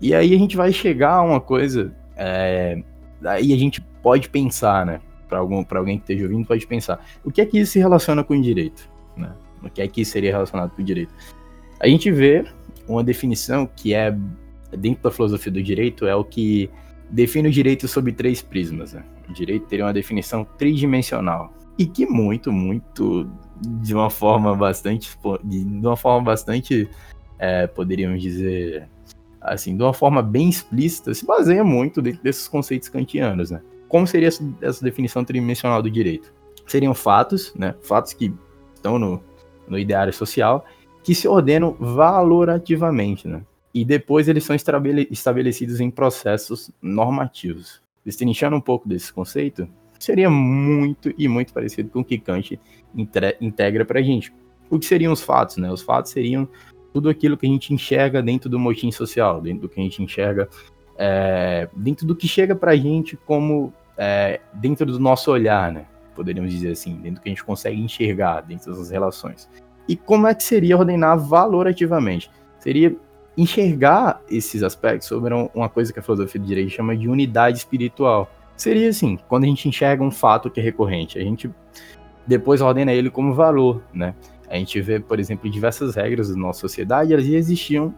E 0.00 0.14
aí 0.14 0.34
a 0.34 0.38
gente 0.38 0.56
vai 0.56 0.72
chegar 0.72 1.14
a 1.14 1.22
uma 1.22 1.40
coisa, 1.40 1.94
é, 2.16 2.82
aí 3.24 3.54
a 3.54 3.56
gente 3.56 3.80
pode 4.02 4.28
pensar, 4.28 4.84
né? 4.84 5.00
Para 5.28 5.38
alguém 5.78 5.96
que 5.96 6.02
esteja 6.02 6.24
ouvindo, 6.24 6.46
pode 6.46 6.66
pensar, 6.66 7.02
o 7.24 7.30
que 7.30 7.40
é 7.40 7.46
que 7.46 7.58
isso 7.58 7.72
se 7.72 7.78
relaciona 7.78 8.22
com 8.22 8.34
o 8.34 8.42
direito, 8.42 8.86
né? 9.16 9.32
O 9.62 9.70
que 9.70 9.80
é 9.80 9.88
que 9.88 10.04
seria 10.04 10.32
relacionado 10.32 10.72
com 10.72 10.82
o 10.82 10.84
direito? 10.84 11.14
A 11.80 11.88
gente 11.88 12.10
vê 12.10 12.44
uma 12.88 13.02
definição 13.04 13.66
que 13.66 13.94
é 13.94 14.16
dentro 14.76 15.02
da 15.02 15.10
filosofia 15.10 15.52
do 15.52 15.62
direito 15.62 16.06
é 16.06 16.14
o 16.14 16.24
que 16.24 16.70
define 17.10 17.48
o 17.48 17.52
direito 17.52 17.86
sob 17.86 18.12
três 18.12 18.40
prismas. 18.42 18.94
Né? 18.94 19.04
O 19.28 19.32
direito 19.32 19.66
teria 19.66 19.84
uma 19.84 19.92
definição 19.92 20.44
tridimensional 20.44 21.52
e 21.78 21.86
que 21.86 22.06
muito, 22.06 22.52
muito 22.52 23.30
de 23.60 23.94
uma 23.94 24.10
forma 24.10 24.54
bastante, 24.54 25.16
de 25.44 25.86
uma 25.86 25.96
forma 25.96 26.24
bastante, 26.24 26.88
é, 27.38 27.66
poderíamos 27.66 28.20
dizer, 28.20 28.88
assim, 29.40 29.76
de 29.76 29.82
uma 29.82 29.94
forma 29.94 30.22
bem 30.22 30.48
explícita, 30.48 31.14
se 31.14 31.24
baseia 31.24 31.64
muito 31.64 32.02
dentro 32.02 32.22
desses 32.22 32.48
conceitos 32.48 32.88
kantianos, 32.88 33.50
né? 33.50 33.62
Como 33.88 34.06
seria 34.06 34.28
essa, 34.28 34.42
essa 34.60 34.82
definição 34.82 35.24
tridimensional 35.24 35.82
do 35.82 35.90
direito? 35.90 36.32
Seriam 36.66 36.94
fatos, 36.94 37.54
né? 37.54 37.74
Fatos 37.82 38.12
que 38.12 38.32
estão 38.74 38.98
no, 38.98 39.22
no 39.68 39.78
ideário 39.78 40.12
social, 40.12 40.64
que 41.02 41.14
se 41.14 41.26
ordenam 41.26 41.76
valorativamente, 41.78 43.26
né? 43.26 43.42
E 43.74 43.84
depois 43.84 44.28
eles 44.28 44.44
são 44.44 44.54
estabelecidos 44.54 45.80
em 45.80 45.90
processos 45.90 46.70
normativos. 46.80 47.80
Destrinchando 48.04 48.56
um 48.56 48.60
pouco 48.60 48.88
desse 48.88 49.12
conceito, 49.12 49.66
seria 49.98 50.28
muito 50.28 51.12
e 51.16 51.28
muito 51.28 51.52
parecido 51.52 51.88
com 51.88 52.00
o 52.00 52.04
que 52.04 52.18
Kant 52.18 52.60
integra 53.40 53.84
para 53.84 54.00
a 54.00 54.02
gente. 54.02 54.32
O 54.68 54.78
que 54.78 54.84
seriam 54.84 55.12
os 55.12 55.22
fatos? 55.22 55.56
Né? 55.56 55.70
Os 55.70 55.82
fatos 55.82 56.12
seriam 56.12 56.48
tudo 56.92 57.08
aquilo 57.08 57.36
que 57.36 57.46
a 57.46 57.48
gente 57.48 57.72
enxerga 57.72 58.22
dentro 58.22 58.50
do 58.50 58.58
motim 58.58 58.90
social, 58.90 59.40
dentro 59.40 59.62
do 59.62 59.68
que 59.68 59.80
a 59.80 59.82
gente 59.82 60.02
enxerga, 60.02 60.48
é, 60.98 61.68
dentro 61.74 62.06
do 62.06 62.14
que 62.14 62.28
chega 62.28 62.54
para 62.54 62.72
a 62.72 62.76
gente 62.76 63.16
como 63.16 63.72
é, 63.96 64.40
dentro 64.54 64.84
do 64.84 64.98
nosso 64.98 65.30
olhar, 65.30 65.72
né? 65.72 65.86
Poderíamos 66.14 66.52
dizer 66.52 66.72
assim, 66.72 66.96
dentro 66.96 67.14
do 67.14 67.20
que 67.22 67.28
a 67.28 67.32
gente 67.32 67.44
consegue 67.44 67.80
enxergar 67.80 68.42
dentro 68.42 68.74
das 68.74 68.90
relações. 68.90 69.48
E 69.88 69.96
como 69.96 70.26
é 70.26 70.34
que 70.34 70.42
seria 70.42 70.76
ordenar 70.76 71.18
valorativamente? 71.18 72.30
Seria 72.58 72.94
enxergar 73.36 74.20
esses 74.30 74.62
aspectos 74.62 75.08
sobre 75.08 75.34
uma 75.54 75.68
coisa 75.68 75.92
que 75.92 75.98
a 75.98 76.02
filosofia 76.02 76.40
do 76.40 76.46
direito 76.46 76.70
chama 76.70 76.96
de 76.96 77.08
unidade 77.08 77.58
espiritual 77.58 78.30
seria 78.62 78.88
assim, 78.88 79.18
quando 79.28 79.44
a 79.44 79.46
gente 79.46 79.68
enxerga 79.68 80.02
um 80.02 80.10
fato 80.10 80.50
que 80.50 80.60
é 80.60 80.62
recorrente, 80.62 81.18
a 81.18 81.22
gente 81.22 81.50
depois 82.26 82.60
ordena 82.60 82.92
ele 82.92 83.10
como 83.10 83.34
valor, 83.34 83.82
né? 83.92 84.14
A 84.48 84.56
gente 84.56 84.80
vê, 84.80 85.00
por 85.00 85.18
exemplo, 85.18 85.50
diversas 85.50 85.96
regras 85.96 86.28
da 86.28 86.36
nossa 86.36 86.60
sociedade, 86.60 87.12
elas 87.12 87.26
já 87.26 87.36
existiam 87.36 87.94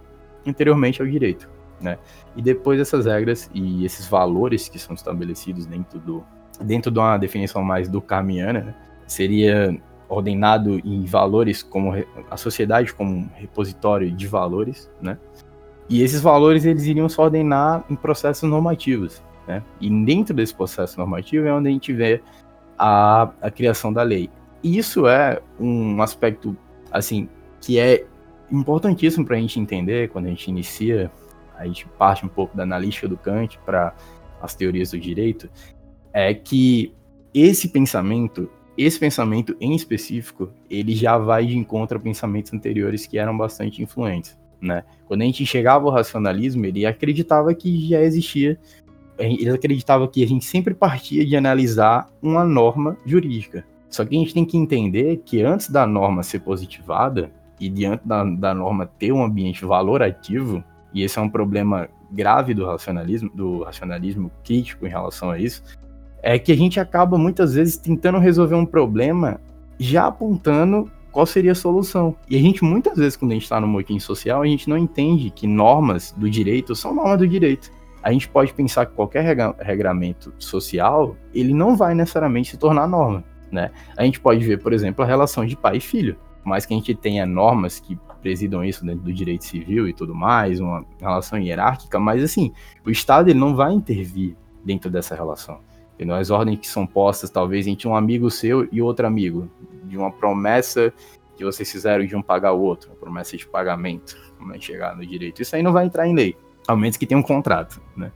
anteriormente 0.47 1.03
ao 1.03 1.09
direito, 1.09 1.51
né? 1.81 1.99
E 2.35 2.41
depois 2.41 2.81
essas 2.81 3.07
regras 3.07 3.51
e 3.53 3.85
esses 3.85 4.07
valores 4.07 4.69
que 4.69 4.79
são 4.79 4.95
estabelecidos 4.95 5.67
dentro 5.67 5.99
do 5.99 6.25
dentro 6.61 6.91
de 6.91 6.99
uma 7.01 7.19
definição 7.19 7.65
mais 7.65 7.89
do 7.89 8.01
Carmiana, 8.01 8.61
né? 8.61 8.75
seria 9.09 9.77
ordenado 10.15 10.81
em 10.85 11.05
valores 11.05 11.63
como 11.63 11.93
a 12.31 12.37
sociedade 12.37 12.93
como 12.95 13.13
um 13.13 13.29
repositório 13.35 14.11
de 14.11 14.27
valores, 14.27 14.91
né? 15.01 15.19
E 15.89 16.03
esses 16.03 16.21
valores 16.21 16.65
eles 16.65 16.87
iriam 16.87 17.09
se 17.09 17.21
ordenar 17.21 17.85
em 17.91 17.97
processos 17.97 18.49
normativos, 18.49 19.23
né? 19.47 19.63
E 19.81 19.91
dentro 20.05 20.35
desse 20.35 20.55
processo 20.55 20.99
normativo 20.99 21.47
é 21.47 21.53
onde 21.53 21.69
a 21.69 21.73
gente 21.73 21.93
vê 21.93 22.23
a, 22.79 23.31
a 23.41 23.51
criação 23.51 23.93
da 23.93 24.03
lei. 24.03 24.31
E 24.63 24.79
isso 24.79 25.07
é 25.07 25.41
um 25.61 26.01
aspecto, 26.01 26.57
assim, 26.91 27.29
que 27.61 27.79
é 27.79 28.07
importantíssimo 28.51 29.27
para 29.27 29.37
a 29.37 29.41
gente 29.41 29.61
entender 29.61 30.09
quando 30.09 30.27
a 30.27 30.31
gente 30.31 30.49
inicia, 30.49 31.11
a 31.59 31.67
gente 31.67 31.87
parte 31.99 32.25
um 32.25 32.29
pouco 32.29 32.57
da 32.57 32.63
analítica 32.63 33.09
do 33.09 33.17
Kant 33.17 33.59
para 33.65 33.95
as 34.41 34.55
teorias 34.55 34.91
do 34.91 34.99
direito, 34.99 35.51
é 36.13 36.33
que 36.33 36.95
esse 37.35 37.69
pensamento, 37.69 38.49
esse 38.77 38.99
pensamento 38.99 39.57
em 39.61 39.75
específico, 39.75 40.51
ele 40.69 40.95
já 40.95 41.17
vai 41.17 41.47
de 41.47 41.57
encontro 41.57 41.99
a 41.99 42.01
pensamentos 42.01 42.53
anteriores 42.53 43.07
que 43.07 43.19
eram 43.19 43.37
bastante 43.37 43.83
influentes, 43.83 44.37
né? 44.61 44.83
Quando 45.07 45.23
a 45.23 45.25
gente 45.25 45.47
chegava 45.47 45.85
ao 45.85 45.93
racionalismo, 45.93 46.67
ele 46.67 46.85
acreditava 46.85 47.55
que 47.55 47.89
já 47.89 48.01
existia 48.01 48.59
ele 49.19 49.51
acreditava 49.51 50.09
que 50.09 50.23
a 50.25 50.27
gente 50.27 50.45
sempre 50.45 50.75
partia 50.75 51.25
de 51.25 51.37
analisar 51.37 52.09
uma 52.21 52.45
norma 52.45 52.97
jurídica. 53.07 53.65
Só 53.89 54.05
que 54.05 54.17
a 54.17 54.19
gente 54.19 54.35
tem 54.35 54.45
que 54.45 54.57
entender 54.57 55.23
que 55.25 55.43
antes 55.43 55.71
da 55.71 55.87
norma 55.87 56.23
ser 56.23 56.41
positivada 56.41 57.31
e 57.61 57.69
diante 57.69 58.07
da, 58.07 58.25
da 58.25 58.55
norma 58.55 58.87
ter 58.87 59.13
um 59.13 59.23
ambiente 59.23 59.65
valorativo, 59.65 60.65
e 60.93 61.03
esse 61.03 61.19
é 61.19 61.23
um 61.23 61.29
problema 61.29 61.89
grave 62.11 62.55
do 62.55 62.67
racionalismo, 62.67 63.31
do 63.33 63.63
racionalismo 63.63 64.31
crítico 64.43 64.87
em 64.87 64.91
relação 64.91 65.31
a 65.31 65.39
isso, 65.39 65.63
é 66.25 66.39
que 66.39 66.51
a 66.51 66.57
gente 66.57 66.81
acaba 66.81 67.19
muitas 67.19 67.55
vezes 67.55 67.77
tentando 67.77 68.19
resolver 68.19 68.55
um 68.55 68.67
problema 68.67 69.41
já 69.79 70.07
apontando 70.07 70.91
qual 71.13 71.27
seria 71.27 71.53
a 71.53 71.55
solução. 71.55 72.17
E 72.29 72.37
a 72.37 72.41
gente 72.41 72.65
muitas 72.65 72.97
vezes 72.97 73.17
quando 73.17 73.33
a 73.33 73.35
gente 73.35 73.45
está 73.45 73.61
no 73.61 73.69
motim 73.69 73.99
social, 73.99 74.43
a 74.43 74.47
gente 74.47 74.69
não 74.69 74.79
entende 74.79 75.31
que 75.31 75.47
normas 75.47 76.13
do 76.17 76.29
direito 76.29 76.75
são 76.75 76.95
normas 76.95 77.19
do 77.19 77.29
direito 77.29 77.71
a 78.05 78.13
gente 78.13 78.29
pode 78.29 78.53
pensar 78.53 78.85
que 78.85 78.93
qualquer 78.93 79.25
regramento 79.59 80.31
social, 80.39 81.17
ele 81.33 81.55
não 81.55 81.75
vai 81.75 81.95
necessariamente 81.95 82.51
se 82.51 82.59
tornar 82.59 82.87
norma, 82.87 83.25
né? 83.51 83.71
A 83.97 84.05
gente 84.05 84.21
pode 84.21 84.45
ver, 84.45 84.59
por 84.59 84.75
exemplo, 84.75 85.03
a 85.03 85.09
relação 85.09 85.47
de 85.47 85.57
pai 85.57 85.79
e 85.79 85.81
filho. 85.81 86.15
mais 86.45 86.67
que 86.67 86.75
a 86.75 86.77
gente 86.77 86.95
tenha 86.95 87.25
normas 87.25 87.81
que 87.81 87.99
presidam 88.21 88.63
isso 88.63 88.85
dentro 88.85 89.01
do 89.01 89.13
direito 89.13 89.47
civil 89.47 89.89
e 89.89 89.95
tudo 89.95 90.15
mais, 90.15 90.61
uma 90.61 90.85
relação 91.01 91.39
hierárquica, 91.39 91.99
mas 91.99 92.23
assim, 92.23 92.53
o 92.85 92.91
Estado 92.91 93.31
ele 93.31 93.39
não 93.39 93.57
vai 93.57 93.73
intervir 93.73 94.37
dentro 94.63 94.91
dessa 94.91 95.15
relação. 95.15 95.61
E 95.99 96.11
as 96.11 96.31
ordens 96.31 96.59
que 96.61 96.67
são 96.67 96.87
postas, 96.87 97.31
talvez, 97.31 97.67
entre 97.67 97.87
um 97.87 97.95
amigo 97.95 98.31
seu 98.31 98.69
e 98.73 98.83
outro 98.83 99.07
amigo, 99.07 99.51
de 99.85 99.97
uma 99.97 100.11
promessa 100.11 100.93
que 101.37 101.45
vocês 101.45 101.71
fizeram 101.71 102.05
de 102.07 102.15
um 102.15 102.23
pagar 102.23 102.53
o 102.53 102.61
outro, 102.61 102.91
uma 102.91 102.97
promessa 102.97 103.37
de 103.37 103.47
pagamento, 103.47 104.17
como 104.39 104.55
é 104.55 104.61
chegar 104.61 104.97
no 104.97 105.05
direito. 105.05 105.43
Isso 105.43 105.55
aí 105.55 105.63
não 105.63 105.73
vai 105.73 105.87
entrar 105.87 106.07
em 106.07 106.15
lei 106.15 106.37
ao 106.67 106.77
menos 106.77 106.97
que 106.97 107.07
tenha 107.07 107.19
um 107.19 107.23
contrato, 107.23 107.81
né? 107.97 108.13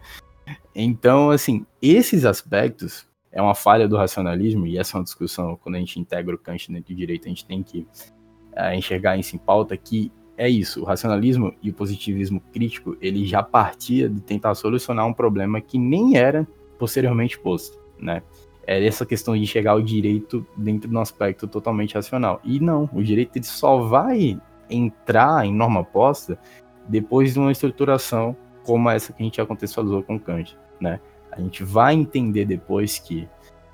Então, 0.75 1.31
assim, 1.31 1.67
esses 1.83 2.25
aspectos 2.25 3.07
é 3.31 3.43
uma 3.43 3.55
falha 3.55 3.87
do 3.87 3.97
racionalismo, 3.97 4.67
e 4.67 4.79
essa 4.79 4.97
é 4.97 4.99
uma 4.99 5.05
discussão, 5.05 5.57
quando 5.57 5.75
a 5.75 5.79
gente 5.79 6.01
integra 6.01 6.35
o 6.35 6.39
Kant 6.39 6.73
dentro 6.73 6.95
do 6.95 6.97
direito, 6.97 7.27
a 7.27 7.29
gente 7.29 7.45
tem 7.45 7.63
que 7.63 7.87
uh, 8.57 8.73
enxergar 8.75 9.17
isso 9.17 9.37
em 9.37 9.39
pauta, 9.39 9.77
que 9.77 10.11
é 10.37 10.49
isso, 10.49 10.83
o 10.83 10.85
racionalismo 10.85 11.53
e 11.63 11.71
o 11.71 11.75
positivismo 11.75 12.41
crítico, 12.53 12.97
ele 13.01 13.27
já 13.27 13.43
partia 13.43 14.09
de 14.09 14.21
tentar 14.21 14.55
solucionar 14.55 15.05
um 15.07 15.13
problema 15.13 15.61
que 15.61 15.79
nem 15.79 16.17
era 16.17 16.47
posteriormente 16.79 17.39
posto, 17.39 17.79
né? 17.99 18.23
É 18.67 18.85
essa 18.87 19.07
questão 19.07 19.37
de 19.37 19.47
chegar 19.47 19.73
ao 19.73 19.81
direito 19.81 20.47
dentro 20.57 20.91
de 20.91 20.95
um 20.95 21.01
aspecto 21.01 21.49
totalmente 21.49 21.95
racional. 21.95 22.41
E 22.45 22.61
não, 22.61 22.89
o 22.93 23.03
direito 23.03 23.37
ele 23.37 23.47
só 23.47 23.79
vai 23.79 24.39
entrar 24.69 25.47
em 25.47 25.55
norma 25.55 25.83
posta 25.83 26.39
depois 26.87 27.33
de 27.33 27.39
uma 27.39 27.51
estruturação 27.51 28.37
como 28.65 28.91
essa 28.91 29.13
que 29.13 29.23
a 29.23 29.25
gente 29.25 29.39
já 29.39 29.47
contextualizou 29.47 30.03
com 30.03 30.21
Kant, 30.21 30.57
né? 30.79 31.01
A 31.33 31.41
gente 31.41 31.65
vai 31.65 31.95
entender 31.95 32.45
depois 32.45 32.99
que 32.99 33.27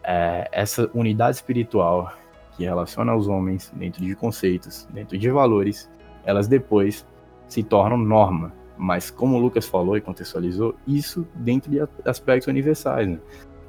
é, 0.05 0.49
essa 0.53 0.89
unidade 0.95 1.37
espiritual 1.37 2.13
que 2.57 2.65
relaciona 2.65 3.15
os 3.17 3.27
homens 3.27 3.73
dentro 3.75 4.05
de 4.05 4.15
conceitos, 4.15 4.87
dentro 4.93 5.19
de 5.19 5.31
valores, 5.31 5.91
elas 6.25 6.47
depois 6.47 7.05
se 7.49 7.63
tornam 7.63 7.97
norma. 7.97 8.53
Mas 8.77 9.11
como 9.11 9.37
o 9.37 9.41
Lucas 9.41 9.67
falou 9.67 9.97
e 9.97 10.01
contextualizou, 10.01 10.75
isso 10.87 11.27
dentro 11.35 11.71
de 11.71 11.79
aspectos 12.05 12.49
universais. 12.49 13.09
Né? 13.09 13.19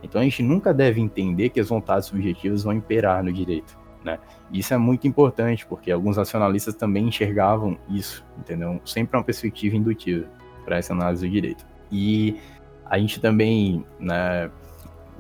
Então 0.02 0.22
a 0.22 0.24
gente 0.24 0.42
nunca 0.42 0.74
deve 0.74 1.02
entender 1.02 1.50
que 1.50 1.60
as 1.60 1.70
vontades 1.70 2.08
subjetivas 2.08 2.64
vão 2.64 2.74
imperar 2.74 3.24
no 3.24 3.32
direito. 3.32 3.78
Né? 4.04 4.20
Isso 4.52 4.74
é 4.74 4.78
muito 4.78 5.08
importante, 5.08 5.66
porque 5.66 5.92
alguns 5.92 6.18
nacionalistas 6.18 6.76
também 6.76 7.08
enxergavam 7.08 7.78
isso, 7.90 8.24
entendeu? 8.38 8.80
Sempre 8.86 9.18
uma 9.18 9.24
perspectiva 9.24 9.76
indutiva 9.76 10.28
para 10.64 10.78
essa 10.78 10.94
análise 10.94 11.26
do 11.26 11.32
direito. 11.32 11.66
E 11.92 12.40
a 12.86 13.00
gente 13.00 13.20
também, 13.20 13.84
né, 14.00 14.52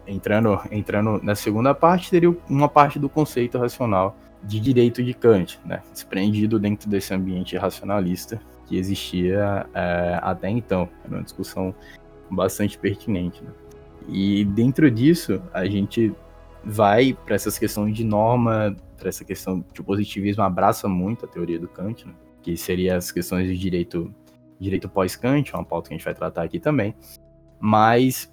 entrando, 0.06 0.60
entrando 0.72 1.20
na 1.24 1.34
segunda 1.34 1.74
parte, 1.74 2.10
seria 2.10 2.36
uma 2.48 2.70
parte 2.70 3.00
do 3.00 3.10
conceito 3.10 3.58
racional 3.58 4.16
de 4.44 4.60
direito 4.60 5.04
de 5.04 5.16
Kant, 5.16 5.60
né, 5.66 5.82
desprendido 5.92 6.60
dentro 6.60 6.88
desse 6.88 7.12
ambiente 7.12 7.58
racionalista 7.58 8.40
que 8.66 8.78
existia 8.78 9.68
é, 9.74 10.20
até 10.22 10.50
então. 10.50 10.90
Era 11.04 11.16
uma 11.16 11.24
discussão 11.24 11.74
bastante 12.30 12.78
pertinente. 12.78 13.44
Né? 13.44 13.52
E 14.10 14.46
dentro 14.46 14.90
disso, 14.90 15.42
a 15.54 15.66
gente 15.66 16.14
vai 16.64 17.14
para 17.26 17.36
essas 17.36 17.58
questões 17.58 17.96
de 17.96 18.04
norma, 18.04 18.76
para 18.98 19.10
essa 19.10 19.24
questão 19.24 19.62
que 19.74 19.82
o 19.82 19.84
positivismo 19.84 20.44
abraça 20.44 20.88
muito 20.88 21.26
a 21.26 21.28
teoria 21.28 21.60
do 21.60 21.68
Kant, 21.68 22.08
né? 22.08 22.14
que 22.42 22.58
seria 22.58 22.98
as 22.98 23.12
questões 23.12 23.48
de 23.48 23.58
direito, 23.58 24.14
direito 24.60 24.90
pós-Kant, 24.90 25.54
uma 25.54 25.64
pauta 25.64 25.90
que 25.90 25.96
a 25.96 25.98
gente 25.98 26.06
vai 26.06 26.14
tratar 26.14 26.44
aqui 26.44 26.60
também. 26.60 26.96
Mas 27.60 28.32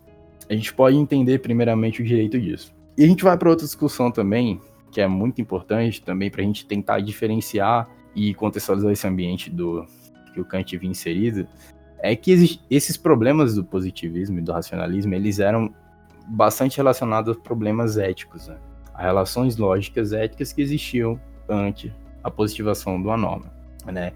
a 0.49 0.55
gente 0.55 0.73
pode 0.75 0.97
entender 0.97 1.39
primeiramente 1.39 2.03
o 2.03 2.05
direito 2.05 2.41
disso. 2.41 2.75
E 2.97 3.05
a 3.05 3.07
gente 3.07 3.25
vai 3.25 3.37
para 3.37 3.49
outra 3.49 3.65
discussão 3.65 4.11
também, 4.11 4.61
que 4.91 5.01
é 5.01 5.09
muito 5.09 5.41
importante 5.41 6.03
também 6.03 6.31
para 6.31 6.43
a 6.43 6.45
gente 6.45 6.67
tentar 6.67 7.01
diferenciar 7.01 7.89
e 8.15 8.35
contextualizar 8.35 8.93
esse 8.93 9.07
ambiente 9.07 9.51
do 9.51 9.87
que 10.33 10.41
o 10.41 10.45
Kant 10.45 10.77
vinha 10.77 10.91
inserido, 10.91 11.47
é 11.99 12.17
que 12.17 12.61
esses 12.71 12.97
problemas 12.97 13.55
do 13.55 13.65
positivismo 13.65 14.39
e 14.39 14.43
do 14.43 14.53
racionalismo, 14.53 15.15
eles 15.15 15.39
eram 15.39 15.73
bastante 16.27 16.77
relacionados 16.77 17.37
a 17.37 17.41
problemas 17.41 17.97
éticos, 17.97 18.49
né? 18.49 18.57
a 18.95 19.03
relações 19.03 19.57
lógicas 19.57 20.13
éticas 20.13 20.53
que 20.53 20.61
existiam 20.61 21.19
ante 21.49 21.93
a 22.23 22.31
positivação 22.31 22.97
uma 22.97 23.17
norma, 23.17 23.53
né? 23.87 24.13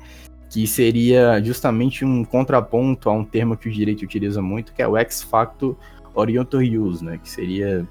Que 0.50 0.66
seria 0.66 1.42
justamente 1.42 2.04
um 2.04 2.24
contraponto 2.24 3.10
a 3.10 3.12
um 3.12 3.24
termo 3.24 3.56
que 3.56 3.68
o 3.68 3.72
direito 3.72 4.02
utiliza 4.02 4.40
muito, 4.40 4.72
que 4.72 4.82
é 4.82 4.86
o 4.86 4.96
ex 4.96 5.22
facto 5.22 5.76
orientor 6.14 6.62
ius, 6.62 7.02
né? 7.02 7.18
Que 7.18 7.28
seria 7.28 7.86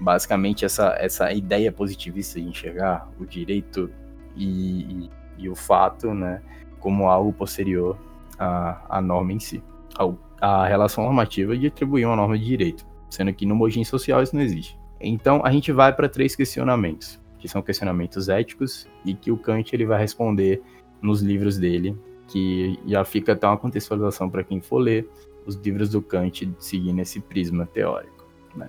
basicamente 0.00 0.64
essa, 0.64 0.96
essa 0.98 1.32
ideia 1.32 1.70
positivista 1.70 2.40
de 2.40 2.48
enxergar 2.48 3.08
o 3.18 3.24
direito 3.24 3.90
e, 4.34 4.82
e, 4.82 5.10
e 5.38 5.48
o 5.48 5.54
fato, 5.54 6.12
né? 6.12 6.42
Como 6.80 7.08
algo 7.08 7.32
posterior 7.32 7.96
à, 8.38 8.98
à 8.98 9.00
norma 9.00 9.32
em 9.32 9.38
si. 9.38 9.62
A, 9.96 10.10
a 10.40 10.66
relação 10.66 11.04
normativa 11.04 11.56
de 11.56 11.66
atribuir 11.66 12.06
uma 12.06 12.16
norma 12.16 12.38
de 12.38 12.44
direito, 12.44 12.86
sendo 13.08 13.32
que 13.32 13.46
no 13.46 13.54
mojim 13.54 13.84
social 13.84 14.22
isso 14.22 14.34
não 14.34 14.42
existe. 14.42 14.78
Então 15.00 15.42
a 15.44 15.50
gente 15.50 15.70
vai 15.72 15.94
para 15.94 16.08
três 16.08 16.34
questionamentos, 16.34 17.20
que 17.38 17.48
são 17.48 17.62
questionamentos 17.62 18.28
éticos 18.28 18.88
e 19.04 19.14
que 19.14 19.30
o 19.30 19.36
Kant 19.36 19.74
ele 19.74 19.86
vai 19.86 19.98
responder 19.98 20.62
nos 21.00 21.22
livros 21.22 21.58
dele, 21.58 21.96
que 22.28 22.78
já 22.86 23.04
fica 23.04 23.32
até 23.32 23.46
uma 23.46 23.56
contextualização 23.56 24.28
para 24.28 24.44
quem 24.44 24.60
for 24.60 24.78
ler 24.78 25.08
os 25.46 25.56
livros 25.56 25.90
do 25.90 26.02
Kant 26.02 26.52
seguindo 26.58 27.00
esse 27.00 27.20
prisma 27.20 27.66
teórico. 27.66 28.26
Né? 28.54 28.68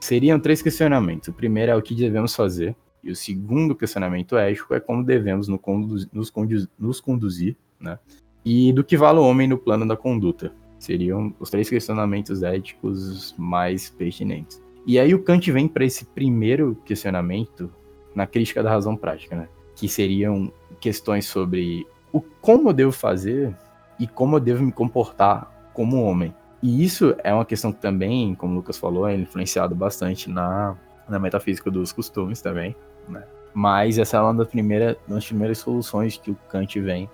Seriam 0.00 0.40
três 0.40 0.62
questionamentos. 0.62 1.28
O 1.28 1.32
primeiro 1.32 1.72
é 1.72 1.76
o 1.76 1.82
que 1.82 1.94
devemos 1.94 2.34
fazer, 2.34 2.74
e 3.06 3.10
o 3.10 3.16
segundo 3.16 3.74
questionamento 3.74 4.36
ético 4.36 4.74
é 4.74 4.80
como 4.80 5.04
devemos 5.04 5.46
nos, 5.48 5.60
conduzir, 5.60 6.68
nos, 6.78 7.00
conduzir, 7.00 7.56
né? 7.78 7.98
e 8.44 8.72
do 8.72 8.84
que 8.84 8.96
vale 8.96 9.18
o 9.18 9.22
homem 9.22 9.48
no 9.48 9.56
plano 9.56 9.86
da 9.86 9.96
conduta. 9.96 10.52
Seriam 10.78 11.34
os 11.40 11.50
três 11.50 11.68
questionamentos 11.68 12.42
éticos 12.42 13.34
mais 13.38 13.88
pertinentes. 13.90 14.62
E 14.86 14.98
aí 14.98 15.14
o 15.14 15.22
Kant 15.22 15.50
vem 15.50 15.66
para 15.66 15.84
esse 15.84 16.04
primeiro 16.04 16.76
questionamento 16.84 17.72
na 18.14 18.26
crítica 18.26 18.62
da 18.62 18.70
razão 18.70 18.96
prática, 18.96 19.34
né? 19.34 19.48
Que 19.74 19.88
seriam 19.88 20.52
questões 20.80 21.26
sobre 21.26 21.86
o 22.12 22.20
como 22.20 22.68
eu 22.68 22.72
devo 22.72 22.92
fazer 22.92 23.54
e 23.98 24.06
como 24.06 24.36
eu 24.36 24.40
devo 24.40 24.64
me 24.64 24.72
comportar 24.72 25.70
como 25.72 26.02
homem. 26.02 26.34
E 26.62 26.84
isso 26.84 27.14
é 27.22 27.32
uma 27.32 27.44
questão 27.44 27.72
que 27.72 27.80
também, 27.80 28.34
como 28.34 28.52
o 28.52 28.56
Lucas 28.56 28.78
falou, 28.78 29.08
é 29.08 29.14
influenciado 29.14 29.74
bastante 29.74 30.30
na, 30.30 30.76
na 31.08 31.18
metafísica 31.18 31.70
dos 31.70 31.92
costumes 31.92 32.40
também, 32.40 32.74
né? 33.08 33.24
Mas 33.54 33.98
essa 33.98 34.18
é 34.18 34.20
uma 34.20 34.34
das 34.34 34.48
primeiras, 34.48 34.96
das 35.08 35.26
primeiras 35.26 35.58
soluções 35.58 36.16
que 36.16 36.30
o 36.30 36.34
Kant 36.48 36.78
vem 36.80 37.08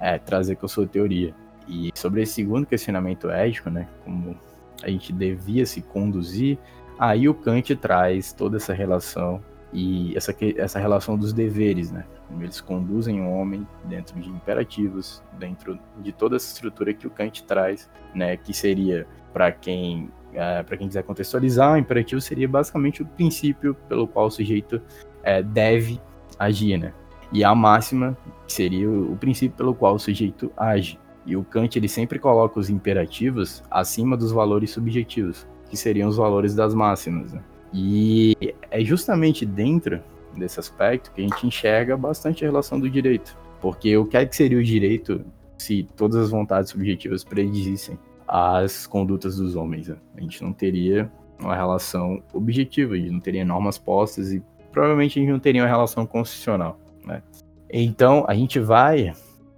é, 0.00 0.18
trazer 0.18 0.56
com 0.56 0.66
a 0.66 0.68
sua 0.68 0.86
teoria. 0.86 1.34
E 1.68 1.90
sobre 1.94 2.22
esse 2.22 2.34
segundo 2.34 2.66
questionamento 2.66 3.30
ético, 3.30 3.70
né, 3.70 3.88
como 4.04 4.36
a 4.82 4.90
gente 4.90 5.12
devia 5.12 5.64
se 5.66 5.80
conduzir, 5.80 6.58
aí 6.98 7.28
o 7.28 7.34
Kant 7.34 7.74
traz 7.76 8.32
toda 8.32 8.56
essa 8.56 8.72
relação 8.72 9.42
e 9.72 10.16
essa, 10.16 10.34
essa 10.56 10.78
relação 10.78 11.16
dos 11.18 11.32
deveres, 11.32 11.90
né? 11.90 12.04
Como 12.28 12.42
eles 12.42 12.60
conduzem 12.60 13.20
o 13.20 13.30
homem 13.30 13.66
dentro 13.84 14.18
de 14.20 14.28
imperativos, 14.30 15.22
dentro 15.38 15.78
de 15.98 16.12
toda 16.12 16.36
essa 16.36 16.52
estrutura 16.52 16.94
que 16.94 17.06
o 17.06 17.10
Kant 17.10 17.44
traz, 17.44 17.90
né? 18.14 18.36
Que 18.36 18.54
seria, 18.54 19.06
para 19.32 19.52
quem, 19.52 20.10
é, 20.32 20.62
para 20.62 20.76
quem 20.76 20.86
quiser 20.86 21.02
contextualizar, 21.02 21.74
o 21.74 21.76
imperativo 21.76 22.20
seria 22.20 22.48
basicamente 22.48 23.02
o 23.02 23.06
princípio 23.06 23.74
pelo 23.88 24.06
qual 24.06 24.26
o 24.26 24.30
sujeito 24.30 24.80
é, 25.26 25.42
deve 25.42 26.00
agir, 26.38 26.78
né? 26.78 26.94
E 27.32 27.42
a 27.42 27.52
máxima 27.54 28.16
seria 28.46 28.88
o, 28.88 29.16
princípio 29.16 29.56
pelo 29.56 29.74
qual 29.74 29.96
o 29.96 29.98
sujeito 29.98 30.50
age. 30.56 30.98
E 31.26 31.36
o 31.36 31.42
Kant 31.42 31.76
ele 31.76 31.88
sempre 31.88 32.20
coloca 32.20 32.60
os 32.60 32.70
imperativos 32.70 33.62
acima 33.68 34.16
dos 34.16 34.30
valores 34.30 34.70
subjetivos, 34.70 35.44
que 35.68 35.76
seriam 35.76 36.08
os 36.08 36.16
valores 36.16 36.54
das 36.54 36.72
máximas. 36.72 37.32
Né? 37.32 37.42
E 37.74 38.54
é 38.70 38.84
justamente 38.84 39.44
dentro 39.44 40.00
desse 40.36 40.60
aspecto 40.60 41.10
que 41.12 41.20
a 41.20 41.24
gente 41.26 41.44
enxerga 41.44 41.96
bastante 41.96 42.44
a 42.44 42.48
relação 42.48 42.78
do 42.78 42.88
direito. 42.88 43.36
Porque 43.60 43.96
o 43.96 44.06
que 44.06 44.16
é 44.16 44.24
que 44.24 44.36
seria 44.36 44.58
o 44.58 44.62
direito 44.62 45.24
se 45.58 45.88
todas 45.96 46.16
as 46.16 46.30
vontades 46.30 46.70
subjetivas 46.70 47.24
predizissem 47.24 47.98
as 48.28 48.86
condutas 48.86 49.38
dos 49.38 49.56
homens? 49.56 49.88
Né? 49.88 49.96
A 50.16 50.20
gente 50.20 50.40
não 50.44 50.52
teria 50.52 51.10
uma 51.40 51.56
relação 51.56 52.22
objetiva, 52.32 52.94
a 52.94 52.96
gente 52.96 53.10
não 53.10 53.20
teria 53.20 53.44
normas 53.44 53.76
postas 53.76 54.32
e 54.32 54.40
provavelmente 54.76 55.18
a 55.18 55.22
gente 55.22 55.32
não 55.32 55.40
teria 55.40 55.62
uma 55.62 55.68
relação 55.68 56.04
constitucional. 56.04 56.78
Né? 57.02 57.22
Então 57.70 58.26
a 58.28 58.34
gente 58.34 58.60
vai 58.60 59.14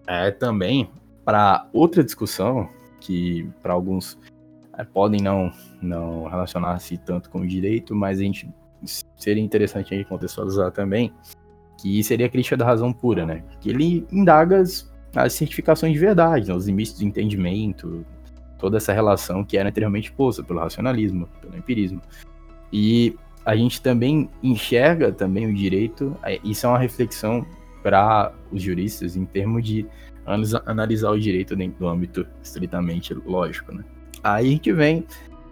é, 0.06 0.30
também 0.30 0.88
para 1.24 1.66
outra 1.72 2.04
discussão 2.04 2.68
que 3.00 3.50
para 3.60 3.72
alguns 3.72 4.16
é, 4.78 4.84
podem 4.84 5.20
não, 5.20 5.50
não 5.82 6.28
relacionar-se 6.28 6.96
tanto 6.98 7.30
com 7.30 7.40
o 7.40 7.46
direito, 7.48 7.96
mas 7.96 8.20
a 8.20 8.22
gente 8.22 8.48
seria 9.16 9.42
interessante 9.42 9.92
aí 9.92 10.04
contextualizar 10.04 10.70
também, 10.70 11.12
que 11.82 12.00
seria 12.04 12.26
a 12.26 12.28
crítica 12.28 12.56
da 12.56 12.64
razão 12.64 12.92
pura, 12.92 13.26
né? 13.26 13.42
Que 13.60 13.70
ele 13.70 14.06
indaga 14.12 14.60
as, 14.60 14.88
as 15.16 15.32
certificações 15.32 15.92
de 15.94 15.98
verdade, 15.98 16.46
né? 16.46 16.54
os 16.54 16.68
limites 16.68 16.96
do 16.96 17.04
entendimento, 17.04 18.06
toda 18.56 18.76
essa 18.76 18.92
relação 18.92 19.44
que 19.44 19.58
era 19.58 19.68
anteriormente 19.68 20.12
posta 20.12 20.44
pelo 20.44 20.60
racionalismo, 20.60 21.28
pelo 21.40 21.56
empirismo. 21.56 22.00
E 22.72 23.16
a 23.45 23.57
gente 23.57 23.80
também 23.80 24.28
enxerga 24.43 25.12
também 25.12 25.47
o 25.47 25.55
direito, 25.55 26.16
é, 26.22 26.39
isso 26.45 26.66
é 26.66 26.68
uma 26.68 26.78
reflexão 26.78 27.47
para 27.82 28.32
os 28.53 28.62
juristas 28.62 29.16
em 29.16 29.24
termos 29.24 29.64
de 29.64 29.86
analisar 30.66 31.11
o 31.11 31.18
direito 31.18 31.57
dentro 31.57 31.78
do 31.78 31.89
âmbito 31.89 32.26
estritamente 32.43 33.14
lógico, 33.14 33.72
né? 33.72 33.82
Aí 34.22 34.49
a 34.49 34.51
gente 34.51 34.72
vem 34.72 35.07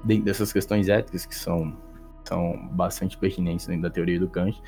dentro 0.05 0.25
dessas 0.25 0.53
questões 0.53 0.89
éticas 0.89 1.25
que 1.25 1.35
são, 1.35 1.75
são 2.25 2.69
bastante 2.73 3.17
pertinentes 3.17 3.67
dentro 3.67 3.83
da 3.83 3.91
teoria 3.91 4.21
do 4.21 4.29
Kant, 4.29 4.61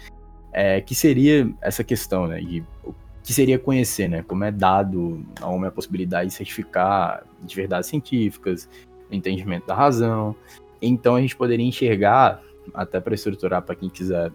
é, 0.53 0.81
que 0.81 0.95
seria 0.95 1.53
essa 1.61 1.85
questão, 1.85 2.27
né, 2.27 2.41
de 2.41 2.65
o 2.83 2.95
que 3.23 3.35
seria 3.35 3.59
conhecer, 3.59 4.09
né, 4.09 4.23
como 4.23 4.45
é 4.45 4.51
dado 4.51 5.23
ao 5.41 5.55
homem 5.55 5.69
a 5.69 5.71
possibilidade 5.71 6.31
de 6.31 6.35
certificar 6.35 7.23
de 7.43 7.55
verdades 7.55 7.89
científicas, 7.91 8.69
entendimento 9.11 9.67
da 9.67 9.75
razão. 9.75 10.35
Então 10.81 11.17
a 11.17 11.21
gente 11.21 11.37
poderia 11.37 11.67
enxergar, 11.67 12.41
até 12.75 13.01
para 13.01 13.15
estruturar 13.15 13.63
para 13.63 13.75
quem 13.75 13.89
quiser 13.89 14.33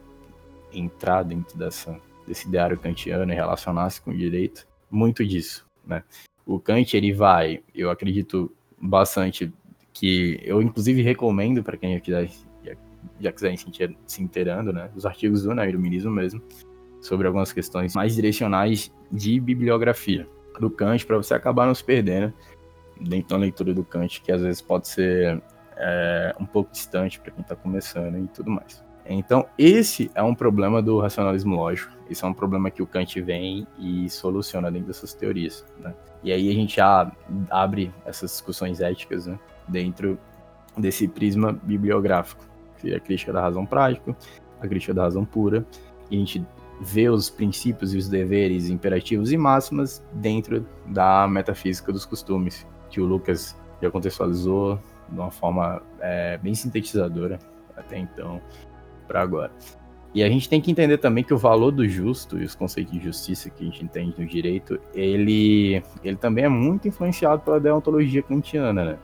entrar 0.72 1.24
dentro 1.24 1.58
dessa, 1.58 2.00
desse 2.28 2.48
ideário 2.48 2.78
kantiano 2.78 3.32
e 3.32 3.36
relacionar-se 3.36 4.02
com 4.02 4.12
o 4.12 4.18
direito, 4.18 4.68
muito 4.90 5.26
disso, 5.26 5.66
né. 5.86 6.04
O 6.46 6.60
Kant, 6.60 6.96
ele 6.96 7.14
vai, 7.14 7.64
eu 7.74 7.90
acredito, 7.90 8.52
bastante 8.82 9.52
que 9.94 10.40
eu 10.44 10.62
inclusive 10.62 11.02
recomendo 11.02 11.64
para 11.64 11.78
quem 11.78 11.94
já 11.94 12.00
quiser, 12.00 12.30
já, 12.64 12.76
já 13.20 13.32
quiser 13.32 13.56
se 14.06 14.22
inteirando, 14.22 14.74
né, 14.74 14.90
os 14.96 15.06
artigos 15.06 15.44
do 15.44 15.54
Neurominismo 15.54 16.12
mesmo, 16.12 16.42
sobre 17.02 17.28
algumas 17.28 17.54
questões 17.54 17.96
mais 17.96 18.16
direcionais 18.16 18.92
de 19.12 19.40
bibliografia 19.40 20.28
do 20.60 20.70
Kant, 20.70 21.06
para 21.06 21.18
você 21.18 21.34
acabar 21.34 21.66
não 21.66 21.76
se 21.76 21.84
perdendo 21.84 22.34
dentro 23.00 23.30
da 23.30 23.38
leitura 23.38 23.74
do 23.74 23.84
Kant, 23.84 24.22
que 24.22 24.32
às 24.32 24.42
vezes 24.42 24.62
pode 24.62 24.88
ser 24.88 25.42
é, 25.78 26.36
um 26.40 26.46
pouco 26.46 26.72
distante 26.72 27.20
para 27.20 27.32
quem 27.32 27.42
está 27.42 27.56
começando 27.56 28.18
e 28.18 28.28
tudo 28.28 28.52
mais. 28.52 28.84
Então, 29.06 29.46
esse 29.58 30.10
é 30.16 30.24
um 30.24 30.34
problema 30.34 30.82
do 30.82 31.00
racionalismo 31.00 31.56
lógico. 31.56 31.92
Esse 32.10 32.24
é 32.24 32.28
um 32.28 32.34
problema 32.34 32.72
que 32.72 32.82
o 32.82 32.88
Kant 32.88 33.20
vem 33.22 33.68
e 33.78 34.10
soluciona 34.10 34.72
dentro 34.72 34.88
dessas 34.88 35.14
teorias. 35.14 35.66
Né? 35.80 35.94
E 36.24 36.32
aí 36.32 36.50
a 36.50 36.54
gente 36.54 36.78
já 36.78 37.12
abre 37.50 37.92
essas 38.06 38.32
discussões 38.32 38.80
éticas 38.80 39.28
né? 39.28 39.38
dentro 39.68 40.18
desse 40.78 41.08
prisma 41.08 41.52
bibliográfico, 41.52 42.46
que 42.80 42.94
é 42.94 42.96
a 42.96 43.00
crítica 43.00 43.34
da 43.34 43.42
razão 43.42 43.66
prática, 43.66 44.16
a 44.62 44.68
crítica 44.68 44.94
da 44.94 45.04
razão 45.04 45.26
pura, 45.26 45.66
e 46.10 46.16
a 46.16 46.20
gente 46.20 46.46
vê 46.82 47.10
os 47.10 47.30
princípios 47.30 47.94
e 47.94 47.98
os 47.98 48.10
deveres 48.10 48.70
imperativos 48.70 49.32
e 49.32 49.38
máximas 49.38 50.04
dentro 50.14 50.66
da 50.88 51.28
metafísica 51.28 51.92
dos 51.92 52.06
costumes, 52.06 52.66
que 52.90 53.00
o 53.00 53.06
Lucas 53.06 53.56
já 53.82 53.92
contextualizou 53.92 54.80
de 55.14 55.20
uma 55.20 55.32
forma 55.32 55.82
é, 56.00 56.38
bem 56.38 56.54
sintetizadora 56.54 57.40
até 57.76 57.98
então 57.98 58.42
para 59.08 59.22
agora. 59.22 59.52
E 60.14 60.24
a 60.24 60.30
gente 60.30 60.48
tem 60.48 60.62
que 60.62 60.70
entender 60.70 61.00
também 61.00 61.24
que 61.24 61.34
o 61.34 61.38
valor 61.38 61.72
do 61.72 61.88
justo 61.88 62.40
e 62.40 62.46
os 62.46 62.54
conceitos 62.54 62.94
de 62.94 63.04
justiça 63.04 63.50
que 63.50 63.64
a 63.64 63.66
gente 63.66 63.84
entende 63.84 64.14
no 64.18 64.28
direito, 64.28 64.80
ele, 64.94 65.82
ele 66.04 66.16
também 66.18 66.46
é 66.46 66.50
muito 66.50 66.88
influenciado 66.88 67.42
pela 67.42 67.60
deontologia 67.60 68.22
kantiana, 68.22 68.86
né? 68.86 68.98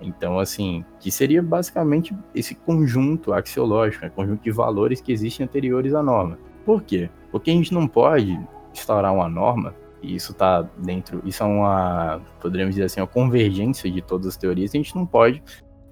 Então, 0.00 0.38
assim, 0.38 0.84
que 1.00 1.10
seria 1.10 1.42
basicamente 1.42 2.14
esse 2.34 2.54
conjunto 2.54 3.32
axiológico, 3.32 4.04
né? 4.04 4.12
conjunto 4.14 4.42
de 4.42 4.50
valores 4.50 5.00
que 5.00 5.10
existem 5.10 5.44
anteriores 5.44 5.94
à 5.94 6.02
norma. 6.02 6.38
Por 6.64 6.82
quê? 6.82 7.08
Porque 7.32 7.50
a 7.50 7.54
gente 7.54 7.72
não 7.72 7.88
pode 7.88 8.38
instaurar 8.72 9.12
uma 9.12 9.28
norma, 9.28 9.74
e 10.02 10.14
isso 10.14 10.32
está 10.32 10.62
dentro, 10.62 11.22
isso 11.24 11.42
é 11.42 11.46
uma, 11.46 12.20
poderíamos 12.40 12.74
dizer 12.74 12.86
assim, 12.86 13.00
uma 13.00 13.06
convergência 13.06 13.90
de 13.90 14.02
todas 14.02 14.26
as 14.26 14.36
teorias, 14.36 14.70
a 14.74 14.76
gente 14.76 14.94
não 14.94 15.06
pode 15.06 15.42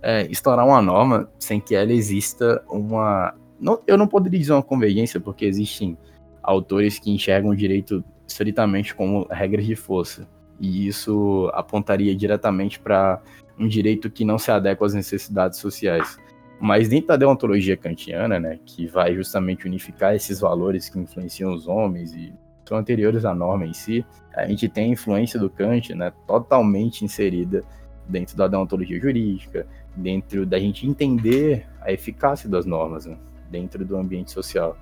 é, 0.05 0.29
uma 0.47 0.83
norma 0.83 1.31
sem 1.39 1.59
que 1.59 1.75
ela 1.75 1.93
exista 1.93 2.63
uma. 2.69 3.35
Não, 3.59 3.83
eu 3.87 3.97
não 3.97 4.07
poderia 4.07 4.39
dizer 4.39 4.53
uma 4.53 4.63
convergência, 4.63 5.19
porque 5.19 5.47
existem 5.47 5.97
autores 6.43 6.99
que 6.99 7.11
enxergam 7.11 7.53
o 7.53 7.57
direito 7.57 8.05
estritamente 8.29 8.95
como 8.95 9.27
regras 9.31 9.65
de 9.65 9.75
força. 9.75 10.29
E 10.61 10.87
isso 10.87 11.51
apontaria 11.55 12.15
diretamente 12.15 12.79
para 12.79 13.23
um 13.59 13.67
direito 13.67 14.11
que 14.11 14.25
não 14.25 14.39
se 14.39 14.51
adequa 14.51 14.85
às 14.85 14.93
necessidades 14.93 15.59
sociais. 15.59 16.19
Mas 16.61 16.89
dentro 16.89 17.09
da 17.09 17.17
deontologia 17.17 17.77
kantiana, 17.77 18.39
né, 18.39 18.59
que 18.65 18.87
vai 18.87 19.15
justamente 19.15 19.67
unificar 19.67 20.15
esses 20.15 20.41
valores 20.41 20.89
que 20.89 20.99
influenciam 20.99 21.53
os 21.55 21.67
homens 21.67 22.13
e 22.13 22.33
são 22.67 22.79
anteriores 22.79 23.25
à 23.25 23.35
norma 23.35 23.67
em 23.67 23.73
si, 23.73 24.05
a 24.35 24.47
gente 24.47 24.69
tem 24.69 24.87
a 24.87 24.93
influência 24.93 25.39
do 25.39 25.49
Kant 25.49 25.95
né, 25.95 26.13
totalmente 26.27 27.05
inserida 27.05 27.63
dentro 28.09 28.37
da 28.37 28.49
deontologia 28.49 29.01
jurídica, 29.01 29.67
dentro 29.97 30.45
da 30.45 30.59
gente 30.59 30.87
entender 30.87 31.67
a 31.81 31.93
eficácia 31.93 32.49
das 32.49 32.67
normas 32.67 33.07
né, 33.07 33.17
dentro 33.51 33.85
do 33.85 33.97
ambiente 33.97 34.31
social. 34.31 34.77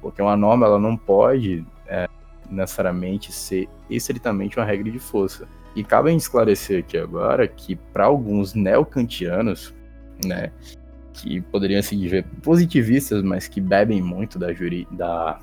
Porque 0.00 0.22
uma 0.22 0.36
norma 0.36 0.66
ela 0.66 0.78
não 0.78 0.96
pode 0.96 1.64
é, 1.86 2.08
necessariamente 2.50 3.32
ser 3.32 3.68
estritamente 3.88 4.58
uma 4.58 4.64
regra 4.64 4.90
de 4.90 4.98
força. 4.98 5.48
E 5.74 5.82
cabe 5.82 6.14
esclarecer 6.14 6.80
aqui 6.80 6.96
agora 6.98 7.46
que 7.46 7.76
para 7.76 8.04
alguns 8.06 8.54
neocantianos, 8.54 9.74
né, 10.24 10.52
que 11.12 11.40
poderiam 11.40 11.82
se 11.82 11.96
dizer 11.96 12.24
positivistas, 12.42 13.22
mas 13.22 13.48
que 13.48 13.60
bebem 13.60 14.00
muito 14.00 14.38
da, 14.38 14.52
juri, 14.52 14.86
da 14.90 15.40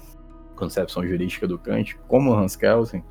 concepção 0.56 1.06
jurídica 1.06 1.48
do 1.48 1.58
Kant, 1.58 1.98
como 2.08 2.34
Hans 2.34 2.56
Kelsen, 2.56 3.04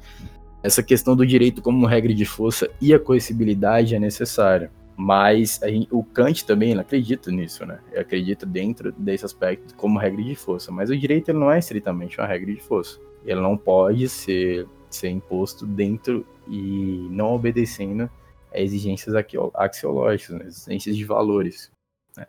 essa 0.63 0.83
questão 0.83 1.15
do 1.15 1.27
direito 1.27 1.61
como 1.61 1.87
regra 1.87 2.15
de 2.15 2.25
força 2.25 2.71
e 2.81 2.95
a 2.95 2.99
coercibilidade 2.99 3.95
é 3.95 3.99
necessária. 3.99 4.73
Mas 4.97 5.61
gente, 5.63 5.89
o 5.91 6.03
Kant 6.03 6.47
também 6.47 6.79
acredita 6.79 7.31
nisso, 7.31 7.67
né? 7.67 7.81
Ele 7.91 8.01
acredita 8.01 8.47
dentro 8.47 8.93
desse 8.93 9.25
aspecto 9.25 9.75
como 9.75 9.99
regra 9.99 10.23
de 10.23 10.35
força. 10.35 10.71
Mas 10.71 10.89
o 10.89 10.97
direito 10.97 11.31
ele 11.31 11.39
não 11.39 11.51
é 11.51 11.59
estritamente 11.59 12.19
uma 12.19 12.27
regra 12.27 12.55
de 12.55 12.61
força. 12.61 12.99
Ele 13.25 13.41
não 13.41 13.57
pode 13.57 14.09
ser, 14.09 14.67
ser 14.89 15.09
imposto 15.09 15.67
dentro 15.67 16.25
e 16.49 17.09
não 17.11 17.35
obedecendo 17.35 18.09
a 18.53 18.61
exigências 18.61 19.15
axiológicas, 19.55 20.39
né? 20.39 20.47
exigências 20.47 20.97
de 20.97 21.05
valores. 21.05 21.73
Né? 22.17 22.27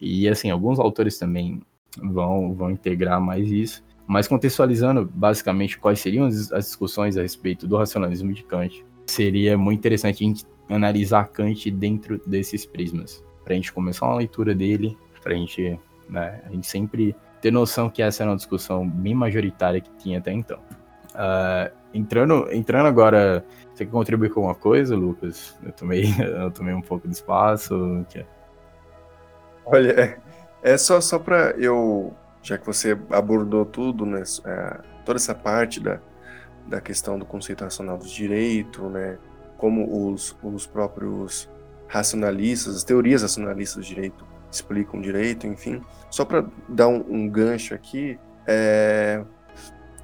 E 0.00 0.28
assim, 0.28 0.50
alguns 0.50 0.78
autores 0.78 1.18
também 1.18 1.62
vão, 1.96 2.54
vão 2.54 2.70
integrar 2.70 3.20
mais 3.20 3.50
isso. 3.50 3.82
Mas 4.06 4.28
contextualizando 4.28 5.10
basicamente 5.12 5.78
quais 5.78 6.00
seriam 6.00 6.26
as 6.26 6.66
discussões 6.66 7.16
a 7.16 7.22
respeito 7.22 7.66
do 7.66 7.76
racionalismo 7.76 8.32
de 8.32 8.42
Kant, 8.44 8.84
seria 9.06 9.56
muito 9.56 9.78
interessante 9.78 10.22
a 10.22 10.26
gente 10.26 10.44
analisar 10.68 11.28
Kant 11.28 11.70
dentro 11.70 12.20
desses 12.26 12.66
prismas. 12.66 13.24
Para 13.42 13.54
a 13.54 13.56
gente 13.56 13.72
começar 13.72 14.06
uma 14.06 14.16
leitura 14.16 14.54
dele, 14.54 14.96
para 15.22 15.32
a 15.32 15.36
gente, 15.36 15.78
né, 16.08 16.42
a 16.44 16.50
gente 16.50 16.66
sempre 16.66 17.14
ter 17.40 17.50
noção 17.50 17.90
que 17.90 18.02
essa 18.02 18.22
era 18.22 18.30
uma 18.30 18.36
discussão 18.36 18.88
bem 18.88 19.14
majoritária 19.14 19.80
que 19.80 19.90
tinha 19.98 20.18
até 20.18 20.32
então. 20.32 20.58
Uh, 21.14 21.70
entrando, 21.92 22.48
entrando 22.52 22.86
agora, 22.86 23.44
você 23.72 23.84
quer 23.84 23.90
contribuir 23.90 24.30
com 24.30 24.40
alguma 24.40 24.54
coisa, 24.54 24.96
Lucas? 24.96 25.56
Eu 25.64 25.72
tomei, 25.72 26.04
eu 26.18 26.50
tomei 26.50 26.74
um 26.74 26.80
pouco 26.80 27.06
de 27.06 27.14
espaço. 27.14 28.04
Que... 28.08 28.24
Olha, 29.64 29.90
é, 29.92 30.18
é 30.72 30.76
só, 30.78 31.00
só 31.00 31.18
para 31.18 31.50
eu, 31.52 32.14
já 32.44 32.58
que 32.58 32.66
você 32.66 32.96
abordou 33.10 33.64
tudo, 33.64 34.04
né, 34.04 34.22
é, 34.44 34.80
toda 35.04 35.16
essa 35.16 35.34
parte 35.34 35.80
da, 35.80 35.98
da 36.68 36.80
questão 36.80 37.18
do 37.18 37.24
conceito 37.24 37.64
racional 37.64 37.96
do 37.96 38.06
direito, 38.06 38.82
né, 38.90 39.18
como 39.56 40.12
os, 40.12 40.36
os 40.42 40.66
próprios 40.66 41.48
racionalistas, 41.88 42.76
as 42.76 42.84
teorias 42.84 43.22
racionalistas 43.22 43.82
do 43.82 43.88
direito 43.88 44.26
explicam 44.50 45.00
direito, 45.00 45.46
enfim. 45.46 45.80
Só 46.10 46.24
para 46.24 46.44
dar 46.68 46.86
um, 46.88 47.04
um, 47.08 47.28
gancho 47.28 47.74
aqui, 47.74 48.18
é, 48.46 49.24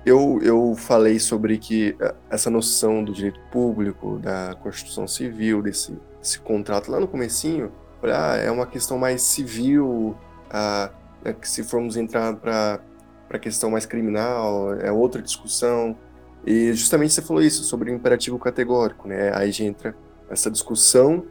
eu, 0.04 0.40
eu 0.42 0.74
falei 0.74 1.20
sobre 1.20 1.58
que 1.58 1.94
é, 2.00 2.14
essa 2.30 2.48
noção 2.48 3.04
do 3.04 3.12
direito 3.12 3.38
público, 3.52 4.18
da 4.18 4.56
Constituição 4.62 5.06
Civil, 5.06 5.62
desse, 5.62 5.96
desse 6.18 6.38
contrato 6.40 6.90
lá 6.90 6.98
no 6.98 7.06
comecinho, 7.06 7.70
ah, 8.02 8.36
é 8.36 8.50
uma 8.50 8.66
questão 8.66 8.98
mais 8.98 9.22
civil, 9.22 10.16
ah, 10.50 10.90
né, 11.24 11.32
que 11.32 11.48
se 11.48 11.62
formos 11.62 11.96
entrar 11.96 12.34
para 12.36 12.80
a 13.28 13.38
questão 13.38 13.70
mais 13.70 13.86
criminal, 13.86 14.74
é 14.74 14.90
outra 14.90 15.22
discussão. 15.22 15.96
E 16.46 16.72
justamente 16.72 17.12
você 17.12 17.22
falou 17.22 17.42
isso, 17.42 17.62
sobre 17.64 17.90
o 17.90 17.94
imperativo 17.94 18.38
categórico, 18.38 19.06
né? 19.06 19.30
Aí 19.34 19.52
já 19.52 19.64
entra 19.64 19.94
essa 20.30 20.50
discussão 20.50 21.24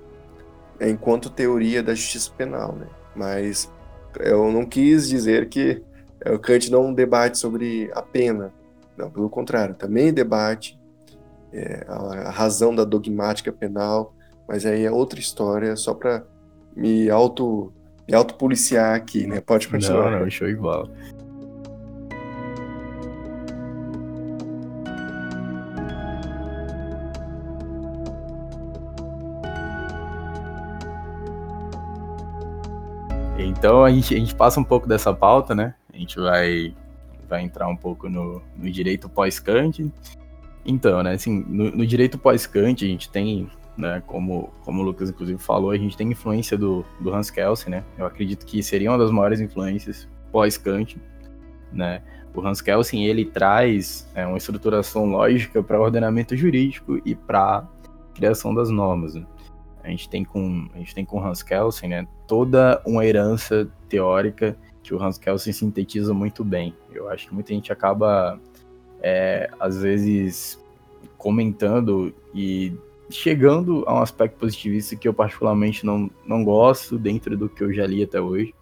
enquanto 0.79 1.29
teoria 1.29 1.81
da 1.81 1.93
justiça 1.93 2.31
penal, 2.37 2.73
né? 2.73 2.87
Mas 3.15 3.71
eu 4.19 4.51
não 4.51 4.65
quis 4.65 5.09
dizer 5.09 5.49
que 5.49 5.83
o 6.25 6.39
Kant 6.39 6.69
não 6.71 6.93
debate 6.93 7.37
sobre 7.37 7.89
a 7.93 8.01
pena. 8.01 8.53
Não, 8.97 9.09
pelo 9.09 9.29
contrário, 9.29 9.75
também 9.75 10.13
debate 10.13 10.79
é, 11.53 11.85
a, 11.87 12.29
razão 12.29 12.75
da 12.75 12.83
dogmática 12.83 13.51
penal, 13.51 14.13
mas 14.47 14.65
aí 14.65 14.85
é 14.85 14.91
outra 14.91 15.19
história, 15.19 15.75
só 15.75 15.93
para 15.93 16.23
me 16.75 17.09
auto 17.09 17.73
me 18.09 18.15
autopoliciar 18.15 18.95
aqui, 18.95 19.27
né? 19.27 19.39
Pode 19.39 19.67
continuar. 19.67 20.09
Não, 20.09 20.21
não, 20.21 20.29
show 20.31 20.49
igual. 20.49 20.89
Então 33.37 33.83
a 33.83 33.91
gente, 33.91 34.15
a 34.15 34.17
gente 34.17 34.33
passa 34.33 34.59
um 34.59 34.63
pouco 34.63 34.87
dessa 34.87 35.13
pauta, 35.13 35.53
né? 35.53 35.75
A 35.93 35.97
gente 35.97 36.19
vai, 36.19 36.73
vai 37.27 37.43
entrar 37.43 37.67
um 37.67 37.75
pouco 37.75 38.09
no, 38.09 38.41
no 38.57 38.71
direito 38.71 39.07
pós-Kant. 39.07 39.91
Então, 40.65 41.03
né, 41.03 41.13
assim, 41.13 41.43
no, 41.47 41.69
no 41.71 41.85
direito 41.85 42.17
pós-Kant 42.17 42.83
a 42.83 42.87
gente 42.87 43.09
tem, 43.09 43.49
né, 43.79 44.03
como, 44.05 44.49
como 44.63 44.81
o 44.81 44.85
Lucas 44.85 45.09
inclusive 45.09 45.39
falou, 45.39 45.71
a 45.71 45.77
gente 45.77 45.95
tem 45.95 46.11
influência 46.11 46.57
do, 46.57 46.85
do 46.99 47.13
Hans 47.13 47.31
Kelsen, 47.31 47.71
né? 47.71 47.83
Eu 47.97 48.05
acredito 48.05 48.45
que 48.45 48.61
seria 48.61 48.91
uma 48.91 48.97
das 48.97 49.09
maiores 49.09 49.39
influências 49.39 50.07
pós-Kant, 50.31 50.97
né? 51.71 52.01
O 52.35 52.45
Hans 52.45 52.61
Kelsen, 52.61 53.05
ele 53.05 53.25
traz 53.25 54.07
é, 54.13 54.25
uma 54.25 54.37
estruturação 54.37 55.05
lógica 55.05 55.63
para 55.63 55.79
o 55.79 55.83
ordenamento 55.83 56.35
jurídico 56.35 57.01
e 57.05 57.15
para 57.15 57.67
criação 58.13 58.53
das 58.53 58.69
normas. 58.69 59.15
Né? 59.15 59.25
A 59.83 59.89
gente 59.89 60.09
tem 60.09 60.23
com 60.23 60.69
a 60.73 60.77
gente 60.77 60.93
tem 60.93 61.03
com 61.03 61.23
Hans 61.23 61.41
Kelsen, 61.41 61.89
né, 61.89 62.07
toda 62.27 62.81
uma 62.85 63.05
herança 63.05 63.67
teórica 63.87 64.55
que 64.83 64.93
o 64.93 65.01
Hans 65.01 65.17
Kelsen 65.17 65.51
sintetiza 65.51 66.13
muito 66.13 66.43
bem. 66.43 66.75
Eu 66.91 67.09
acho 67.09 67.27
que 67.27 67.33
muita 67.33 67.53
gente 67.53 67.71
acaba 67.71 68.39
é, 69.01 69.49
às 69.59 69.81
vezes 69.81 70.63
comentando 71.17 72.13
e 72.33 72.73
chegando 73.09 73.83
a 73.87 73.93
um 73.93 74.01
aspecto 74.01 74.37
positivista 74.37 74.95
que 74.95 75.07
eu 75.07 75.13
particularmente 75.13 75.85
não, 75.85 76.09
não 76.25 76.43
gosto 76.43 76.97
dentro 76.97 77.35
do 77.35 77.49
que 77.49 77.63
eu 77.63 77.73
já 77.73 77.85
li 77.85 78.03
até 78.03 78.21
hoje, 78.21 78.53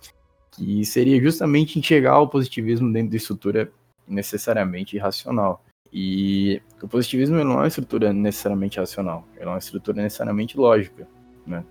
que 0.51 0.85
seria 0.85 1.21
justamente 1.21 1.77
enxergar 1.77 2.19
o 2.19 2.27
positivismo 2.27 2.91
dentro 2.91 3.11
de 3.11 3.17
estrutura 3.17 3.71
necessariamente 4.07 4.97
racional. 4.97 5.63
E 5.91 6.61
o 6.81 6.87
positivismo 6.87 7.37
não 7.43 7.53
é 7.53 7.55
uma 7.55 7.67
estrutura 7.67 8.11
necessariamente 8.13 8.79
racional, 8.79 9.25
é 9.37 9.45
uma 9.45 9.57
estrutura 9.57 10.01
necessariamente 10.01 10.57
lógica, 10.57 11.07
né? 11.45 11.63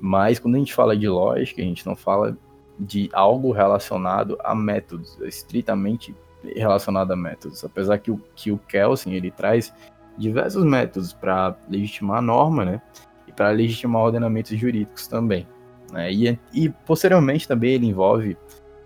Mas 0.00 0.38
quando 0.38 0.54
a 0.54 0.58
gente 0.58 0.74
fala 0.74 0.96
de 0.96 1.08
lógica, 1.08 1.60
a 1.60 1.64
gente 1.64 1.86
não 1.86 1.94
fala 1.94 2.36
de 2.78 3.10
algo 3.12 3.52
relacionado 3.52 4.38
a 4.42 4.54
métodos, 4.54 5.18
estritamente 5.20 6.14
relacionado 6.56 7.12
a 7.12 7.16
métodos. 7.16 7.62
Apesar 7.64 7.98
que 7.98 8.10
o, 8.10 8.20
que 8.34 8.50
o 8.50 8.58
Kelsen 8.58 9.14
ele 9.14 9.30
traz 9.30 9.72
diversos 10.16 10.64
métodos 10.64 11.12
para 11.12 11.56
legitimar 11.68 12.18
a 12.18 12.22
norma, 12.22 12.64
né? 12.64 12.82
E 13.26 13.32
para 13.32 13.50
legitimar 13.50 14.02
ordenamentos 14.02 14.58
jurídicos 14.58 15.06
também. 15.06 15.46
Né? 15.92 16.12
E, 16.12 16.38
e 16.52 16.68
posteriormente 16.68 17.48
também 17.48 17.74
ele 17.74 17.86
envolve, 17.86 18.36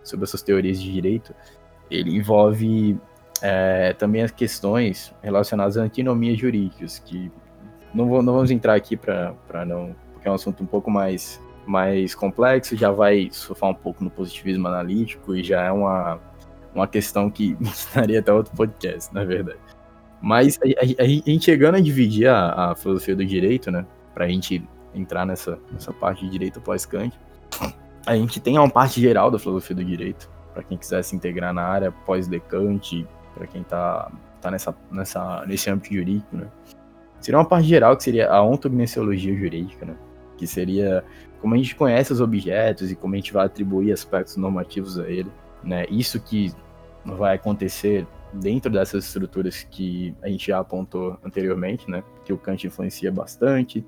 sobre 0.02 0.24
essas 0.24 0.42
teorias 0.42 0.80
de 0.80 0.92
direito, 0.92 1.34
ele 1.90 2.16
envolve 2.16 2.98
é, 3.42 3.92
também 3.94 4.22
as 4.22 4.30
questões 4.30 5.14
relacionadas 5.22 5.76
a 5.76 5.82
antinomias 5.82 6.38
jurídicas, 6.38 6.98
que 6.98 7.30
não, 7.92 8.08
vou, 8.08 8.22
não 8.22 8.34
vamos 8.34 8.50
entrar 8.50 8.74
aqui 8.74 8.96
para 8.96 9.64
não. 9.66 9.94
porque 10.12 10.26
é 10.26 10.30
um 10.30 10.34
assunto 10.34 10.62
um 10.62 10.66
pouco 10.66 10.90
mais, 10.90 11.40
mais 11.66 12.14
complexo, 12.14 12.76
já 12.76 12.90
vai 12.90 13.28
surfar 13.30 13.70
um 13.70 13.74
pouco 13.74 14.02
no 14.02 14.10
positivismo 14.10 14.66
analítico 14.66 15.34
e 15.34 15.42
já 15.42 15.62
é 15.62 15.70
uma, 15.70 16.20
uma 16.74 16.88
questão 16.88 17.30
que 17.30 17.56
estaria 17.62 18.20
até 18.20 18.32
outro 18.32 18.54
podcast, 18.56 19.12
na 19.14 19.24
verdade. 19.24 19.58
Mas 20.24 20.58
a, 20.62 21.02
a, 21.02 21.04
a, 21.04 21.06
gente 21.06 21.44
chegando 21.44 21.74
a 21.74 21.80
dividir 21.80 22.28
a, 22.28 22.70
a 22.70 22.74
filosofia 22.74 23.14
do 23.14 23.26
direito, 23.26 23.70
né, 23.70 23.84
para 24.14 24.24
a 24.24 24.28
gente 24.28 24.66
entrar 24.94 25.26
nessa, 25.26 25.58
nessa 25.70 25.92
parte 25.92 26.24
de 26.24 26.30
direito 26.30 26.62
pós-Kant. 26.62 27.14
A 28.06 28.16
gente 28.16 28.40
tem 28.40 28.58
uma 28.58 28.70
parte 28.70 29.02
geral 29.02 29.30
da 29.30 29.38
filosofia 29.38 29.76
do 29.76 29.84
direito, 29.84 30.30
para 30.54 30.62
quem 30.62 30.78
quiser 30.78 31.02
se 31.04 31.14
integrar 31.14 31.52
na 31.52 31.62
área 31.62 31.92
pós-Kant, 31.92 33.06
para 33.34 33.46
quem 33.46 33.60
está 33.60 34.10
tá 34.40 34.50
nessa, 34.50 34.74
nessa, 34.90 35.44
nesse 35.46 35.68
âmbito 35.68 35.92
jurídico, 35.92 36.34
né? 36.34 36.46
Seria 37.20 37.38
uma 37.38 37.44
parte 37.44 37.68
geral 37.68 37.94
que 37.94 38.04
seria 38.04 38.30
a 38.30 38.42
ontognosciologia 38.42 39.36
jurídica, 39.36 39.84
né? 39.84 39.94
Que 40.38 40.46
seria 40.46 41.04
como 41.42 41.52
a 41.52 41.58
gente 41.58 41.76
conhece 41.76 42.14
os 42.14 42.22
objetos 42.22 42.90
e 42.90 42.96
como 42.96 43.12
a 43.12 43.16
gente 43.18 43.30
vai 43.30 43.44
atribuir 43.44 43.92
aspectos 43.92 44.38
normativos 44.38 44.98
a 44.98 45.06
ele, 45.06 45.30
né? 45.62 45.84
Isso 45.90 46.18
que 46.18 46.50
vai 47.04 47.34
acontecer 47.34 48.06
dentro 48.34 48.70
dessas 48.70 49.04
estruturas 49.04 49.66
que 49.70 50.14
a 50.22 50.28
gente 50.28 50.48
já 50.48 50.58
apontou 50.58 51.18
anteriormente, 51.24 51.90
né? 51.90 52.02
Que 52.24 52.32
o 52.32 52.38
Kant 52.38 52.66
influencia 52.66 53.10
bastante, 53.10 53.84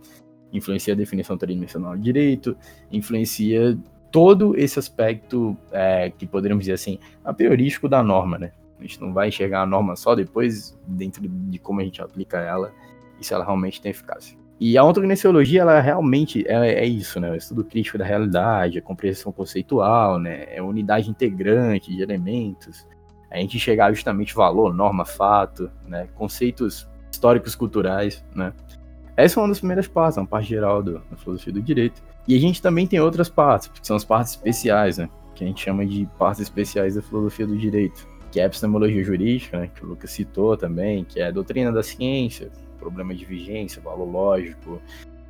influencia 0.52 0.94
a 0.94 0.96
definição 0.96 1.36
tridimensional 1.36 1.96
de 1.96 2.02
direito, 2.02 2.56
influencia 2.90 3.76
todo 4.10 4.56
esse 4.56 4.78
aspecto 4.78 5.56
é, 5.72 6.10
que 6.10 6.26
poderíamos 6.26 6.64
dizer 6.64 6.74
assim, 6.74 6.98
a 7.24 7.32
priorístico 7.32 7.88
da 7.88 8.02
norma, 8.02 8.38
né? 8.38 8.52
A 8.78 8.82
gente 8.82 9.00
não 9.00 9.12
vai 9.12 9.28
enxergar 9.28 9.62
a 9.62 9.66
norma 9.66 9.96
só 9.96 10.14
depois 10.14 10.78
dentro 10.86 11.26
de 11.26 11.58
como 11.58 11.80
a 11.80 11.84
gente 11.84 12.00
aplica 12.00 12.38
ela 12.38 12.72
e 13.20 13.24
se 13.24 13.32
ela 13.32 13.44
realmente 13.44 13.80
tem 13.80 13.90
eficácia. 13.90 14.36
E 14.58 14.78
a 14.78 14.84
ontognosciologia, 14.84 15.60
ela 15.60 15.80
realmente 15.80 16.44
é, 16.48 16.80
é 16.82 16.86
isso, 16.86 17.20
né? 17.20 17.30
O 17.30 17.34
estudo 17.34 17.62
crítico 17.62 17.98
da 17.98 18.04
realidade, 18.04 18.78
a 18.78 18.82
compreensão 18.82 19.30
conceitual, 19.30 20.18
né? 20.18 20.44
É 20.48 20.58
a 20.58 20.64
unidade 20.64 21.10
integrante 21.10 21.94
de 21.94 22.02
elementos. 22.02 22.86
A 23.30 23.38
gente 23.38 23.58
chegar 23.58 23.92
justamente 23.92 24.34
valor, 24.34 24.72
norma, 24.74 25.04
fato, 25.04 25.70
né? 25.86 26.08
Conceitos 26.14 26.88
históricos 27.10 27.54
culturais, 27.54 28.24
né? 28.34 28.52
Essa 29.16 29.40
é 29.40 29.42
uma 29.42 29.48
das 29.48 29.58
primeiras 29.58 29.88
partes, 29.88 30.18
uma 30.18 30.26
parte 30.26 30.48
geral 30.48 30.82
do, 30.82 31.02
da 31.10 31.16
filosofia 31.16 31.52
do 31.52 31.62
direito. 31.62 32.02
E 32.28 32.36
a 32.36 32.40
gente 32.40 32.60
também 32.60 32.86
tem 32.86 33.00
outras 33.00 33.28
partes, 33.28 33.68
que 33.68 33.86
são 33.86 33.96
as 33.96 34.04
partes 34.04 34.32
especiais, 34.32 34.98
né? 34.98 35.08
Que 35.34 35.44
a 35.44 35.46
gente 35.46 35.62
chama 35.62 35.86
de 35.86 36.06
partes 36.18 36.42
especiais 36.42 36.94
da 36.94 37.02
filosofia 37.02 37.46
do 37.46 37.56
direito, 37.56 38.06
que 38.30 38.40
é 38.40 38.44
a 38.44 38.46
epistemologia 38.46 39.02
jurídica, 39.02 39.58
né? 39.58 39.70
Que 39.74 39.84
o 39.84 39.88
Lucas 39.88 40.10
citou 40.10 40.56
também, 40.56 41.04
que 41.04 41.20
é 41.20 41.28
a 41.28 41.30
doutrina 41.30 41.72
da 41.72 41.82
ciência, 41.82 42.50
problema 42.78 43.14
de 43.14 43.24
vigência, 43.24 43.82
valor 43.82 44.04
lógico. 44.04 44.80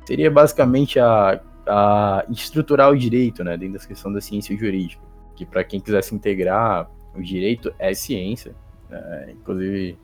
Seria 0.05 0.29
basicamente 0.29 0.99
a, 0.99 1.41
a 1.65 2.25
estruturar 2.29 2.91
o 2.91 2.97
direito, 2.97 3.43
né, 3.43 3.57
dentro 3.57 3.79
da 3.79 3.85
questão 3.85 4.11
da 4.11 4.21
ciência 4.21 4.55
jurídica. 4.55 5.01
Que 5.35 5.45
para 5.45 5.63
quem 5.63 5.79
quiser 5.79 6.03
se 6.03 6.13
integrar, 6.15 6.89
o 7.17 7.23
direito 7.23 7.73
é 7.79 7.93
ciência. 7.93 8.55
Né? 8.89 9.31
Inclusive, 9.31 9.97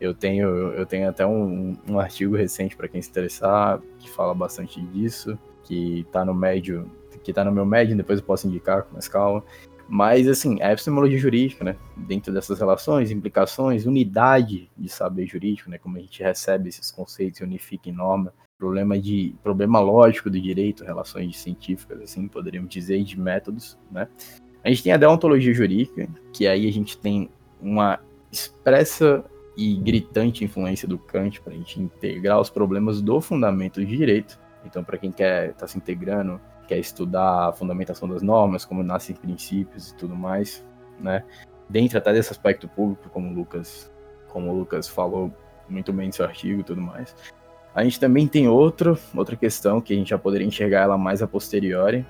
eu 0.00 0.14
tenho, 0.14 0.48
eu 0.48 0.86
tenho 0.86 1.08
até 1.08 1.26
um, 1.26 1.76
um 1.88 1.98
artigo 1.98 2.36
recente 2.36 2.76
para 2.76 2.88
quem 2.88 3.02
se 3.02 3.10
interessar 3.10 3.80
que 3.98 4.08
fala 4.10 4.34
bastante 4.34 4.80
disso, 4.80 5.38
que 5.62 6.00
está 6.00 6.24
no 6.24 6.34
médio, 6.34 6.90
que 7.22 7.30
está 7.30 7.44
no 7.44 7.52
meu 7.52 7.64
médio, 7.64 7.96
depois 7.96 8.18
eu 8.18 8.24
posso 8.24 8.46
indicar 8.46 8.82
com 8.82 8.92
mais 8.94 9.08
calma, 9.08 9.42
mas, 9.88 10.26
assim, 10.26 10.60
a 10.62 10.72
epistemologia 10.72 11.18
jurídica, 11.18 11.62
né, 11.62 11.76
dentro 11.96 12.32
dessas 12.32 12.58
relações, 12.58 13.10
implicações, 13.10 13.84
unidade 13.84 14.70
de 14.76 14.88
saber 14.88 15.26
jurídico, 15.26 15.68
né, 15.68 15.78
como 15.78 15.98
a 15.98 16.00
gente 16.00 16.22
recebe 16.22 16.68
esses 16.68 16.90
conceitos 16.90 17.40
e 17.40 17.44
unifica 17.44 17.88
em 17.88 17.92
norma, 17.92 18.32
problema 18.58 18.98
de 18.98 19.34
problema 19.42 19.80
lógico 19.80 20.30
do 20.30 20.40
direito, 20.40 20.84
relações 20.84 21.36
científicas, 21.38 22.00
assim, 22.00 22.26
poderíamos 22.26 22.70
dizer, 22.70 23.02
de 23.04 23.18
métodos, 23.18 23.78
né. 23.90 24.08
A 24.64 24.68
gente 24.70 24.82
tem 24.82 24.92
a 24.92 24.96
deontologia 24.96 25.52
jurídica, 25.52 26.08
que 26.32 26.46
aí 26.46 26.66
a 26.66 26.72
gente 26.72 26.96
tem 26.96 27.28
uma 27.60 28.00
expressa 28.32 29.24
e 29.56 29.76
gritante 29.76 30.44
influência 30.44 30.88
do 30.88 30.98
Kant 30.98 31.40
para 31.40 31.52
a 31.52 31.56
gente 31.56 31.80
integrar 31.80 32.40
os 32.40 32.50
problemas 32.50 33.00
do 33.00 33.20
fundamento 33.20 33.78
do 33.78 33.86
direito. 33.86 34.38
Então, 34.64 34.82
para 34.82 34.98
quem 34.98 35.12
quer 35.12 35.50
estar 35.50 35.60
tá 35.60 35.66
se 35.66 35.76
integrando 35.76 36.40
quer 36.66 36.78
estudar 36.78 37.48
a 37.48 37.52
fundamentação 37.52 38.08
das 38.08 38.22
normas, 38.22 38.64
como 38.64 38.82
nascem 38.82 39.14
princípios 39.14 39.90
e 39.90 39.94
tudo 39.96 40.16
mais, 40.16 40.64
né? 40.98 41.22
Dentro 41.68 41.98
até 41.98 42.12
desse 42.12 42.32
aspecto 42.32 42.68
público, 42.68 43.08
como 43.10 43.30
o 43.30 43.34
Lucas, 43.34 43.92
como 44.28 44.50
o 44.50 44.58
Lucas 44.58 44.88
falou 44.88 45.32
muito 45.68 45.92
bem 45.92 46.08
no 46.08 46.12
seu 46.12 46.24
artigo 46.24 46.60
e 46.60 46.64
tudo 46.64 46.80
mais. 46.80 47.14
A 47.74 47.82
gente 47.82 47.98
também 47.98 48.26
tem 48.26 48.48
outro, 48.48 48.98
outra 49.14 49.36
questão 49.36 49.80
que 49.80 49.92
a 49.92 49.96
gente 49.96 50.10
já 50.10 50.18
poderia 50.18 50.46
enxergar 50.46 50.82
ela 50.82 50.96
mais 50.96 51.22
a 51.22 51.26
posteriori, 51.26 52.06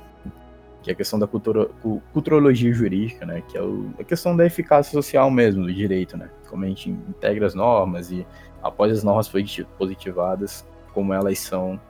que 0.85 0.91
é 0.91 0.93
a 0.93 0.97
questão 0.97 1.18
da 1.18 1.26
cultura, 1.26 1.66
culturologia 2.12 2.70
jurídica, 2.70 3.24
né? 3.24 3.43
Que 3.49 3.57
é 3.57 3.62
o, 3.62 3.89
a 3.99 4.05
questão 4.05 4.37
da 4.37 4.45
eficácia 4.45 4.93
social 4.93 5.30
mesmo, 5.30 5.64
do 5.64 5.72
direito, 5.72 6.14
né? 6.14 6.28
Como 6.51 6.62
a 6.62 6.68
gente 6.68 6.91
integra 6.91 7.47
as 7.47 7.55
normas 7.55 8.12
e 8.12 8.26
após 8.62 8.93
as 8.93 9.03
normas 9.03 9.32
positivadas, 9.78 10.64
como 10.93 11.14
elas 11.14 11.39
são 11.39 11.80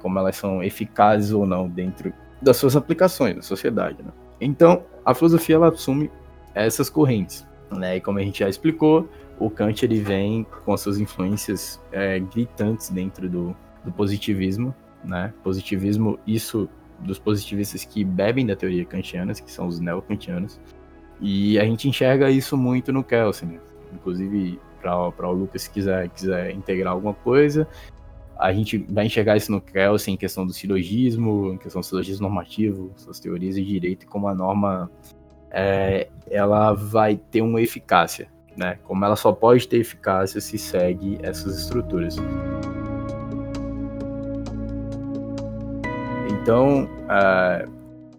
como 0.00 0.18
elas 0.18 0.36
são 0.36 0.62
eficazes 0.62 1.30
ou 1.30 1.44
não 1.44 1.68
dentro 1.68 2.12
das 2.40 2.56
suas 2.56 2.74
aplicações 2.74 3.36
na 3.36 3.42
sociedade. 3.42 4.02
Né? 4.02 4.10
Então, 4.40 4.84
a 5.04 5.12
filosofia 5.14 5.56
ela 5.56 5.68
assume 5.68 6.10
essas 6.54 6.88
correntes, 6.88 7.46
né? 7.70 7.96
E 7.96 8.00
como 8.00 8.18
a 8.18 8.22
gente 8.22 8.38
já 8.38 8.48
explicou, 8.48 9.06
o 9.38 9.50
Kant 9.50 9.84
ele 9.84 10.00
vem 10.00 10.46
com 10.64 10.72
as 10.72 10.80
suas 10.80 10.98
influências 10.98 11.78
é, 11.92 12.18
gritantes 12.18 12.88
dentro 12.88 13.28
do, 13.28 13.54
do 13.84 13.92
positivismo, 13.92 14.74
né? 15.04 15.34
Positivismo, 15.42 16.18
isso 16.26 16.66
dos 17.00 17.18
positivistas 17.18 17.84
que 17.84 18.04
bebem 18.04 18.46
da 18.46 18.56
teoria 18.56 18.84
kantiana, 18.84 19.32
que 19.34 19.50
são 19.50 19.66
os 19.66 19.80
neocantianos, 19.80 20.60
e 21.20 21.58
a 21.58 21.64
gente 21.64 21.88
enxerga 21.88 22.30
isso 22.30 22.56
muito 22.56 22.92
no 22.92 23.02
Kelsen, 23.02 23.60
inclusive 23.92 24.60
para 24.80 25.28
o 25.28 25.32
Lucas 25.32 25.62
se 25.62 25.70
quiser, 25.70 26.08
quiser 26.10 26.52
integrar 26.52 26.92
alguma 26.92 27.14
coisa, 27.14 27.66
a 28.38 28.52
gente 28.52 28.78
vai 28.88 29.06
enxergar 29.06 29.36
isso 29.36 29.50
no 29.50 29.60
Kelsen 29.60 30.14
em 30.14 30.16
questão 30.16 30.46
do 30.46 30.52
silogismo, 30.52 31.54
em 31.54 31.58
questão 31.58 31.80
do 31.80 31.86
silogismo 31.86 32.26
normativo, 32.26 32.92
suas 32.96 33.18
teorias 33.18 33.54
de 33.54 33.64
direito 33.64 34.04
e 34.04 34.06
como 34.06 34.28
a 34.28 34.34
norma 34.34 34.90
é, 35.50 36.08
ela 36.30 36.74
vai 36.74 37.16
ter 37.16 37.40
uma 37.40 37.60
eficácia, 37.60 38.28
né? 38.56 38.78
Como 38.84 39.04
ela 39.04 39.16
só 39.16 39.32
pode 39.32 39.66
ter 39.66 39.78
eficácia 39.78 40.40
se 40.40 40.58
segue 40.58 41.18
essas 41.22 41.58
estruturas. 41.58 42.16
Então, 46.46 46.88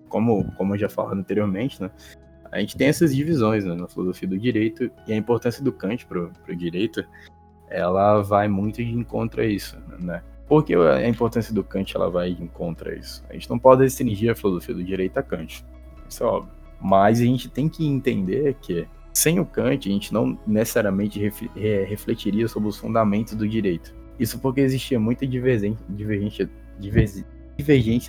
como, 0.10 0.52
como 0.58 0.78
já 0.78 0.90
falei 0.90 1.18
anteriormente, 1.18 1.82
né? 1.82 1.90
A 2.52 2.60
gente 2.60 2.76
tem 2.76 2.90
essas 2.90 3.16
divisões 3.16 3.64
né, 3.64 3.74
na 3.74 3.88
filosofia 3.88 4.28
do 4.28 4.38
direito 4.38 4.92
e 5.08 5.14
a 5.14 5.16
importância 5.16 5.64
do 5.64 5.72
Kant 5.72 6.06
para 6.06 6.20
o 6.20 6.56
direito 6.56 7.06
ela 7.70 8.22
vai 8.22 8.50
muito 8.50 8.84
de 8.84 8.92
encontro 8.92 9.42
a 9.42 9.46
isso, 9.46 9.78
né? 10.00 10.22
Porque 10.46 10.76
a 10.76 11.08
importância 11.08 11.54
do 11.54 11.64
Kant 11.64 11.96
ela 11.96 12.10
vai 12.10 12.34
de 12.34 12.44
encontro 12.44 12.90
a 12.90 12.96
isso. 12.96 13.24
A 13.30 13.34
gente 13.34 13.50
não 13.50 13.58
pode 13.58 13.84
restringir 13.84 14.30
a 14.30 14.36
filosofia 14.36 14.76
do 14.76 14.84
direito 14.84 15.18
a 15.18 15.24
Kant, 15.24 15.66
isso 16.10 16.24
é 16.24 16.28
óbvio. 16.28 16.52
Mas 16.82 17.22
a 17.22 17.24
gente 17.24 17.48
tem 17.48 17.70
que 17.70 17.88
entender 17.88 18.58
que 18.62 18.86
sem 19.14 19.40
o 19.40 19.46
Kant 19.46 19.88
a 19.88 19.92
gente 19.92 20.14
não 20.14 20.38
necessariamente 20.46 21.18
refletiria 21.88 22.50
sobre 22.50 22.68
os 22.68 22.78
fundamentos 22.78 23.36
do 23.36 23.48
direito. 23.48 23.96
Isso 24.20 24.38
porque 24.40 24.60
existia 24.60 25.00
muita 25.00 25.26
divergência, 25.26 25.86
divergência, 25.90 26.50
divergência 26.78 27.37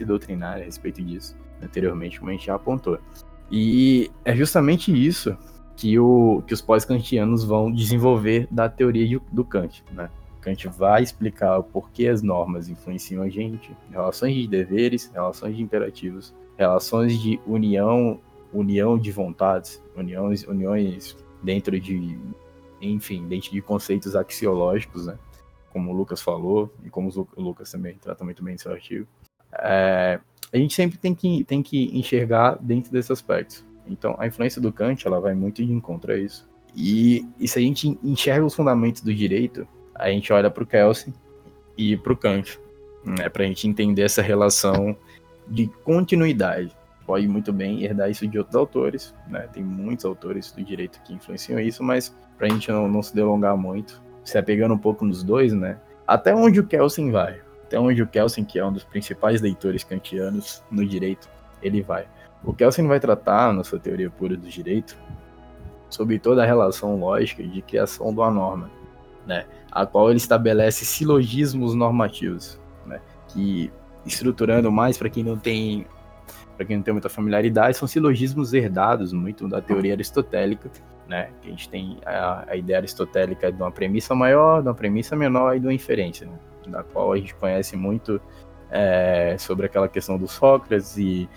doutrinária 0.04 0.62
a 0.62 0.66
respeito 0.66 1.02
disso, 1.02 1.36
anteriormente, 1.62 2.18
como 2.18 2.30
a 2.30 2.34
gente 2.34 2.46
já 2.46 2.54
apontou. 2.54 2.98
E 3.50 4.10
é 4.24 4.34
justamente 4.34 4.92
isso 4.92 5.36
que, 5.76 5.98
o, 5.98 6.42
que 6.46 6.52
os 6.52 6.60
pós-kantianos 6.60 7.44
vão 7.44 7.72
desenvolver 7.72 8.46
da 8.50 8.68
teoria 8.68 9.06
de, 9.06 9.20
do 9.32 9.44
Kant. 9.44 9.84
Né? 9.92 10.10
Kant 10.40 10.68
vai 10.68 11.02
explicar 11.02 11.58
o 11.58 11.64
porquê 11.64 12.08
as 12.08 12.22
normas 12.22 12.68
influenciam 12.68 13.22
a 13.22 13.28
gente, 13.28 13.74
relações 13.90 14.34
de 14.34 14.46
deveres, 14.46 15.10
relações 15.12 15.56
de 15.56 15.62
imperativos, 15.62 16.34
relações 16.56 17.18
de 17.20 17.40
união, 17.46 18.20
união 18.52 18.98
de 18.98 19.12
vontades, 19.12 19.82
uniões, 19.96 20.44
uniões 20.44 21.16
dentro 21.42 21.78
de, 21.78 22.18
enfim, 22.80 23.26
dentro 23.28 23.50
de 23.50 23.62
conceitos 23.62 24.16
axiológicos, 24.16 25.06
né? 25.06 25.18
como 25.70 25.92
o 25.92 25.94
Lucas 25.94 26.20
falou, 26.20 26.72
e 26.82 26.90
como 26.90 27.08
o 27.36 27.40
Lucas 27.40 27.70
também 27.70 27.94
trata 27.94 28.24
muito 28.24 28.42
bem 28.42 28.54
no 28.54 28.60
seu 28.60 28.72
artigo. 28.72 29.06
É, 29.52 30.20
a 30.52 30.56
gente 30.56 30.74
sempre 30.74 30.98
tem 30.98 31.14
que, 31.14 31.44
tem 31.44 31.62
que 31.62 31.96
enxergar 31.96 32.58
dentro 32.60 32.90
desses 32.90 33.10
aspectos. 33.10 33.64
Então, 33.86 34.14
a 34.18 34.26
influência 34.26 34.60
do 34.60 34.72
Kant, 34.72 35.06
ela 35.06 35.20
vai 35.20 35.34
muito 35.34 35.64
de 35.64 35.72
encontro 35.72 36.12
a 36.12 36.16
isso. 36.16 36.48
E, 36.74 37.26
e 37.38 37.48
se 37.48 37.58
a 37.58 37.62
gente 37.62 37.98
enxerga 38.02 38.44
os 38.44 38.54
fundamentos 38.54 39.02
do 39.02 39.14
direito, 39.14 39.66
a 39.94 40.10
gente 40.10 40.32
olha 40.32 40.50
para 40.50 40.62
o 40.62 40.66
Kelsen 40.66 41.12
e 41.76 41.96
para 41.96 42.12
o 42.12 42.16
Kant, 42.16 42.58
né, 43.04 43.28
para 43.28 43.44
a 43.44 43.46
gente 43.46 43.66
entender 43.66 44.02
essa 44.02 44.22
relação 44.22 44.96
de 45.46 45.66
continuidade. 45.84 46.76
Pode 47.06 47.26
muito 47.26 47.52
bem 47.52 47.82
herdar 47.84 48.10
isso 48.10 48.28
de 48.28 48.36
outros 48.36 48.54
autores, 48.54 49.14
né? 49.28 49.48
tem 49.52 49.62
muitos 49.62 50.04
autores 50.04 50.52
do 50.52 50.62
direito 50.62 51.00
que 51.02 51.14
influenciam 51.14 51.58
isso, 51.58 51.82
mas 51.82 52.14
para 52.36 52.46
a 52.46 52.50
gente 52.50 52.70
não, 52.70 52.86
não 52.86 53.02
se 53.02 53.14
delongar 53.14 53.56
muito, 53.56 54.02
se 54.22 54.36
apegando 54.36 54.74
um 54.74 54.78
pouco 54.78 55.06
nos 55.06 55.22
dois, 55.22 55.54
né? 55.54 55.78
Até 56.06 56.34
onde 56.34 56.60
o 56.60 56.66
Kelsen 56.66 57.10
vai? 57.10 57.40
Até 57.68 57.78
onde 57.78 58.02
o 58.02 58.06
Kelsen, 58.06 58.46
que 58.46 58.58
é 58.58 58.64
um 58.64 58.72
dos 58.72 58.82
principais 58.82 59.42
leitores 59.42 59.84
kantianos 59.84 60.64
no 60.70 60.86
direito, 60.86 61.28
ele 61.62 61.82
vai? 61.82 62.06
O 62.42 62.54
Kelsen 62.54 62.86
vai 62.86 62.98
tratar, 62.98 63.52
na 63.52 63.62
sua 63.62 63.78
teoria 63.78 64.08
pura 64.08 64.38
do 64.38 64.48
direito, 64.48 64.96
sobre 65.90 66.18
toda 66.18 66.42
a 66.42 66.46
relação 66.46 66.98
lógica 66.98 67.42
de 67.42 67.60
criação 67.60 68.10
de 68.10 68.20
uma 68.20 68.30
norma, 68.30 68.70
né, 69.26 69.44
a 69.70 69.84
qual 69.84 70.08
ele 70.08 70.16
estabelece 70.16 70.86
silogismos 70.86 71.74
normativos, 71.74 72.58
né, 72.86 73.02
que 73.28 73.70
estruturando 74.06 74.72
mais 74.72 74.96
para 74.96 75.10
quem 75.10 75.22
não 75.22 75.36
tem 75.36 75.86
para 76.56 76.64
quem 76.64 76.76
não 76.76 76.82
tem 76.82 76.92
muita 76.92 77.08
familiaridade, 77.08 77.76
são 77.76 77.86
silogismos 77.86 78.52
herdados 78.54 79.12
muito 79.12 79.46
da 79.46 79.60
teoria 79.60 79.92
aristotélica, 79.92 80.68
né? 81.06 81.30
Que 81.40 81.46
a 81.46 81.50
gente 81.50 81.68
tem 81.68 81.98
a, 82.04 82.46
a 82.48 82.56
ideia 82.56 82.80
aristotélica 82.80 83.52
de 83.52 83.62
uma 83.62 83.70
premissa 83.70 84.12
maior, 84.12 84.60
de 84.60 84.66
uma 84.66 84.74
premissa 84.74 85.14
menor 85.14 85.56
e 85.56 85.60
de 85.60 85.66
uma 85.66 85.72
inferência, 85.72 86.26
né? 86.26 86.36
Da 86.68 86.82
qual 86.82 87.12
a 87.12 87.16
gente 87.16 87.34
conhece 87.34 87.76
muito 87.76 88.20
é, 88.70 89.36
sobre 89.38 89.66
aquela 89.66 89.88
questão 89.88 90.18
do 90.18 90.28
Sócrates 90.28 90.96
e 90.96 91.28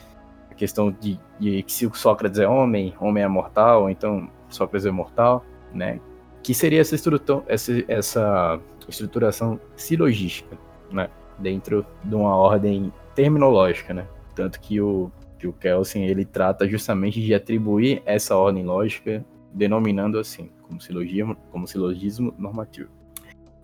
a 0.49 0.53
questão 0.53 0.91
de, 0.91 1.19
de 1.39 1.63
que 1.63 1.71
se 1.71 1.85
o 1.85 1.93
Sócrates 1.93 2.39
é 2.39 2.47
homem, 2.47 2.93
homem 2.99 3.23
é 3.23 3.27
mortal, 3.27 3.89
então 3.89 4.29
Sócrates 4.49 4.85
é 4.85 4.91
mortal, 4.91 5.45
né? 5.73 5.99
Que 6.43 6.53
seria 6.53 6.81
essa, 6.81 6.95
estrutura, 6.95 7.43
essa, 7.47 7.71
essa 7.87 8.59
estruturação 8.87 9.59
silogística, 9.75 10.57
né? 10.91 11.09
Dentro 11.39 11.85
de 12.03 12.15
uma 12.15 12.35
ordem 12.35 12.91
terminológica, 13.15 13.93
né? 13.93 14.07
Tanto 14.35 14.59
que 14.59 14.81
o, 14.81 15.11
que 15.37 15.47
o 15.47 15.53
Kelsen 15.53 16.05
ele 16.05 16.25
trata 16.25 16.67
justamente 16.67 17.21
de 17.21 17.33
atribuir 17.33 18.01
essa 18.05 18.35
ordem 18.35 18.63
lógica, 18.63 19.25
denominando 19.53 20.19
assim, 20.19 20.49
como 20.61 20.81
silogismo, 20.81 21.35
como 21.51 21.67
silogismo 21.67 22.33
normativo. 22.37 22.89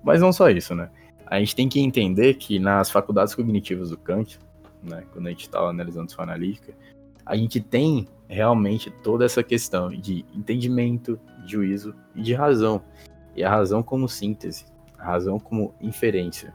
Mas 0.04 0.22
não 0.22 0.32
só 0.32 0.50
isso, 0.50 0.74
né? 0.74 0.90
A 1.30 1.40
gente 1.40 1.56
tem 1.56 1.68
que 1.68 1.80
entender 1.80 2.36
que 2.36 2.58
nas 2.58 2.90
faculdades 2.90 3.36
cognitivas 3.36 3.90
do 3.90 3.98
Kant, 3.98 4.40
né, 4.82 5.04
quando 5.12 5.28
a 5.28 5.30
gente 5.30 5.42
estava 5.42 5.70
analisando 5.70 6.12
sua 6.12 6.24
analítica, 6.24 6.74
a 7.26 7.36
gente 7.36 7.60
tem 7.60 8.08
realmente 8.30 8.90
toda 9.04 9.26
essa 9.26 9.44
questão 9.44 9.90
de 9.90 10.26
entendimento, 10.34 11.20
juízo 11.46 11.94
e 12.16 12.22
de 12.22 12.34
razão. 12.34 12.82
E 13.36 13.44
a 13.44 13.50
razão 13.50 13.84
como 13.84 14.08
síntese, 14.08 14.66
a 14.98 15.04
razão 15.04 15.38
como 15.38 15.74
inferência, 15.82 16.54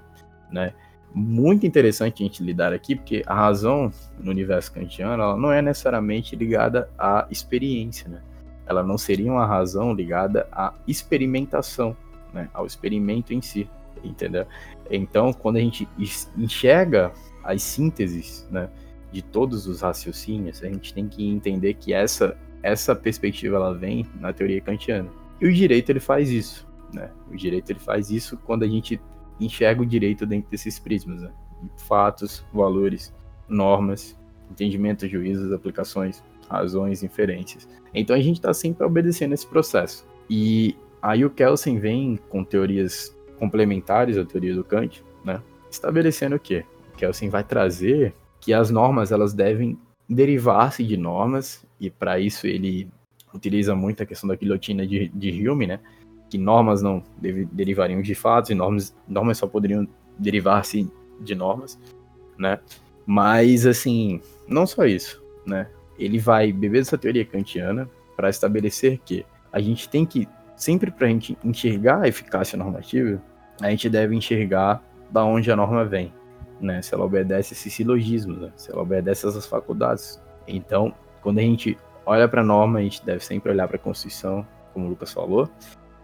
né? 0.51 0.73
Muito 1.15 1.67
interessante 1.67 2.23
a 2.23 2.27
gente 2.27 2.43
lidar 2.43 2.73
aqui, 2.73 2.97
porque 2.97 3.23
a 3.27 3.35
razão 3.35 3.93
no 4.19 4.31
universo 4.31 4.73
kantiano 4.73 5.23
ela 5.23 5.37
não 5.37 5.53
é 5.53 5.61
necessariamente 5.61 6.35
ligada 6.35 6.89
à 6.99 7.27
experiência, 7.31 8.09
né? 8.09 8.23
Ela 8.67 8.83
não 8.83 8.97
seria 8.97 9.31
uma 9.31 9.45
razão 9.45 9.93
ligada 9.93 10.49
à 10.51 10.73
experimentação, 10.89 11.95
né? 12.33 12.49
Ao 12.55 12.65
experimento 12.65 13.35
em 13.35 13.43
si, 13.43 13.69
entendeu? 14.03 14.47
Então, 14.91 15.33
quando 15.33 15.57
a 15.57 15.61
gente 15.61 15.89
enxerga 16.37 17.13
as 17.45 17.63
sínteses, 17.63 18.47
né? 18.51 18.69
de 19.13 19.23
todos 19.23 19.67
os 19.67 19.83
raciocínios, 19.83 20.63
a 20.65 20.67
gente 20.67 20.95
tem 20.95 21.07
que 21.07 21.29
entender 21.29 21.75
que 21.75 21.93
essa 21.93 22.37
essa 22.63 22.95
perspectiva 22.95 23.57
ela 23.57 23.75
vem 23.75 24.07
na 24.21 24.33
teoria 24.33 24.61
kantiana. 24.61 25.11
E 25.41 25.47
o 25.47 25.53
direito 25.53 25.91
ele 25.91 25.99
faz 25.99 26.31
isso, 26.31 26.67
né? 26.95 27.11
O 27.29 27.37
direito 27.37 27.71
ele 27.71 27.81
faz 27.81 28.11
isso 28.11 28.37
quando 28.37 28.63
a 28.63 28.69
gente 28.69 29.01
enxerga 29.41 29.83
o 29.83 29.87
direito 29.87 30.25
dentro 30.25 30.49
desses 30.49 30.79
prismas, 30.79 31.23
né? 31.23 31.31
fatos, 31.77 32.45
valores, 32.53 33.13
normas, 33.49 34.17
entendimento, 34.51 35.09
juízos, 35.09 35.53
aplicações, 35.53 36.23
razões, 36.49 37.03
inferências. 37.03 37.69
Então 37.93 38.15
a 38.15 38.21
gente 38.21 38.37
está 38.37 38.55
sempre 38.55 38.85
obedecendo 38.87 39.33
esse 39.33 39.47
processo. 39.47 40.07
E 40.31 40.77
aí 41.01 41.25
o 41.25 41.31
Kelsen 41.31 41.81
vem 41.81 42.19
com 42.29 42.45
teorias 42.45 43.17
complementares 43.43 44.17
à 44.17 44.25
teoria 44.25 44.55
do 44.55 44.63
Kant, 44.63 45.03
né? 45.25 45.43
Estabelecendo 45.69 46.37
o 46.37 46.39
quê? 46.39 46.65
Kelsen 46.97 47.29
vai 47.29 47.43
trazer 47.43 48.15
que 48.41 48.53
as 48.53 48.71
normas 48.71 49.11
elas 49.11 49.35
devem 49.35 49.77
derivar-se 50.09 50.85
de 50.85 50.97
normas, 50.97 51.67
e 51.81 51.91
para 51.91 52.21
isso 52.21 52.47
ele 52.47 52.89
utiliza 53.35 53.75
muito 53.75 54.01
a 54.01 54.07
questão 54.07 54.29
da 54.29 54.37
guilhotina 54.37 54.87
de, 54.87 55.09
de 55.09 55.49
Hume, 55.49 55.67
né? 55.67 55.81
Que 56.31 56.39
normas 56.39 56.83
não 56.83 57.03
deve, 57.19 57.45
derivariam 57.47 58.01
de 58.01 58.15
fatos 58.15 58.51
e 58.51 58.55
normas, 58.55 58.95
normas 59.09 59.39
só 59.39 59.49
poderiam 59.49 59.89
derivar-se 60.17 60.89
de 61.21 61.35
normas, 61.35 61.77
né? 62.39 62.61
Mas, 63.05 63.67
assim, 63.67 64.21
não 64.47 64.69
só 64.69 64.85
isso, 64.85 65.21
né? 65.45 65.69
Ele 65.99 66.21
vai 66.21 66.53
beber 66.53 66.79
dessa 66.79 66.97
teoria 66.97 67.25
kantiana 67.25 67.91
para 68.17 68.31
estabelecer 68.31 69.01
que 69.05 69.27
a 69.53 69.59
gente 69.59 69.89
tem 69.89 70.07
que, 70.07 70.29
sempre 70.55 70.93
para 70.93 71.09
a 71.09 71.11
gente 71.11 71.37
enxergar 71.43 72.03
a 72.03 72.09
eficácia 72.09 72.57
normativa, 72.57 73.21
a 73.61 73.71
gente 73.71 73.89
deve 73.89 74.15
enxergar 74.15 74.83
da 75.11 75.25
onde 75.25 75.51
a 75.51 75.57
norma 75.57 75.85
vem, 75.85 76.13
né? 76.61 76.81
Se 76.81 76.95
ela 76.95 77.05
obedece 77.05 77.53
esses 77.53 77.73
silogismos, 77.73 78.39
né? 78.39 78.53
se 78.57 78.71
ela 78.71 78.83
obedece 78.83 79.27
essas 79.27 79.47
faculdades. 79.47 80.21
Então, 80.47 80.95
quando 81.21 81.39
a 81.39 81.43
gente 81.43 81.77
olha 82.07 82.27
para 82.27 82.41
a 82.41 82.45
norma, 82.45 82.79
a 82.79 82.83
gente 82.83 83.05
deve 83.05 83.25
sempre 83.25 83.51
olhar 83.51 83.69
para 83.69 83.77
a 83.77 83.81
Constituição, 83.81 84.47
como 84.73 84.87
o 84.87 84.89
Lucas 84.89 85.13
falou, 85.13 85.49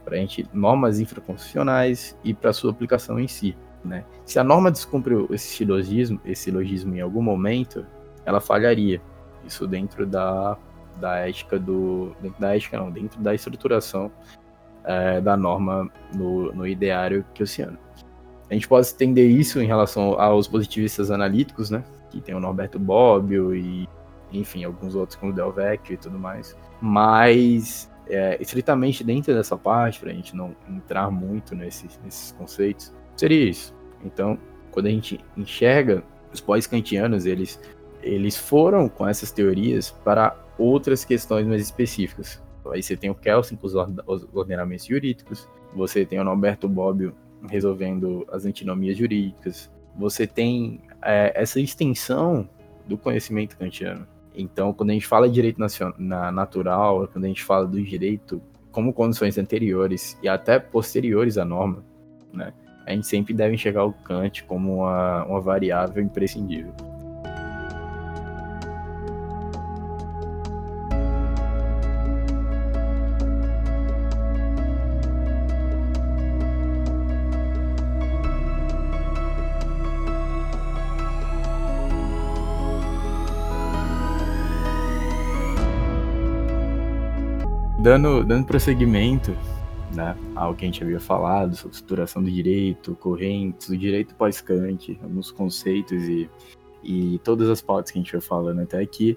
para 0.05 0.17
a 0.17 0.19
gente 0.19 0.47
normas 0.53 1.01
infraconstitucionais 1.01 2.17
e 2.23 2.35
para 2.35 2.53
sua 2.53 2.71
aplicação 2.71 3.19
em 3.19 3.29
si. 3.29 3.57
Né? 3.85 4.05
Se 4.25 4.39
a 4.39 4.45
norma 4.45 4.71
descumpre 4.71 5.15
esse 5.31 5.49
silogismo, 5.49 6.21
esse 6.25 6.45
silogismo 6.45 6.95
em 6.95 7.01
algum 7.01 7.23
momento, 7.23 7.87
ela 8.25 8.41
falharia. 8.41 9.01
Isso 9.47 9.67
dentro 9.67 10.05
da, 10.05 10.57
da 11.01 11.17
ética 11.17 11.59
do. 11.59 12.15
Dentro 12.21 12.41
da 12.41 12.55
ética 12.55 12.79
não, 12.79 12.91
dentro 12.91 13.21
da 13.21 13.35
estruturação 13.35 14.11
é, 14.85 15.21
da 15.21 15.37
norma 15.37 15.91
no, 16.15 16.53
no 16.53 16.67
ideário 16.67 17.25
keussiano. 17.35 17.79
A 18.51 18.55
gente 18.55 18.67
pode 18.67 18.87
estender 18.87 19.31
isso 19.31 19.61
em 19.61 19.67
relação 19.67 20.19
aos 20.19 20.49
positivistas 20.49 21.11
analíticos, 21.11 21.71
né? 21.71 21.85
Que 22.11 22.21
tem 22.21 22.35
o 22.35 22.41
Norberto 22.41 22.79
Bobbio 22.79 23.55
e, 23.55 23.87
enfim, 24.33 24.65
alguns 24.65 24.95
outros 24.95 25.19
como 25.19 25.33
o 25.33 25.35
Del 25.35 25.53
Vecchio 25.53 25.95
e 25.95 25.97
tudo 25.99 26.19
mais. 26.19 26.57
Mas, 26.81 27.91
é, 28.09 28.41
estritamente 28.41 29.05
dentro 29.05 29.35
dessa 29.35 29.57
parte, 29.57 30.01
para 30.01 30.11
a 30.11 30.15
gente 30.15 30.35
não 30.35 30.57
entrar 30.69 31.11
muito 31.11 31.55
nesses, 31.55 32.01
nesses 32.03 32.33
conceitos, 32.33 32.95
seria 33.17 33.51
isso. 33.51 33.75
Então, 34.03 34.39
quando 34.71 34.87
a 34.87 34.91
gente 34.91 35.21
enxerga 35.37 36.03
os 36.33 36.41
pós-kantianos, 36.41 37.27
eles, 37.27 37.61
eles 38.03 38.37
foram 38.37 38.89
com 38.89 39.07
essas 39.07 39.31
teorias 39.31 39.91
para 39.91 40.35
outras 40.57 41.05
questões 41.05 41.47
mais 41.47 41.61
específicas. 41.61 42.43
Aí 42.71 42.83
você 42.83 42.97
tem 42.97 43.11
o 43.11 43.15
Kelsen 43.15 43.57
com 43.57 43.67
os 43.67 43.75
ordenamentos 44.33 44.87
jurídicos, 44.87 45.49
você 45.75 46.05
tem 46.05 46.19
o 46.19 46.25
Norberto 46.25 46.69
Bobbio 46.69 47.15
resolvendo 47.49 48.27
as 48.33 48.45
antinomias 48.45 48.97
jurídicas. 48.97 49.71
Você 49.97 50.27
tem 50.27 50.81
é, 51.03 51.33
essa 51.35 51.61
extensão 51.61 52.49
do 52.87 52.97
conhecimento 52.97 53.57
kantiano. 53.57 54.07
Então, 54.35 54.73
quando 54.73 54.91
a 54.91 54.93
gente 54.93 55.07
fala 55.07 55.29
de 55.29 55.35
direito 55.35 55.61
na 55.99 56.33
natural, 56.33 57.09
quando 57.09 57.25
a 57.25 57.29
gente 57.29 57.45
fala 57.45 57.67
do 57.67 57.83
direito 57.83 58.41
como 58.71 58.93
condições 58.93 59.37
anteriores 59.37 60.17
e 60.23 60.29
até 60.29 60.59
posteriores 60.59 61.37
à 61.37 61.45
norma, 61.45 61.83
né, 62.33 62.53
a 62.87 62.93
gente 62.93 63.07
sempre 63.07 63.35
deve 63.35 63.55
enxergar 63.55 63.85
o 63.85 63.93
Kant 63.93 64.45
como 64.45 64.77
uma, 64.77 65.25
uma 65.25 65.41
variável 65.41 66.03
imprescindível. 66.03 66.73
Dando, 87.89 88.23
dando 88.23 88.45
prosseguimento 88.45 89.35
né, 89.95 90.15
ao 90.35 90.55
que 90.55 90.67
a 90.67 90.69
gente 90.69 90.85
havia 90.85 91.01
falado 91.01 91.57
sobre 91.57 91.75
estruturação 91.75 92.23
do 92.23 92.31
direito, 92.31 92.95
correntes, 92.97 93.71
o 93.71 93.79
direito 93.79 94.15
pós-Kant, 94.15 95.01
alguns 95.03 95.31
conceitos 95.31 96.03
e, 96.07 96.29
e 96.85 97.19
todas 97.25 97.49
as 97.49 97.63
pautas 97.63 97.91
que 97.91 97.99
a 97.99 98.03
gente 98.03 98.11
foi 98.11 98.21
falando 98.21 98.61
até 98.61 98.79
aqui, 98.79 99.17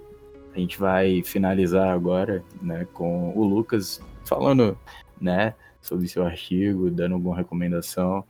a 0.55 0.57
gente 0.57 0.80
vai 0.80 1.22
finalizar 1.22 1.89
agora 1.89 2.45
né, 2.61 2.88
com 2.93 3.38
o 3.38 3.43
Lucas 3.43 4.01
falando 4.24 4.78
né, 5.19 5.53
sobre 5.82 6.07
seu 6.07 6.26
artigo, 6.26 6.89
dando 6.89 7.15
alguma 7.15 7.36
recomendação 7.36 8.24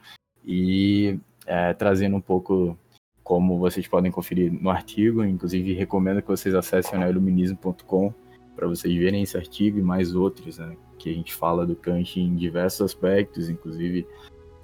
e 0.44 1.20
é, 1.46 1.72
trazendo 1.76 2.16
um 2.16 2.22
pouco 2.22 2.76
como 3.24 3.60
vocês 3.60 3.88
podem 3.88 4.12
conferir 4.12 4.52
no 4.52 4.72
artigo. 4.72 5.24
Inclusive, 5.24 5.74
recomendo 5.76 6.20
que 6.20 6.30
vocês 6.30 6.56
acessem 6.56 6.98
o 6.98 7.08
iluminismo.com 7.08 8.12
para 8.62 8.68
vocês 8.68 8.96
verem 8.96 9.24
esse 9.24 9.36
artigo 9.36 9.80
e 9.80 9.82
mais 9.82 10.14
outros, 10.14 10.60
né, 10.60 10.78
que 11.00 11.10
a 11.10 11.14
gente 11.14 11.34
fala 11.34 11.66
do 11.66 11.76
Kant 11.76 12.20
em 12.20 12.36
diversos 12.36 12.82
aspectos, 12.82 13.50
inclusive 13.50 14.08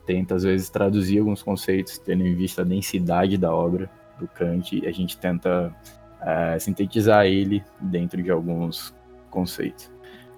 tenta 0.06 0.36
às 0.36 0.44
vezes 0.44 0.70
traduzir 0.70 1.18
alguns 1.18 1.42
conceitos 1.42 1.98
tendo 1.98 2.22
em 2.22 2.36
vista 2.36 2.62
a 2.62 2.64
densidade 2.66 3.40
da 3.40 3.52
obra 3.52 3.90
do 4.20 4.28
Kant 4.28 4.78
e 4.78 4.86
a 4.86 4.92
gente 4.92 5.18
tenta 5.18 5.76
é, 6.22 6.60
sintetizar 6.60 7.26
ele 7.26 7.64
dentro 7.82 8.22
de 8.22 8.30
alguns 8.30 8.94
conceitos, 9.32 9.92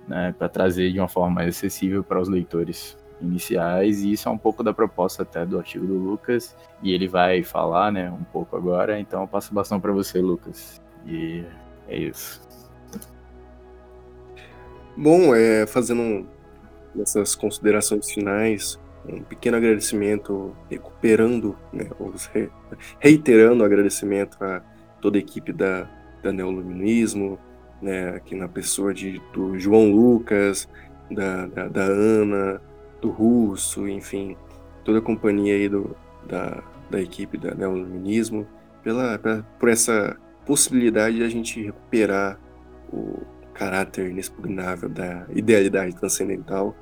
né, 0.08 0.34
para 0.38 0.48
trazer 0.48 0.94
de 0.94 0.98
uma 0.98 1.10
forma 1.10 1.36
mais 1.36 1.50
acessível 1.50 2.02
para 2.02 2.22
os 2.22 2.30
leitores 2.30 2.98
iniciais 3.20 4.04
e 4.04 4.14
isso 4.14 4.30
é 4.30 4.32
um 4.32 4.38
pouco 4.38 4.64
da 4.64 4.74
proposta 4.74 5.24
até 5.24 5.46
do 5.46 5.58
artigo 5.58 5.86
do 5.86 5.98
Lucas 5.98 6.56
e 6.82 6.94
ele 6.94 7.10
vai 7.10 7.44
falar, 7.44 7.92
né, 7.92 8.10
um 8.10 8.24
pouco 8.24 8.56
agora, 8.56 8.98
então 9.02 9.20
eu 9.20 9.28
passo 9.28 9.52
o 9.52 9.54
bastão 9.54 9.82
para 9.82 9.92
você, 9.92 10.22
Lucas. 10.22 10.82
E 11.06 11.44
é 11.90 11.98
isso. 11.98 12.49
Bom, 15.02 15.34
é, 15.34 15.66
fazendo 15.66 16.28
essas 17.00 17.34
considerações 17.34 18.12
finais, 18.12 18.78
um 19.08 19.24
pequeno 19.24 19.56
agradecimento, 19.56 20.54
recuperando, 20.70 21.58
né, 21.72 21.90
re, 22.34 22.50
reiterando 23.00 23.64
o 23.64 23.66
agradecimento 23.66 24.38
a 24.44 24.62
toda 25.00 25.18
a 25.18 25.22
equipe 25.22 25.54
da, 25.54 25.90
da 26.22 26.34
Neoluminismo, 26.34 27.40
né, 27.82 28.10
aqui 28.10 28.36
na 28.36 28.50
pessoa 28.50 28.94
de, 28.94 29.22
do 29.32 29.58
João 29.58 29.90
Lucas, 29.90 30.68
da, 31.10 31.46
da, 31.46 31.70
da 31.70 31.84
Ana, 31.84 32.62
do 33.02 33.10
Russo, 33.10 33.88
enfim, 33.88 34.36
toda 34.84 35.00
a 35.00 35.02
companhia 35.02 35.54
aí 35.54 35.70
do, 35.70 35.96
da, 36.28 36.62
da 36.92 37.00
equipe 37.00 37.38
da 37.38 37.56
Neoluminismo, 37.56 38.46
pela, 38.84 39.18
pela, 39.18 39.44
por 39.58 39.70
essa 39.70 40.18
possibilidade 40.46 41.16
de 41.16 41.24
a 41.24 41.30
gente 41.30 41.64
recuperar 41.64 42.38
o 42.92 43.39
caráter 43.60 44.10
inexpugnável 44.10 44.88
da 44.88 45.28
idealidade 45.36 45.94
transcendental 45.94 46.74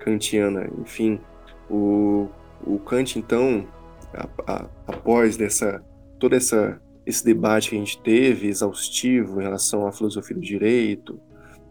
kantiana. 0.00 0.68
Enfim, 0.80 1.20
o, 1.70 2.28
o 2.66 2.80
Kant, 2.80 3.16
então, 3.16 3.64
a, 4.12 4.28
a, 4.52 4.68
após 4.88 5.36
dessa, 5.36 5.80
todo 6.18 6.34
essa, 6.34 6.80
esse 7.06 7.24
debate 7.24 7.70
que 7.70 7.76
a 7.76 7.78
gente 7.78 8.02
teve, 8.02 8.48
exaustivo, 8.48 9.40
em 9.40 9.44
relação 9.44 9.86
à 9.86 9.92
filosofia 9.92 10.34
do 10.34 10.42
direito, 10.42 11.20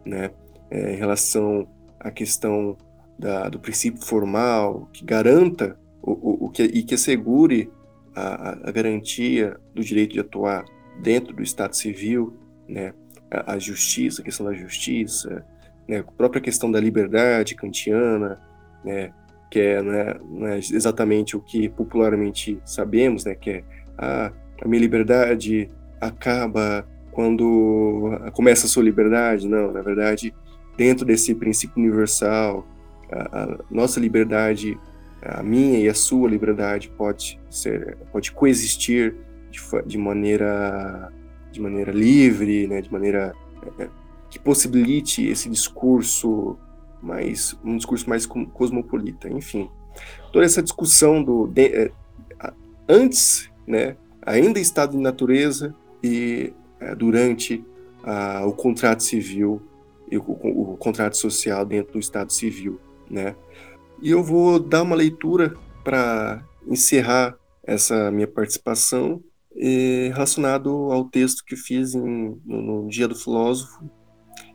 né, 0.06 0.32
é, 0.72 0.93
em 0.93 0.95
relação 0.95 1.68
à 2.00 2.10
questão 2.10 2.78
da, 3.20 3.50
do 3.50 3.60
princípio 3.60 4.02
formal, 4.06 4.88
que 4.93 5.04
garanta 5.04 5.78
o, 6.02 6.12
o, 6.12 6.45
o 6.45 6.50
que, 6.50 6.64
e 6.64 6.84
que 6.84 6.95
assegure 6.95 7.70
a, 8.16 8.70
a, 8.70 8.72
garantia 8.72 9.58
do 9.76 9.84
direito 9.84 10.14
de 10.14 10.22
atuar 10.22 10.64
dentro 11.02 11.36
do 11.36 11.43
Estado 11.43 11.76
civil, 11.76 12.34
né, 12.66 12.93
a, 13.30 13.59
justiça, 13.59 14.21
a 14.21 14.25
questão 14.25 14.45
da 14.45 14.53
justiça, 14.53 15.45
né, 15.88 15.99
a 15.99 16.03
própria 16.03 16.41
questão 16.41 16.71
da 16.71 16.80
liberdade 16.80 17.55
kantiana, 17.55 18.39
né, 18.84 19.11
que 19.49 19.59
é, 19.59 19.82
não 19.82 19.93
é, 19.93 20.19
não 20.23 20.47
é 20.47 20.57
exatamente 20.57 21.36
o 21.36 21.39
que 21.41 21.69
popularmente 21.69 22.59
sabemos, 22.65 23.25
né, 23.25 23.36
que 23.36 23.49
é 23.49 23.63
a, 23.97 24.32
a 24.61 24.67
minha 24.67 24.82
liberdade 24.82 25.69
acaba 25.99 26.88
quando 27.11 28.11
começa 28.34 28.67
a 28.67 28.69
sua 28.69 28.84
liberdade. 28.84 29.47
Não, 29.47 29.71
na 29.71 29.82
verdade, 29.82 30.34
dentro 30.78 31.05
desse 31.05 31.34
princípio 31.34 31.82
universal, 31.82 32.67
a, 33.11 33.43
a 33.43 33.59
nossa 33.71 33.99
liberdade, 33.99 34.78
a 35.21 35.41
minha 35.41 35.80
e 35.80 35.89
a 35.89 35.93
sua 35.93 36.30
liberdade 36.30 36.89
pode 36.89 37.39
ser, 37.49 37.97
pode 38.11 38.32
coexistir 38.32 39.15
de, 39.49 39.59
de 39.86 39.97
maneira, 39.97 41.11
de 41.52 41.62
maneira 41.62 41.91
livre, 41.91 42.68
né, 42.68 42.82
de 42.82 42.91
maneira 42.91 43.34
é, 43.80 43.89
que 44.30 44.39
possibilite 44.39 45.26
esse 45.26 45.50
discurso 45.50 46.58
mais 47.02 47.56
um 47.64 47.78
discurso 47.78 48.10
mais 48.10 48.26
cosmopolita, 48.26 49.30
enfim. 49.30 49.70
Toda 50.32 50.45
essa 50.45 50.62
discussão 50.62 51.24
do 51.24 51.48
de, 51.48 51.66
é, 51.68 51.91
antes, 52.88 53.50
né, 53.66 53.95
ainda 54.22 54.60
estado 54.60 54.91
de 54.91 54.98
natureza 54.98 55.74
e 56.04 56.54
é, 56.80 56.95
durante 56.95 57.64
a, 58.04 58.45
o 58.45 58.54
contrato 58.54 59.04
civil 59.04 59.62
e 60.10 60.18
o, 60.18 60.22
o, 60.22 60.74
o, 60.74 60.78
contrato 60.78 61.18
social 61.18 61.66
dentro 61.66 61.93
do 61.93 62.00
estado 62.00 62.32
civil, 62.32 62.80
né? 63.10 63.36
E 64.02 64.12
eu 64.12 64.24
vou 64.24 64.60
dar 64.60 64.84
uma 64.84 64.95
leitura 64.95 65.54
para 65.84 66.43
encerrar 66.68 67.36
essa 67.64 68.12
minha 68.12 68.28
participação 68.28 69.22
eh, 69.58 70.12
relacionado 70.14 70.70
ao 70.91 71.05
texto 71.05 71.43
que 71.43 71.55
fiz 71.55 71.95
em, 71.95 72.39
no, 72.45 72.62
no 72.62 72.89
Dia 72.89 73.08
do 73.08 73.16
Filósofo, 73.16 73.84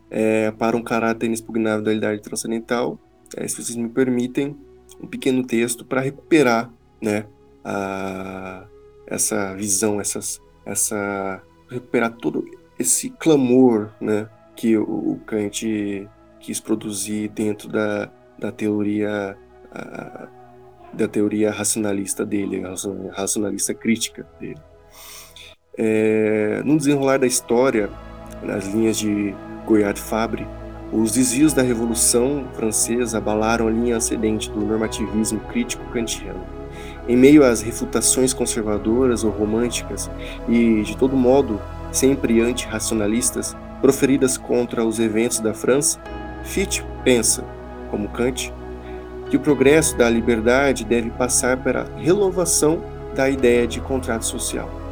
é, 0.09 0.51
para 0.51 0.77
um 0.77 0.83
caráter 0.83 1.25
inexpugnável 1.25 1.83
da 1.83 1.89
realidade 1.89 2.21
transcendental, 2.21 2.99
é, 3.35 3.47
se 3.47 3.55
vocês 3.55 3.75
me 3.75 3.89
permitem, 3.89 4.55
um 5.01 5.07
pequeno 5.07 5.43
texto 5.45 5.83
para 5.83 6.01
recuperar 6.01 6.71
né, 7.01 7.25
a, 7.63 8.65
essa 9.07 9.55
visão, 9.55 9.99
essas, 9.99 10.39
essa 10.65 11.41
recuperar 11.69 12.11
todo 12.13 12.45
esse 12.77 13.09
clamor 13.09 13.91
né, 13.99 14.29
que 14.55 14.77
o, 14.77 14.83
o 14.83 15.19
Kant 15.25 16.07
quis 16.39 16.59
produzir 16.59 17.29
dentro 17.29 17.67
da, 17.69 18.11
da 18.37 18.51
teoria 18.51 19.35
a, 19.71 20.27
da 20.93 21.07
teoria 21.07 21.49
racionalista 21.49 22.23
dele, 22.23 22.61
racionalista 23.11 23.73
crítica 23.73 24.27
dele. 24.39 24.61
É, 25.75 26.61
no 26.63 26.77
desenrolar 26.77 27.17
da 27.17 27.25
história, 27.25 27.89
nas 28.43 28.67
linhas 28.67 28.97
de 28.97 29.33
Goyard 29.65 29.99
Fabre, 29.99 30.45
os 30.91 31.13
desvios 31.13 31.53
da 31.53 31.63
Revolução 31.63 32.45
Francesa 32.53 33.17
abalaram 33.17 33.67
a 33.67 33.71
linha 33.71 33.97
ascendente 33.97 34.51
do 34.51 34.59
normativismo 34.59 35.39
crítico 35.39 35.83
kantiano. 35.91 36.45
Em 37.07 37.17
meio 37.17 37.43
às 37.43 37.61
refutações 37.61 38.33
conservadoras 38.33 39.23
ou 39.23 39.31
românticas 39.31 40.11
e, 40.47 40.83
de 40.83 40.95
todo 40.95 41.17
modo, 41.17 41.59
sempre 41.91 42.39
antirracionalistas, 42.39 43.55
proferidas 43.81 44.37
contra 44.37 44.85
os 44.85 44.99
eventos 44.99 45.39
da 45.39 45.53
França, 45.53 45.99
Fichte 46.43 46.85
pensa, 47.03 47.43
como 47.89 48.09
Kant, 48.09 48.53
que 49.29 49.37
o 49.37 49.39
progresso 49.39 49.97
da 49.97 50.07
liberdade 50.09 50.85
deve 50.85 51.09
passar 51.09 51.57
pela 51.57 51.87
renovação 51.97 52.83
da 53.15 53.27
ideia 53.27 53.67
de 53.67 53.81
contrato 53.81 54.25
social. 54.25 54.82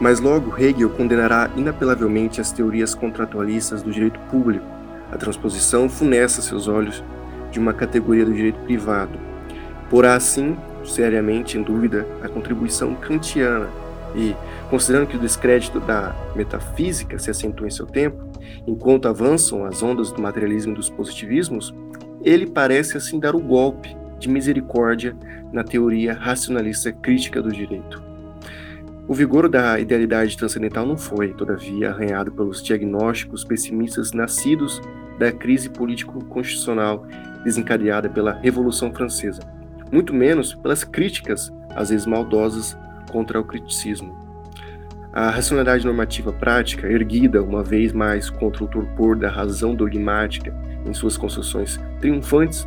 Mas 0.00 0.20
logo 0.20 0.56
Hegel 0.56 0.90
condenará 0.90 1.50
inapelavelmente 1.56 2.40
as 2.40 2.52
teorias 2.52 2.94
contratualistas 2.94 3.82
do 3.82 3.90
direito 3.90 4.20
público. 4.30 4.64
A 5.10 5.16
transposição 5.16 5.88
funesta 5.88 6.40
seus 6.40 6.68
olhos 6.68 7.02
de 7.50 7.58
uma 7.58 7.72
categoria 7.72 8.24
do 8.24 8.32
direito 8.32 8.60
privado. 8.60 9.18
Porá 9.90 10.14
assim, 10.14 10.56
seriamente 10.84 11.58
em 11.58 11.62
dúvida, 11.62 12.06
a 12.22 12.28
contribuição 12.28 12.94
kantiana 12.94 13.68
e, 14.14 14.34
considerando 14.70 15.08
que 15.08 15.16
o 15.16 15.20
descrédito 15.20 15.80
da 15.80 16.14
metafísica 16.34 17.18
se 17.18 17.30
acentua 17.30 17.66
em 17.66 17.70
seu 17.70 17.86
tempo, 17.86 18.22
enquanto 18.66 19.08
avançam 19.08 19.64
as 19.64 19.82
ondas 19.82 20.12
do 20.12 20.20
materialismo 20.20 20.72
e 20.72 20.76
dos 20.76 20.90
positivismos, 20.90 21.74
ele 22.22 22.46
parece 22.46 22.96
assim 22.96 23.18
dar 23.18 23.34
o 23.34 23.40
golpe 23.40 23.96
de 24.18 24.28
misericórdia 24.28 25.16
na 25.52 25.62
teoria 25.62 26.14
racionalista 26.14 26.92
crítica 26.92 27.40
do 27.40 27.50
direito. 27.50 28.07
O 29.08 29.14
vigor 29.14 29.48
da 29.48 29.80
idealidade 29.80 30.36
transcendental 30.36 30.84
não 30.84 30.98
foi, 30.98 31.32
todavia, 31.32 31.88
arranhado 31.88 32.30
pelos 32.30 32.62
diagnósticos 32.62 33.42
pessimistas 33.42 34.12
nascidos 34.12 34.82
da 35.18 35.32
crise 35.32 35.70
político-constitucional 35.70 37.06
desencadeada 37.42 38.10
pela 38.10 38.34
Revolução 38.34 38.92
Francesa, 38.92 39.40
muito 39.90 40.12
menos 40.12 40.54
pelas 40.54 40.84
críticas, 40.84 41.50
às 41.74 41.88
vezes 41.88 42.04
maldosas, 42.04 42.76
contra 43.10 43.40
o 43.40 43.44
criticismo. 43.44 44.14
A 45.10 45.30
racionalidade 45.30 45.86
normativa 45.86 46.30
prática, 46.30 46.86
erguida 46.86 47.42
uma 47.42 47.64
vez 47.64 47.94
mais 47.94 48.28
contra 48.28 48.62
o 48.62 48.68
torpor 48.68 49.16
da 49.16 49.30
razão 49.30 49.74
dogmática 49.74 50.54
em 50.84 50.92
suas 50.92 51.16
construções 51.16 51.80
triunfantes, 51.98 52.66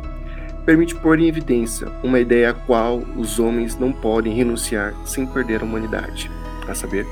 permite 0.64 0.94
pôr 0.94 1.18
em 1.18 1.28
evidência 1.28 1.88
uma 2.02 2.20
ideia 2.20 2.50
à 2.50 2.54
qual 2.54 2.98
os 3.16 3.38
homens 3.38 3.76
não 3.78 3.92
podem 3.92 4.34
renunciar 4.34 4.94
sem 5.04 5.26
perder 5.26 5.60
a 5.60 5.64
humanidade, 5.64 6.30
a 6.68 6.74
saber, 6.74 7.06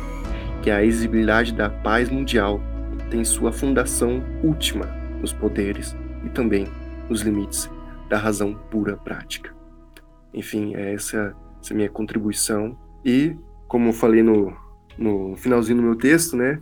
que 0.63 0.71
a 0.71 0.85
exigibilidade 0.85 1.53
da 1.53 1.69
paz 1.69 2.09
mundial 2.09 2.61
tem 3.11 3.25
sua 3.25 3.51
fundação 3.53 4.23
última 4.43 4.87
nos 5.21 5.33
poderes 5.33 5.97
e 6.25 6.29
também 6.29 6.67
nos 7.09 7.23
limites 7.23 7.69
da 8.09 8.19
razão 8.19 8.55
pura 8.71 8.97
prática. 8.97 9.55
Enfim, 10.33 10.75
é 10.75 10.95
essa, 10.95 11.35
essa 11.63 11.75
minha 11.75 11.89
contribuição. 11.89 12.77
E, 13.05 13.37
como 13.67 13.89
eu 13.89 13.93
falei 13.93 14.23
no, 14.23 14.57
no 14.97 15.37
finalzinho 15.37 15.79
do 15.79 15.83
meu 15.83 15.97
texto, 15.97 16.37
né, 16.37 16.61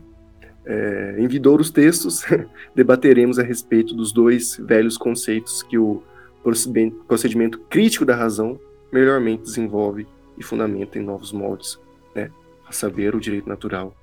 é, 0.64 1.16
em 1.18 1.26
vidouros 1.26 1.70
textos, 1.70 2.24
debateremos 2.74 3.38
a 3.38 3.42
respeito 3.42 3.94
dos 3.94 4.12
dois 4.12 4.56
velhos 4.56 4.96
conceitos 4.96 5.62
que 5.62 5.78
o 5.78 6.02
procedimento 6.42 7.58
crítico 7.68 8.04
da 8.04 8.14
razão 8.14 8.58
melhormente 8.92 9.42
desenvolve 9.42 10.06
e 10.36 10.42
fundamenta 10.42 10.98
em 10.98 11.02
novos 11.02 11.32
moldes, 11.32 11.78
né? 12.14 12.30
a 12.66 12.72
saber, 12.72 13.14
o 13.14 13.20
direito 13.20 13.48
natural 13.48 13.94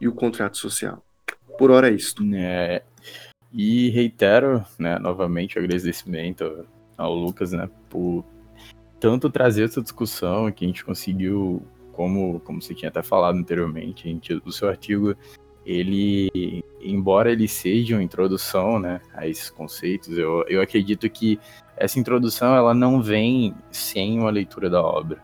e 0.00 0.08
o 0.08 0.12
contrato 0.12 0.56
social. 0.56 1.04
Por 1.58 1.70
hora 1.70 1.90
é 1.90 1.92
isto. 1.92 2.22
É, 2.34 2.82
e 3.52 3.90
reitero 3.90 4.64
né, 4.78 4.98
novamente 4.98 5.58
o 5.58 5.62
agradecimento 5.62 6.64
ao 6.96 7.14
Lucas 7.14 7.52
né, 7.52 7.68
por 7.88 8.24
tanto 9.00 9.30
trazer 9.30 9.64
essa 9.64 9.82
discussão 9.82 10.50
que 10.52 10.64
a 10.64 10.68
gente 10.68 10.84
conseguiu, 10.84 11.62
como, 11.92 12.40
como 12.40 12.60
você 12.60 12.74
tinha 12.74 12.90
até 12.90 13.02
falado 13.02 13.36
anteriormente, 13.36 14.06
a 14.06 14.10
gente, 14.10 14.34
o 14.44 14.52
seu 14.52 14.68
artigo 14.68 15.16
ele, 15.64 16.64
embora 16.80 17.30
ele 17.30 17.46
seja 17.46 17.96
uma 17.96 18.02
introdução 18.02 18.78
né, 18.78 19.00
a 19.14 19.26
esses 19.26 19.50
conceitos, 19.50 20.16
eu, 20.16 20.44
eu 20.48 20.60
acredito 20.60 21.08
que 21.08 21.38
essa 21.80 21.98
introdução 21.98 22.54
ela 22.54 22.74
não 22.74 23.02
vem 23.02 23.54
sem 23.70 24.18
uma 24.20 24.30
leitura 24.30 24.68
da 24.68 24.82
obra, 24.82 25.18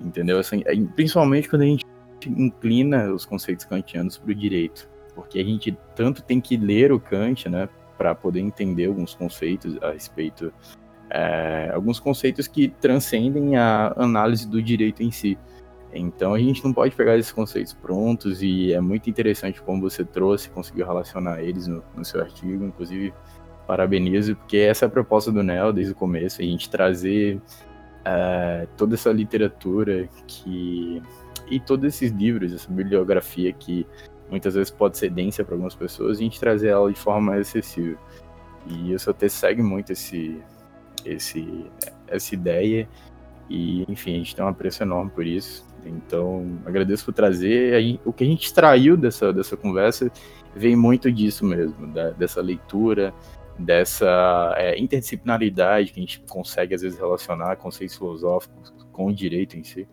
entendeu? 0.00 0.38
Assim, 0.38 0.62
é, 0.64 0.74
principalmente 0.94 1.48
quando 1.48 1.62
a 1.62 1.66
gente 1.66 1.84
inclina 2.26 3.12
os 3.12 3.26
conceitos 3.26 3.64
kantianos 3.64 4.16
para 4.16 4.30
o 4.30 4.34
direito, 4.34 4.88
porque 5.14 5.40
a 5.40 5.44
gente 5.44 5.76
tanto 5.96 6.22
tem 6.22 6.40
que 6.40 6.56
ler 6.56 6.92
o 6.92 7.00
Kant, 7.00 7.48
né, 7.48 7.68
para 7.98 8.14
poder 8.14 8.40
entender 8.40 8.86
alguns 8.86 9.14
conceitos 9.14 9.76
a 9.82 9.90
respeito 9.90 10.52
é, 11.10 11.72
alguns 11.74 11.98
conceitos 11.98 12.46
que 12.46 12.68
transcendem 12.68 13.56
a 13.56 13.92
análise 13.96 14.48
do 14.48 14.62
direito 14.62 15.02
em 15.02 15.10
si. 15.10 15.36
Então 15.92 16.34
a 16.34 16.38
gente 16.38 16.64
não 16.64 16.72
pode 16.72 16.94
pegar 16.94 17.18
esses 17.18 17.32
conceitos 17.32 17.74
prontos 17.74 18.42
e 18.42 18.72
é 18.72 18.80
muito 18.80 19.10
interessante 19.10 19.60
como 19.60 19.80
você 19.80 20.04
trouxe, 20.04 20.48
conseguiu 20.50 20.86
relacionar 20.86 21.42
eles 21.42 21.66
no, 21.66 21.82
no 21.96 22.04
seu 22.04 22.20
artigo, 22.20 22.64
inclusive 22.64 23.12
parabenizo, 23.70 24.34
porque 24.34 24.56
essa 24.56 24.84
é 24.84 24.88
a 24.88 24.90
proposta 24.90 25.30
do 25.30 25.44
NEL 25.44 25.72
desde 25.72 25.92
o 25.92 25.94
começo, 25.94 26.42
a 26.42 26.44
gente 26.44 26.68
trazer 26.68 27.40
é, 28.04 28.66
toda 28.76 28.96
essa 28.96 29.12
literatura 29.12 30.08
que 30.26 31.00
e 31.48 31.60
todos 31.60 31.84
esses 31.84 32.10
livros, 32.10 32.52
essa 32.52 32.68
bibliografia 32.68 33.52
que 33.52 33.86
muitas 34.28 34.54
vezes 34.54 34.72
pode 34.72 34.98
ser 34.98 35.10
densa 35.10 35.44
para 35.44 35.54
algumas 35.54 35.76
pessoas, 35.76 36.18
a 36.18 36.20
gente 36.20 36.40
trazer 36.40 36.70
ela 36.70 36.92
de 36.92 36.98
forma 36.98 37.30
mais 37.30 37.46
acessível. 37.46 37.96
E 38.66 38.92
o 38.92 38.98
seu 38.98 39.14
segue 39.28 39.62
muito 39.62 39.92
esse, 39.92 40.42
esse, 41.04 41.64
essa 42.08 42.34
ideia 42.34 42.88
e, 43.48 43.84
enfim, 43.88 44.14
a 44.14 44.18
gente 44.18 44.34
tem 44.34 44.44
um 44.44 44.48
apreço 44.48 44.82
enorme 44.82 45.12
por 45.12 45.24
isso. 45.24 45.64
Então, 45.86 46.58
agradeço 46.66 47.04
por 47.04 47.14
trazer. 47.14 48.00
O 48.04 48.12
que 48.12 48.24
a 48.24 48.26
gente 48.26 48.46
extraiu 48.46 48.96
dessa, 48.96 49.32
dessa 49.32 49.56
conversa 49.56 50.10
vem 50.56 50.74
muito 50.74 51.10
disso 51.10 51.44
mesmo, 51.44 51.86
da, 51.88 52.10
dessa 52.10 52.40
leitura, 52.40 53.14
dessa 53.60 54.54
é, 54.56 54.78
interdisciplinaridade 54.78 55.92
que 55.92 56.00
a 56.00 56.02
gente 56.02 56.20
consegue, 56.28 56.74
às 56.74 56.82
vezes, 56.82 56.98
relacionar 56.98 57.56
conceitos 57.56 57.96
filosóficos 57.96 58.72
com 58.92 59.06
o 59.06 59.14
direito 59.14 59.56
em 59.56 59.62
si. 59.62 59.86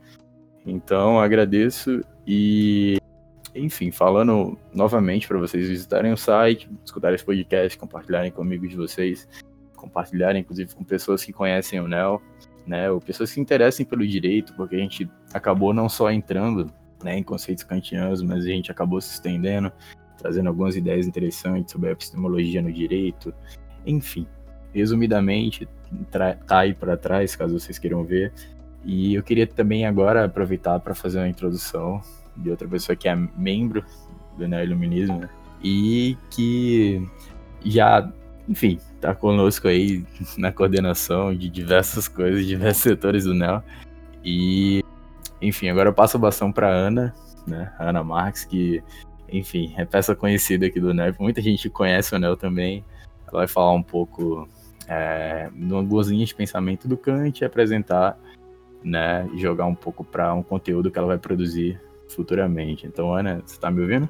Então, 0.65 1.19
agradeço 1.19 2.01
e, 2.25 2.97
enfim, 3.55 3.91
falando 3.91 4.57
novamente 4.73 5.27
para 5.27 5.37
vocês 5.37 5.67
visitarem 5.67 6.11
o 6.11 6.17
site, 6.17 6.69
escutarem 6.83 7.15
esse 7.15 7.25
podcast, 7.25 7.77
compartilharem 7.77 8.31
com 8.31 8.41
amigos 8.41 8.69
de 8.69 8.75
vocês, 8.75 9.27
compartilharem, 9.75 10.41
inclusive, 10.41 10.75
com 10.75 10.83
pessoas 10.83 11.23
que 11.23 11.31
conhecem 11.31 11.79
o 11.79 11.87
NEL, 11.87 12.21
né, 12.65 12.91
ou 12.91 12.99
pessoas 12.99 13.29
que 13.29 13.35
se 13.35 13.41
interessem 13.41 13.85
pelo 13.85 14.05
direito, 14.05 14.53
porque 14.55 14.75
a 14.75 14.79
gente 14.79 15.09
acabou 15.33 15.73
não 15.73 15.87
só 15.87 16.11
entrando 16.11 16.69
né, 17.01 17.17
em 17.17 17.23
conceitos 17.23 17.63
kantianos, 17.63 18.21
mas 18.21 18.43
a 18.43 18.49
gente 18.49 18.69
acabou 18.69 18.99
se 18.99 19.13
estendendo, 19.13 19.71
trazendo 20.17 20.47
algumas 20.49 20.75
ideias 20.75 21.07
interessantes 21.07 21.71
sobre 21.71 21.89
a 21.89 21.91
epistemologia 21.91 22.61
no 22.61 22.71
direito, 22.71 23.33
enfim. 23.85 24.27
Resumidamente, 24.73 25.67
tá 26.11 26.37
aí 26.49 26.73
para 26.73 26.97
trás, 26.97 27.35
caso 27.35 27.59
vocês 27.59 27.79
queiram 27.79 28.03
ver, 28.03 28.33
e 28.83 29.15
eu 29.15 29.23
queria 29.23 29.47
também 29.47 29.85
agora 29.85 30.25
aproveitar 30.25 30.79
para 30.79 30.93
fazer 30.93 31.19
uma 31.19 31.27
introdução 31.27 32.01
de 32.35 32.49
outra 32.49 32.67
pessoa 32.67 32.95
que 32.95 33.07
é 33.07 33.15
membro 33.15 33.83
do 34.37 34.47
Neoiluminismo 34.47 35.19
né? 35.19 35.29
e 35.63 36.17
que 36.29 37.05
já, 37.65 38.09
enfim, 38.47 38.79
está 38.95 39.13
conosco 39.15 39.67
aí 39.67 40.05
na 40.37 40.51
coordenação 40.51 41.35
de 41.35 41.49
diversas 41.49 42.07
coisas, 42.07 42.45
diversos 42.45 42.83
setores 42.83 43.23
do 43.23 43.33
Neo. 43.33 43.63
E, 44.23 44.83
enfim, 45.41 45.69
agora 45.69 45.89
eu 45.89 45.93
passo 45.93 46.17
a 46.17 46.19
bastão 46.19 46.51
para 46.51 46.69
Ana, 46.69 47.13
né? 47.45 47.73
Ana 47.79 48.03
Marques, 48.03 48.45
que, 48.45 48.83
enfim, 49.31 49.73
é 49.77 49.85
peça 49.85 50.15
conhecida 50.15 50.65
aqui 50.65 50.79
do 50.79 50.93
Neo. 50.93 51.15
Muita 51.19 51.41
gente 51.41 51.69
conhece 51.69 52.15
o 52.15 52.19
Neo 52.19 52.35
também. 52.35 52.83
Ela 53.27 53.39
vai 53.39 53.47
falar 53.47 53.73
um 53.73 53.83
pouco 53.83 54.47
é, 54.87 55.49
de 55.53 55.73
algumas 55.73 56.07
linhas 56.07 56.29
de 56.29 56.35
pensamento 56.35 56.87
do 56.87 56.97
Kant 56.97 57.41
e 57.41 57.45
apresentar 57.45 58.17
né, 58.83 59.29
e 59.33 59.37
jogar 59.37 59.65
um 59.65 59.75
pouco 59.75 60.03
para 60.03 60.33
um 60.33 60.41
conteúdo 60.41 60.89
que 60.89 60.97
ela 60.97 61.07
vai 61.07 61.17
produzir 61.17 61.79
futuramente. 62.09 62.87
Então, 62.87 63.13
Ana, 63.13 63.41
você 63.45 63.55
está 63.55 63.69
me 63.69 63.81
ouvindo? 63.81 64.09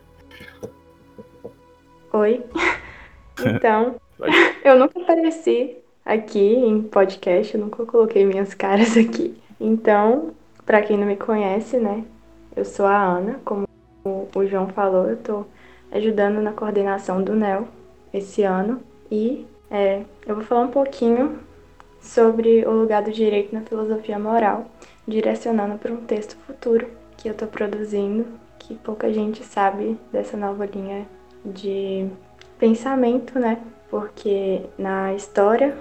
Oi. 2.13 2.43
Então, 3.39 3.97
eu 4.65 4.79
nunca 4.79 4.99
apareci 4.99 5.77
aqui 6.03 6.39
em 6.39 6.81
podcast, 6.81 7.53
eu 7.53 7.61
nunca 7.61 7.85
coloquei 7.85 8.25
minhas 8.25 8.55
caras 8.55 8.97
aqui. 8.97 9.39
Então, 9.61 10.31
para 10.65 10.81
quem 10.81 10.97
não 10.97 11.05
me 11.05 11.15
conhece, 11.15 11.77
né, 11.77 12.03
eu 12.55 12.65
sou 12.65 12.87
a 12.87 12.99
Ana, 12.99 13.39
como 13.45 13.67
o 14.35 14.47
João 14.47 14.67
falou, 14.69 15.07
eu 15.07 15.17
tô 15.17 15.45
ajudando 15.91 16.41
na 16.41 16.51
coordenação 16.51 17.21
do 17.21 17.35
NEL 17.35 17.67
esse 18.13 18.43
ano 18.43 18.81
e 19.11 19.45
é, 19.69 20.03
eu 20.25 20.35
vou 20.35 20.43
falar 20.43 20.61
um 20.61 20.71
pouquinho 20.71 21.39
sobre 22.01 22.65
o 22.65 22.71
lugar 22.71 23.03
do 23.03 23.11
direito 23.11 23.53
na 23.53 23.61
filosofia 23.61 24.17
moral, 24.17 24.65
direcionando 25.07 25.77
para 25.77 25.91
um 25.91 25.97
texto 26.05 26.37
futuro 26.45 26.87
que 27.17 27.27
eu 27.27 27.33
estou 27.33 27.47
produzindo, 27.47 28.25
que 28.59 28.75
pouca 28.75 29.11
gente 29.11 29.43
sabe 29.43 29.97
dessa 30.11 30.37
nova 30.37 30.65
linha 30.65 31.05
de 31.43 32.07
pensamento, 32.59 33.39
né? 33.39 33.59
Porque 33.89 34.61
na 34.77 35.13
história 35.13 35.75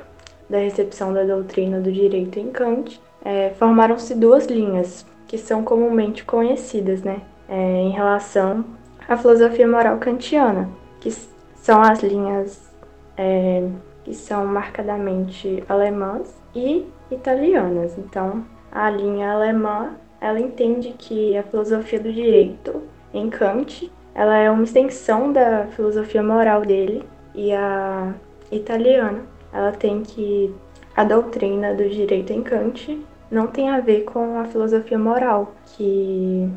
da 0.49 0.59
recepção 0.59 1.13
da 1.13 1.25
doutrina 1.25 1.81
do 1.81 1.91
direito 1.91 2.39
em 2.39 2.51
Kant, 2.51 3.01
é, 3.25 3.51
formaram-se 3.59 4.15
duas 4.15 4.47
linhas 4.47 5.05
que 5.27 5.37
são 5.37 5.65
comumente 5.65 6.25
conhecidas, 6.25 7.03
né? 7.03 7.23
É, 7.49 7.83
em 7.83 7.91
relação 7.91 8.65
à 9.09 9.17
filosofia 9.17 9.69
moral 9.69 9.99
kantiana, 9.99 10.69
que 11.01 11.11
são 11.55 11.81
as 11.81 12.03
linhas 12.03 12.73
é, 13.17 13.69
que 14.05 14.15
são 14.15 14.47
marcadamente 14.47 15.63
alemãs 15.69 16.35
e 16.55 16.87
italianas. 17.11 17.97
Então, 17.99 18.45
a 18.71 18.91
linha 18.91 19.33
alemã, 19.33 19.95
ela 20.21 20.41
entende 20.41 20.95
que 20.99 21.37
a 21.37 21.43
filosofia 21.43 22.01
do 22.01 22.13
direito 22.13 22.83
em 23.13 23.31
Kant, 23.31 23.91
ela 24.15 24.37
é 24.37 24.51
uma 24.51 24.65
extensão 24.65 25.33
da 25.33 25.67
filosofia 25.69 26.23
moral 26.23 26.63
dele 26.63 27.05
e 27.35 27.53
a 27.53 28.13
italiana, 28.51 29.21
ela 29.53 29.73
tem 29.73 30.03
que 30.03 30.55
a 30.97 31.05
doutrina 31.05 31.75
do 31.75 31.89
direito 31.89 32.33
em 32.33 32.43
Kant 32.43 33.05
não 33.31 33.47
tem 33.47 33.71
a 33.71 33.81
ver 33.81 34.05
com 34.05 34.39
a 34.39 34.45
filosofia 34.45 34.99
moral, 34.99 35.55
que 35.77 36.49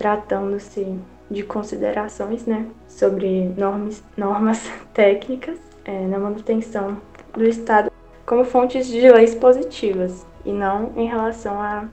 tratando-se 0.00 0.98
de 1.30 1.42
considerações, 1.42 2.46
né, 2.46 2.66
sobre 2.88 3.52
normas, 3.54 4.02
normas 4.16 4.70
técnicas, 4.94 5.58
é, 5.84 6.06
na 6.06 6.18
manutenção 6.18 6.96
do 7.34 7.44
Estado 7.44 7.92
como 8.24 8.44
fontes 8.44 8.86
de 8.86 9.10
leis 9.10 9.34
positivas 9.34 10.26
e 10.42 10.52
não 10.52 10.92
em 10.96 11.06
relação 11.06 11.60
à 11.60 11.86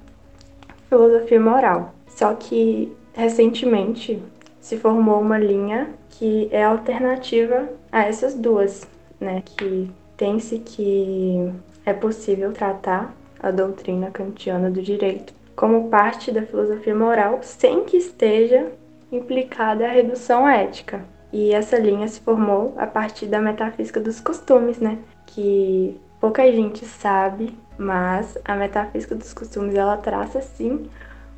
filosofia 0.87 1.39
moral. 1.39 1.93
Só 2.07 2.33
que 2.33 2.95
recentemente 3.13 4.23
se 4.61 4.77
formou 4.77 5.19
uma 5.19 5.37
linha 5.37 5.89
que 6.11 6.47
é 6.51 6.63
alternativa 6.63 7.67
a 7.91 8.03
essas 8.03 8.33
duas, 8.35 8.87
né? 9.19 9.43
Que 9.45 9.91
tem-se 10.15 10.59
que 10.59 11.51
é 11.85 11.91
possível 11.91 12.53
tratar 12.53 13.13
a 13.39 13.51
doutrina 13.51 14.11
kantiana 14.11 14.71
do 14.71 14.81
direito 14.81 15.36
como 15.57 15.89
parte 15.89 16.31
da 16.31 16.43
filosofia 16.43 16.95
moral 16.95 17.39
sem 17.41 17.83
que 17.83 17.97
esteja 17.97 18.71
implicada 19.11 19.85
a 19.85 19.91
redução 19.91 20.47
ética. 20.47 21.03
E 21.33 21.51
essa 21.51 21.79
linha 21.79 22.07
se 22.07 22.21
formou 22.21 22.75
a 22.77 22.85
partir 22.85 23.25
da 23.25 23.41
metafísica 23.41 23.99
dos 23.99 24.21
costumes, 24.21 24.77
né? 24.77 24.99
Que 25.25 25.99
pouca 26.21 26.49
gente 26.51 26.85
sabe, 26.85 27.57
mas 27.75 28.37
a 28.45 28.55
metafísica 28.55 29.15
dos 29.15 29.33
costumes 29.33 29.73
ela 29.73 29.97
traça 29.97 30.41
sim 30.41 30.87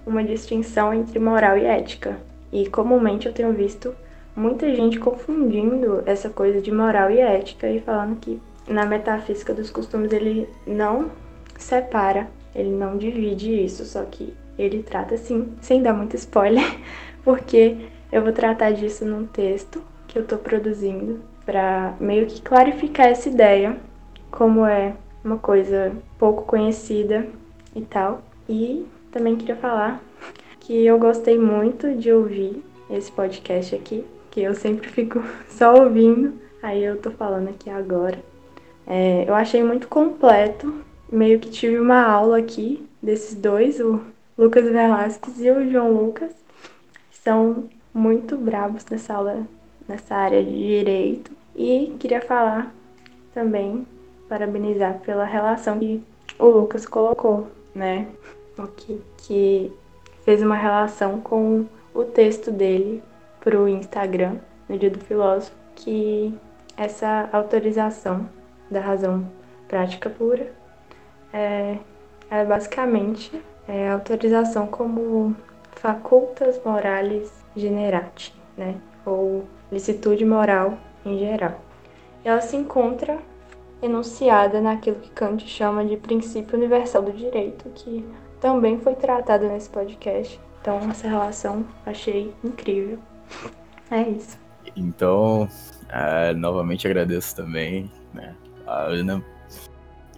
uma 0.06 0.24
distinção 0.24 0.94
entre 0.94 1.18
moral 1.18 1.58
e 1.58 1.64
ética. 1.64 2.18
E 2.52 2.68
comumente 2.68 3.26
eu 3.26 3.34
tenho 3.34 3.54
visto 3.54 3.96
muita 4.36 4.74
gente 4.76 5.00
confundindo 5.00 6.04
essa 6.06 6.30
coisa 6.30 6.60
de 6.60 6.74
moral 6.74 7.10
e 7.10 7.20
ética 7.20 7.70
e 7.70 7.80
falando 7.80 8.20
que 8.20 8.42
na 8.68 8.86
metafísica 8.86 9.54
dos 9.54 9.70
costumes 9.70 10.12
ele 10.12 10.50
não 10.68 11.10
separa, 11.58 12.28
ele 12.60 12.72
não 12.72 12.98
divide 12.98 13.64
isso, 13.64 13.86
só 13.86 14.04
que 14.04 14.34
ele 14.58 14.84
trata 14.84 15.18
sim, 15.18 15.54
sem 15.62 15.82
dar 15.82 15.94
muito 15.94 16.16
spoiler, 16.16 16.64
porque 17.24 17.78
eu 18.12 18.22
vou 18.22 18.34
tratar 18.34 18.72
disso 18.72 19.06
num 19.06 19.26
texto 19.26 19.82
que 20.08 20.18
eu 20.18 20.24
estou 20.24 20.38
produzindo 20.38 21.20
para 21.46 21.96
meio 22.00 22.26
que 22.26 22.42
clarificar 22.42 23.08
essa 23.08 23.30
ideia, 23.30 23.78
como 24.30 24.66
é 24.66 24.94
uma 25.24 25.38
coisa 25.38 25.92
pouco 26.18 26.44
conhecida 26.44 27.26
e 27.76 27.82
tal. 27.82 28.22
E 28.48 28.86
também 29.12 29.36
queria 29.36 29.56
falar 29.56 30.02
que 30.60 30.86
eu 30.86 31.00
gostei 31.00 31.38
muito 31.38 31.96
de 31.96 32.12
ouvir 32.12 32.64
esse 32.90 33.12
podcast 33.12 33.76
aqui, 33.76 34.06
que 34.32 34.42
eu 34.42 34.54
sempre 34.54 34.90
fico 34.90 35.24
só 35.48 35.76
ouvindo, 35.76 36.34
aí 36.62 36.84
eu 36.84 36.98
tô 36.98 37.12
falando 37.12 37.50
aqui 37.50 37.70
agora. 37.70 38.20
É, 38.86 39.26
eu 39.28 39.36
achei 39.36 39.64
muito 39.64 39.88
completo, 39.88 40.74
meio 41.12 41.40
que 41.40 41.50
tive 41.50 41.80
uma 41.80 42.02
aula 42.02 42.38
aqui 42.38 42.88
desses 43.02 43.36
dois, 43.36 43.80
o 43.80 44.02
Lucas 44.38 44.66
Velasquez 44.66 45.42
e 45.42 45.52
o 45.52 45.70
João 45.70 45.92
Lucas, 45.94 46.32
são 47.12 47.70
muito 47.94 48.38
bravos 48.38 48.86
nessa 48.90 49.14
aula, 49.14 49.48
nessa 49.88 50.16
área 50.16 50.44
de 50.44 50.52
direito. 50.52 51.32
E 51.56 51.96
queria 52.00 52.22
falar 52.22 52.74
também, 53.34 53.86
parabenizar 54.28 55.00
pela 55.00 55.26
relação 55.26 55.80
que 55.80 56.02
o 56.38 56.46
Lucas 56.46 56.86
colocou, 56.86 57.48
né? 57.74 58.08
Okay. 58.58 59.02
Que 59.18 59.72
fez 60.24 60.42
uma 60.42 60.56
relação 60.56 61.20
com 61.20 61.66
o 61.94 62.04
texto 62.04 62.52
dele 62.52 63.02
pro 63.40 63.68
Instagram, 63.68 64.38
no 64.68 64.78
Dia 64.78 64.90
do 64.90 65.00
Filósofo, 65.00 65.56
que 65.76 66.34
essa 66.78 67.30
autorização 67.32 68.30
da 68.70 68.80
razão 68.80 69.30
prática 69.68 70.10
pura 70.10 70.59
é, 71.34 71.78
é 72.30 72.46
basicamente 72.46 73.42
é, 73.68 73.90
autorização 73.90 74.68
como 74.68 75.36
facultas 75.72 76.60
morales 76.64 77.32
generati, 77.56 78.34
né? 78.58 78.76
Ou 79.06 79.46
licitude 79.72 80.26
moral 80.26 80.78
em 81.06 81.20
geral. 81.20 81.60
Ela 82.24 82.42
se 82.42 82.56
encontra 82.56 83.18
enunciada 83.82 84.60
naquilo 84.60 84.98
que 84.98 85.10
Kant 85.12 85.48
chama 85.48 85.86
de 85.86 85.96
princípio 85.96 86.58
universal 86.58 87.02
do 87.02 87.12
direito, 87.12 87.70
que 87.76 88.06
também 88.42 88.78
foi 88.80 88.96
tratado 88.96 89.48
nesse 89.48 89.70
podcast. 89.70 90.40
Então, 90.62 90.78
essa 90.90 91.08
relação 91.08 91.66
achei 91.86 92.34
incrível. 92.44 93.00
É 93.90 94.02
isso. 94.02 94.38
Então, 94.76 95.44
uh, 95.44 96.38
novamente 96.38 96.88
agradeço 96.88 97.36
também 97.36 97.90
né, 98.14 98.36
a 98.68 98.82
Ana 98.84 99.24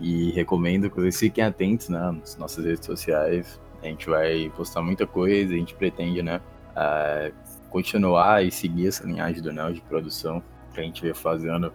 e 0.02 0.32
recomendo 0.32 0.90
que 0.90 0.96
vocês 0.96 1.20
fiquem 1.20 1.44
atentos 1.44 1.90
né, 1.90 2.00
nas 2.00 2.36
nossas 2.38 2.66
redes 2.66 2.86
sociais. 2.86 3.60
A 3.82 3.88
gente 3.88 4.10
vai 4.10 4.52
postar 4.56 4.82
muita 4.82 5.06
coisa, 5.08 5.54
a 5.54 5.58
gente 5.58 5.74
pretende 5.76 6.22
né, 6.22 6.42
uh, 6.72 7.34
continuar 7.70 8.44
e 8.44 8.52
seguir 8.52 8.88
essa 8.88 9.06
linhagem 9.06 9.42
do 9.42 9.54
Neo 9.54 9.74
de 9.74 9.82
produção 9.82 10.44
que 10.74 10.80
a 10.80 10.84
gente 10.84 11.02
veio 11.02 11.16
fazendo 11.16 11.72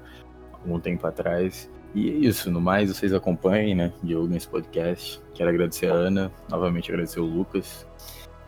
algum 0.52 0.80
tempo 0.80 1.06
atrás. 1.06 1.70
E 1.94 2.10
é 2.10 2.12
isso, 2.12 2.50
no 2.50 2.60
mais, 2.60 2.94
vocês 2.94 3.12
acompanhem, 3.14 3.74
né, 3.74 3.92
Diogo, 4.02 4.26
nesse 4.26 4.48
podcast. 4.48 5.20
Quero 5.34 5.48
agradecer 5.50 5.90
a 5.90 5.94
Ana, 5.94 6.32
novamente 6.48 6.90
agradecer 6.90 7.20
o 7.20 7.24
Lucas. 7.24 7.86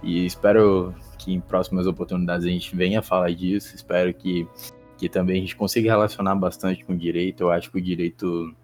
E 0.02 0.26
espero 0.26 0.94
que 1.18 1.32
em 1.32 1.40
próximas 1.40 1.86
oportunidades 1.86 2.46
a 2.46 2.50
gente 2.50 2.74
venha 2.76 3.02
falar 3.02 3.30
disso. 3.30 3.74
Espero 3.74 4.12
que, 4.12 4.46
que 4.96 5.08
também 5.08 5.38
a 5.38 5.40
gente 5.40 5.56
consiga 5.56 5.90
relacionar 5.90 6.34
bastante 6.34 6.84
com 6.84 6.92
o 6.92 6.96
direito. 6.96 7.42
Eu 7.42 7.50
acho 7.50 7.70
que 7.70 7.78
o 7.78 7.82
direito, 7.82 8.54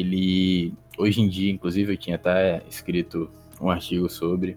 ele, 0.00 0.74
hoje 0.98 1.20
em 1.20 1.28
dia, 1.28 1.52
inclusive, 1.52 1.92
eu 1.92 1.96
tinha 1.96 2.16
até 2.16 2.62
escrito 2.68 3.30
um 3.60 3.70
artigo 3.70 4.08
sobre. 4.08 4.56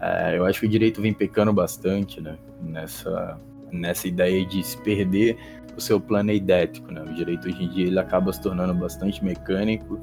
É, 0.00 0.38
eu 0.38 0.44
acho 0.44 0.60
que 0.60 0.66
o 0.66 0.68
direito 0.68 1.02
vem 1.02 1.12
pecando 1.12 1.52
bastante, 1.52 2.20
né, 2.20 2.36
nessa, 2.62 3.38
nessa 3.72 4.06
ideia 4.06 4.44
de 4.46 4.62
se 4.62 4.78
perder 4.78 5.36
o 5.76 5.80
seu 5.80 6.00
plano 6.00 6.30
eidético, 6.30 6.92
né? 6.92 7.02
O 7.02 7.14
direito 7.14 7.48
hoje 7.48 7.62
em 7.62 7.68
dia 7.68 7.86
ele 7.86 7.98
acaba 7.98 8.32
se 8.32 8.40
tornando 8.40 8.74
bastante 8.74 9.24
mecânico 9.24 10.00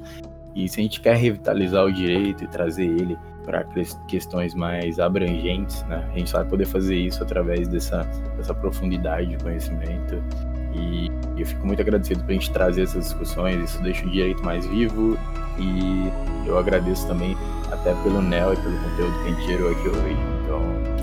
e 0.56 0.69
se 0.69 0.80
a 0.80 0.84
gente 0.84 1.02
quer 1.02 1.18
revitalizar 1.18 1.84
o 1.85 1.91
direito 1.91 2.45
e 2.45 2.47
trazer 2.47 2.85
ele 2.85 3.18
para 3.43 3.64
questões 4.07 4.56
mais 4.56 4.99
abrangentes, 4.99 5.84
né? 5.84 6.10
A 6.14 6.18
gente 6.18 6.31
vai 6.31 6.45
poder 6.45 6.65
fazer 6.65 6.95
isso 6.95 7.22
através 7.22 7.68
dessa, 7.68 8.03
dessa 8.38 8.53
profundidade 8.53 9.27
de 9.27 9.43
conhecimento 9.43 10.23
e 10.76 11.11
eu 11.38 11.45
fico 11.45 11.65
muito 11.65 11.81
agradecido 11.81 12.23
por 12.23 12.31
a 12.31 12.34
gente 12.34 12.52
trazer 12.52 12.84
essas 12.84 13.06
discussões, 13.06 13.69
isso 13.69 13.81
deixa 13.81 14.06
o 14.06 14.10
direito 14.10 14.43
mais 14.43 14.65
vivo 14.65 15.18
e 15.57 16.11
eu 16.45 16.57
agradeço 16.57 17.07
também 17.07 17.38
até 17.72 17.93
pelo 18.03 18.22
NEL 18.22 18.53
e 18.53 18.57
pelo 18.57 18.77
conteúdo 18.77 19.23
que 19.23 19.30
a 19.30 19.31
gente 19.31 19.47
gerou 19.47 19.72
aqui 19.72 19.88
hoje. 19.88 20.18
Então, 20.43 20.95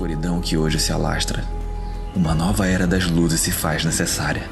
escuridão 0.00 0.40
que 0.40 0.56
hoje 0.56 0.78
se 0.78 0.92
alastra, 0.92 1.44
uma 2.16 2.34
nova 2.34 2.66
era 2.66 2.86
das 2.86 3.06
luzes 3.06 3.40
se 3.40 3.52
faz 3.52 3.84
necessária. 3.84 4.48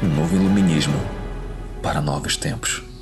Um 0.00 0.06
novo 0.06 0.36
iluminismo 0.36 0.94
para 1.84 2.00
novos 2.00 2.38
tempos. 2.38 2.93